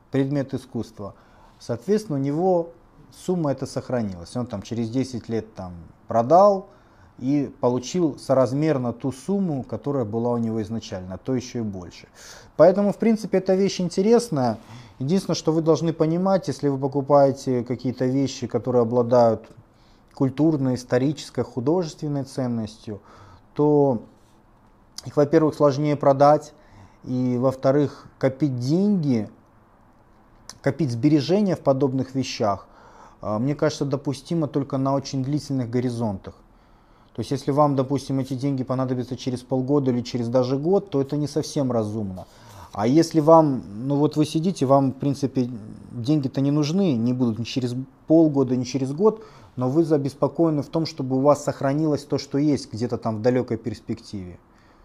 предмет 0.09 0.53
искусства, 0.53 1.15
соответственно, 1.59 2.17
у 2.17 2.21
него 2.21 2.69
сумма 3.25 3.51
эта 3.51 3.65
сохранилась. 3.65 4.33
Он 4.37 4.47
там 4.47 4.61
через 4.61 4.89
10 4.89 5.27
лет 5.27 5.53
там 5.53 5.73
продал 6.07 6.69
и 7.19 7.53
получил 7.59 8.17
соразмерно 8.17 8.93
ту 8.93 9.11
сумму, 9.11 9.63
которая 9.63 10.05
была 10.05 10.31
у 10.31 10.37
него 10.37 10.61
изначально, 10.61 11.15
а 11.15 11.17
то 11.17 11.35
еще 11.35 11.59
и 11.59 11.61
больше. 11.61 12.07
Поэтому, 12.55 12.93
в 12.93 12.97
принципе, 12.97 13.39
эта 13.39 13.53
вещь 13.55 13.81
интересная. 13.81 14.59
Единственное, 14.99 15.35
что 15.35 15.51
вы 15.51 15.61
должны 15.61 15.91
понимать, 15.91 16.47
если 16.47 16.69
вы 16.69 16.77
покупаете 16.77 17.63
какие-то 17.63 18.05
вещи, 18.05 18.47
которые 18.47 18.83
обладают 18.83 19.49
культурной, 20.13 20.75
исторической, 20.75 21.43
художественной 21.43 22.23
ценностью, 22.23 23.01
то 23.53 24.01
их, 25.05 25.17
во-первых, 25.17 25.55
сложнее 25.55 25.97
продать, 25.97 26.53
и, 27.03 27.37
во-вторых, 27.37 28.07
копить 28.17 28.57
деньги, 28.57 29.29
копить 30.61 30.91
сбережения 30.91 31.55
в 31.55 31.59
подобных 31.59 32.15
вещах, 32.15 32.67
а, 33.21 33.37
мне 33.37 33.53
кажется, 33.53 33.85
допустимо 33.85 34.47
только 34.47 34.77
на 34.77 34.93
очень 34.93 35.23
длительных 35.23 35.69
горизонтах. 35.69 36.35
То 37.15 37.19
есть, 37.19 37.31
если 37.31 37.51
вам, 37.51 37.75
допустим, 37.75 38.19
эти 38.19 38.33
деньги 38.33 38.63
понадобятся 38.63 39.15
через 39.15 39.41
полгода 39.41 39.91
или 39.91 40.01
через 40.01 40.27
даже 40.27 40.57
год, 40.57 40.89
то 40.89 41.01
это 41.01 41.15
не 41.15 41.27
совсем 41.27 41.71
разумно. 41.71 42.25
А 42.75 42.87
если 42.87 43.21
вам, 43.21 43.63
ну 43.87 43.95
вот 43.95 44.17
вы 44.17 44.25
сидите, 44.25 44.65
вам, 44.65 44.91
в 44.91 44.95
принципе, 44.95 45.49
деньги-то 45.93 46.41
не 46.41 46.51
нужны, 46.51 46.91
не 46.91 47.13
будут 47.13 47.39
ни 47.39 47.45
через 47.45 47.73
полгода, 48.05 48.57
ни 48.57 48.65
через 48.65 48.91
год, 48.91 49.23
но 49.55 49.69
вы 49.69 49.85
забеспокоены 49.85 50.61
в 50.61 50.67
том, 50.67 50.85
чтобы 50.85 51.15
у 51.15 51.21
вас 51.21 51.41
сохранилось 51.41 52.03
то, 52.03 52.17
что 52.17 52.37
есть 52.37 52.73
где-то 52.73 52.97
там 52.97 53.19
в 53.19 53.21
далекой 53.21 53.55
перспективе. 53.55 54.39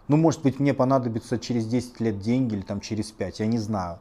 Ну, 0.06 0.16
может 0.16 0.42
быть, 0.42 0.60
мне 0.60 0.72
понадобится 0.72 1.36
через 1.40 1.66
10 1.66 1.98
лет 1.98 2.20
деньги 2.20 2.54
или 2.54 2.62
там 2.62 2.80
через 2.80 3.10
5, 3.10 3.40
я 3.40 3.46
не 3.46 3.58
знаю. 3.58 3.98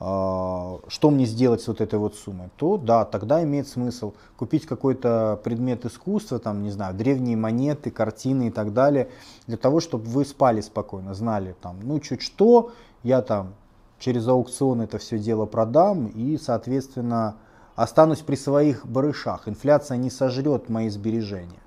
А, 0.00 0.78
что 0.86 1.10
мне 1.10 1.24
сделать 1.24 1.60
с 1.60 1.66
вот 1.66 1.80
этой 1.80 1.98
вот 1.98 2.14
суммой, 2.14 2.50
то 2.56 2.76
да, 2.76 3.04
тогда 3.04 3.42
имеет 3.42 3.66
смысл 3.66 4.14
купить 4.36 4.64
какой-то 4.64 5.40
предмет 5.42 5.84
искусства, 5.84 6.38
там, 6.38 6.62
не 6.62 6.70
знаю, 6.70 6.94
древние 6.94 7.36
монеты, 7.36 7.90
картины 7.90 8.48
и 8.48 8.50
так 8.50 8.72
далее, 8.72 9.10
для 9.48 9.56
того, 9.56 9.80
чтобы 9.80 10.04
вы 10.04 10.24
спали 10.24 10.60
спокойно, 10.60 11.14
знали, 11.14 11.56
там, 11.60 11.78
ну, 11.82 11.98
чуть 11.98 12.22
что, 12.22 12.70
я 13.02 13.22
там 13.22 13.54
через 13.98 14.26
аукцион 14.28 14.80
это 14.80 14.98
все 14.98 15.18
дело 15.18 15.46
продам 15.46 16.06
и, 16.06 16.38
соответственно, 16.38 17.36
останусь 17.74 18.20
при 18.20 18.36
своих 18.36 18.86
барышах. 18.86 19.48
Инфляция 19.48 19.96
не 19.96 20.10
сожрет 20.10 20.68
мои 20.68 20.88
сбережения. 20.88 21.60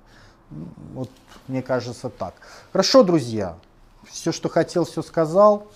Вот, 0.94 1.08
мне 1.48 1.62
кажется, 1.62 2.10
так. 2.10 2.34
Хорошо, 2.72 3.02
друзья. 3.02 3.56
Все, 4.04 4.32
что 4.32 4.48
хотел, 4.48 4.84
все 4.84 5.02
сказал. 5.02 5.66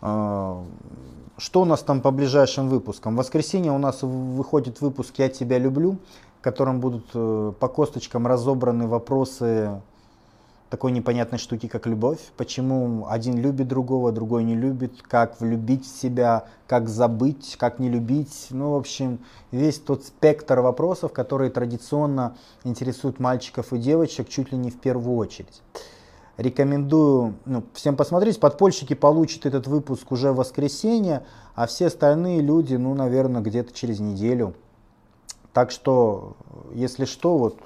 А, 0.00 0.62
что 1.38 1.62
у 1.62 1.64
нас 1.64 1.82
там 1.82 2.00
по 2.00 2.10
ближайшим 2.10 2.68
выпускам? 2.68 3.14
В 3.14 3.18
воскресенье 3.18 3.72
у 3.72 3.78
нас 3.78 4.02
выходит 4.02 4.80
выпуск 4.80 5.14
«Я 5.16 5.28
тебя 5.28 5.58
люблю», 5.58 5.98
в 6.40 6.42
котором 6.42 6.80
будут 6.80 7.06
э, 7.14 7.52
по 7.58 7.68
косточкам 7.68 8.26
разобраны 8.26 8.86
вопросы 8.86 9.80
такой 10.70 10.92
непонятной 10.92 11.38
штуки, 11.38 11.68
как 11.68 11.86
любовь. 11.86 12.18
Почему 12.36 13.06
один 13.08 13.38
любит 13.38 13.68
другого, 13.68 14.12
другой 14.12 14.44
не 14.44 14.54
любит, 14.54 15.02
как 15.02 15.40
влюбить 15.40 15.84
в 15.84 16.00
себя, 16.00 16.46
как 16.66 16.88
забыть, 16.88 17.56
как 17.58 17.78
не 17.78 17.88
любить. 17.88 18.48
Ну, 18.50 18.72
в 18.72 18.76
общем, 18.76 19.20
весь 19.52 19.78
тот 19.78 20.04
спектр 20.04 20.60
вопросов, 20.60 21.12
которые 21.12 21.50
традиционно 21.50 22.36
интересуют 22.64 23.20
мальчиков 23.20 23.72
и 23.72 23.78
девочек 23.78 24.28
чуть 24.28 24.52
ли 24.52 24.58
не 24.58 24.70
в 24.70 24.80
первую 24.80 25.16
очередь. 25.16 25.62
Рекомендую 26.36 27.34
ну, 27.44 27.62
всем 27.74 27.96
посмотреть. 27.96 28.40
Подпольщики 28.40 28.94
получат 28.94 29.46
этот 29.46 29.68
выпуск 29.68 30.10
уже 30.10 30.32
в 30.32 30.36
воскресенье, 30.36 31.24
а 31.54 31.66
все 31.66 31.86
остальные 31.86 32.40
люди, 32.40 32.74
ну, 32.74 32.94
наверное, 32.94 33.40
где-то 33.40 33.72
через 33.72 34.00
неделю. 34.00 34.54
Так 35.52 35.70
что, 35.70 36.36
если 36.72 37.04
что, 37.04 37.38
вот 37.38 37.58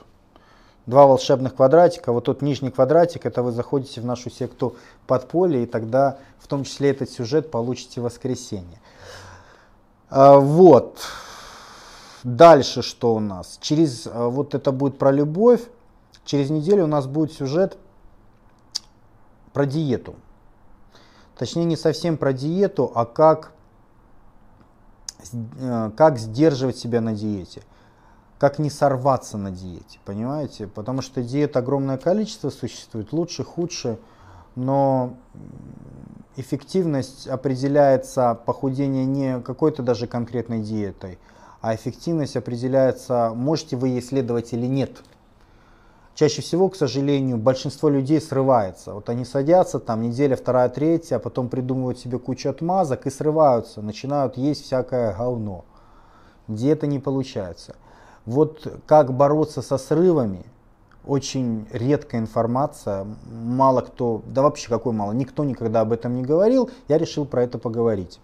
два 0.89 1.07
волшебных 1.07 1.55
квадратика. 1.55 2.13
Вот 2.13 2.25
тот 2.25 2.41
нижний 2.41 2.71
квадратик, 2.71 3.27
это 3.27 3.43
вы 3.43 3.53
заходите 3.53 4.01
в 4.01 4.07
нашу 4.07 4.31
секту 4.31 4.77
подполья, 5.07 5.63
и 5.63 5.67
тогда 5.67 6.19
в 6.39 6.49
том 6.49 6.65
числе 6.65 6.91
этот 6.91 7.11
сюжет 7.11 7.51
получите 7.51 8.01
в 8.01 8.05
воскресенье. 8.05 8.81
А, 10.09 10.39
вот. 10.39 10.99
Дальше 12.25 12.81
что 12.83 13.15
у 13.15 13.21
нас? 13.21 13.59
Через, 13.61 14.07
а, 14.07 14.29
вот 14.29 14.55
это 14.55 14.73
будет 14.73 14.99
про 14.99 15.13
любовь. 15.13 15.61
Через 16.25 16.49
неделю 16.49 16.85
у 16.85 16.89
нас 16.89 17.07
будет 17.07 17.33
сюжет 17.35 17.77
про 19.53 19.67
диету. 19.67 20.15
Точнее, 21.37 21.67
не 21.67 21.77
совсем 21.77 22.17
про 22.17 22.33
диету, 22.33 22.91
а 22.95 23.05
как, 23.05 23.53
э, 25.33 25.91
как 25.97 26.19
сдерживать 26.19 26.79
себя 26.79 27.03
на 27.03 27.13
диете. 27.13 27.63
Как 28.39 28.61
не 28.61 28.71
сорваться 28.71 29.37
на 29.37 29.51
диете, 29.51 29.99
понимаете? 30.05 30.69
Потому 30.69 31.03
что 31.03 31.23
диет 31.23 31.57
огромное 31.57 31.99
количество 31.99 32.51
существует, 32.51 33.13
лучше, 33.13 33.43
худше, 33.43 33.99
но 34.55 35.15
эффективность 36.37 37.27
определяется 37.27 38.39
похудение 38.47 39.07
не 39.07 39.41
какой-то 39.41 39.83
даже 39.83 40.07
конкретной 40.07 40.61
диетой, 40.61 41.19
а 41.61 41.75
эффективность 41.75 42.37
определяется, 42.37 43.33
можете 43.35 43.77
вы 43.77 43.89
ей 43.89 44.03
следовать 44.03 44.53
или 44.53 44.67
нет. 44.67 45.03
Чаще 46.15 46.43
всего, 46.43 46.69
к 46.69 46.77
сожалению, 46.77 47.39
большинство 47.39 47.89
людей 47.89 48.21
срывается. 48.21 48.95
Вот 48.95 49.09
они 49.09 49.25
садятся, 49.25 49.79
там 49.81 50.03
неделя, 50.03 50.37
вторая, 50.37 50.69
третья, 50.69 51.17
а 51.17 51.21
потом 51.21 51.49
придумывают 51.49 51.99
себе 51.99 52.19
кучу 52.19 52.49
отмазок 52.49 53.07
и 53.07 53.11
срываются, 53.11 53.83
начинают 53.83 54.37
есть 54.37 54.65
всякое 54.65 55.13
говно. 55.13 55.65
Диета 56.49 56.87
не 56.87 56.99
получается. 56.99 57.77
Вот 58.29 58.81
как 58.85 59.15
бороться 59.15 59.63
со 59.63 59.79
срывами, 59.79 60.45
очень 61.07 61.67
редкая 61.73 62.21
информация, 62.21 63.07
мало 63.27 63.81
кто, 63.81 64.21
да 64.27 64.43
вообще 64.43 64.69
какой 64.69 64.93
мало, 64.93 65.13
никто 65.13 65.45
никогда 65.45 65.81
об 65.81 65.95
этом 65.95 66.15
не 66.15 66.23
говорил, 66.23 66.69
я 66.89 66.99
решил 66.99 67.25
про 67.25 67.45
это 67.45 67.57
поговорить. 67.57 68.21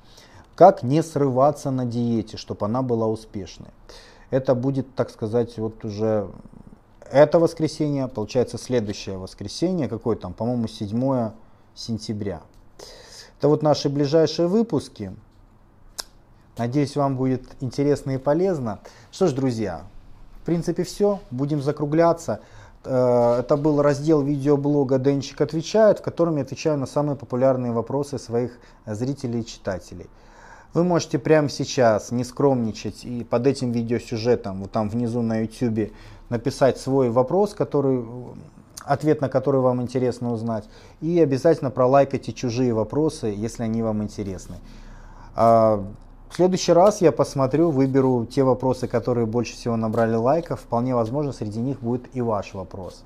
Как 0.56 0.82
не 0.82 1.02
срываться 1.02 1.70
на 1.70 1.86
диете, 1.86 2.36
чтобы 2.36 2.66
она 2.66 2.82
была 2.82 3.06
успешной. 3.06 3.70
Это 4.28 4.54
будет, 4.54 4.94
так 4.94 5.08
сказать, 5.08 5.56
вот 5.56 5.82
уже 5.86 6.28
это 7.10 7.38
воскресенье, 7.38 8.06
получается 8.06 8.58
следующее 8.58 9.16
воскресенье, 9.16 9.88
какое 9.88 10.16
там, 10.16 10.34
по-моему, 10.34 10.68
7 10.68 11.30
сентября. 11.74 12.42
Это 13.38 13.48
вот 13.48 13.62
наши 13.62 13.88
ближайшие 13.88 14.48
выпуски. 14.48 15.16
Надеюсь, 16.58 16.94
вам 16.94 17.16
будет 17.16 17.42
интересно 17.60 18.10
и 18.10 18.18
полезно. 18.18 18.80
Что 19.10 19.28
ж, 19.28 19.32
друзья, 19.32 19.86
в 20.44 20.46
принципе 20.46 20.84
все. 20.84 21.20
Будем 21.30 21.62
закругляться. 21.62 22.40
Э, 22.84 23.38
это 23.40 23.56
был 23.56 23.80
раздел 23.80 24.20
видеоблога 24.20 24.98
«Денчик 24.98 25.40
отвечает», 25.40 26.00
в 26.00 26.02
котором 26.02 26.36
я 26.36 26.42
отвечаю 26.42 26.76
на 26.76 26.84
самые 26.84 27.16
популярные 27.16 27.72
вопросы 27.72 28.18
своих 28.18 28.58
зрителей 28.84 29.40
и 29.40 29.46
читателей. 29.46 30.06
Вы 30.74 30.84
можете 30.84 31.18
прямо 31.18 31.48
сейчас 31.48 32.10
не 32.10 32.24
скромничать 32.24 33.06
и 33.06 33.24
под 33.24 33.46
этим 33.46 33.72
видеосюжетом, 33.72 34.60
вот 34.60 34.70
там 34.70 34.90
внизу 34.90 35.22
на 35.22 35.40
YouTube, 35.40 35.92
написать 36.28 36.76
свой 36.76 37.08
вопрос, 37.08 37.54
который, 37.54 38.04
ответ 38.84 39.22
на 39.22 39.30
который 39.30 39.62
вам 39.62 39.80
интересно 39.80 40.30
узнать. 40.30 40.68
И 41.00 41.18
обязательно 41.20 41.70
пролайкайте 41.70 42.34
чужие 42.34 42.74
вопросы, 42.74 43.28
если 43.34 43.62
они 43.62 43.82
вам 43.82 44.02
интересны. 44.02 44.56
Следующий 46.34 46.72
раз 46.72 47.00
я 47.00 47.12
посмотрю, 47.12 47.70
выберу 47.70 48.26
те 48.26 48.42
вопросы, 48.42 48.88
которые 48.88 49.24
больше 49.24 49.54
всего 49.54 49.76
набрали 49.76 50.16
лайков. 50.16 50.62
Вполне 50.62 50.92
возможно, 50.92 51.32
среди 51.32 51.60
них 51.60 51.78
будет 51.78 52.08
и 52.12 52.20
ваш 52.20 52.54
вопрос. 52.54 53.04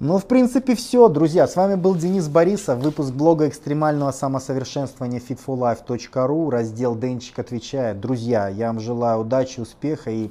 Ну, 0.00 0.16
в 0.16 0.24
принципе, 0.24 0.74
все, 0.74 1.10
друзья. 1.10 1.46
С 1.46 1.54
вами 1.54 1.74
был 1.74 1.94
Денис 1.94 2.28
Борисов, 2.28 2.78
выпуск 2.78 3.12
блога 3.12 3.46
экстремального 3.46 4.10
самосовершенствования 4.10 5.20
fitforlife.ru, 5.20 6.48
раздел 6.48 6.96
Денчик 6.96 7.38
отвечает. 7.38 8.00
Друзья, 8.00 8.48
я 8.48 8.68
вам 8.68 8.80
желаю 8.80 9.20
удачи, 9.20 9.60
успеха 9.60 10.10
и 10.10 10.30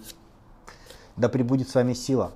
да 1.16 1.30
пребудет 1.30 1.70
с 1.70 1.76
вами 1.76 1.94
сила. 1.94 2.32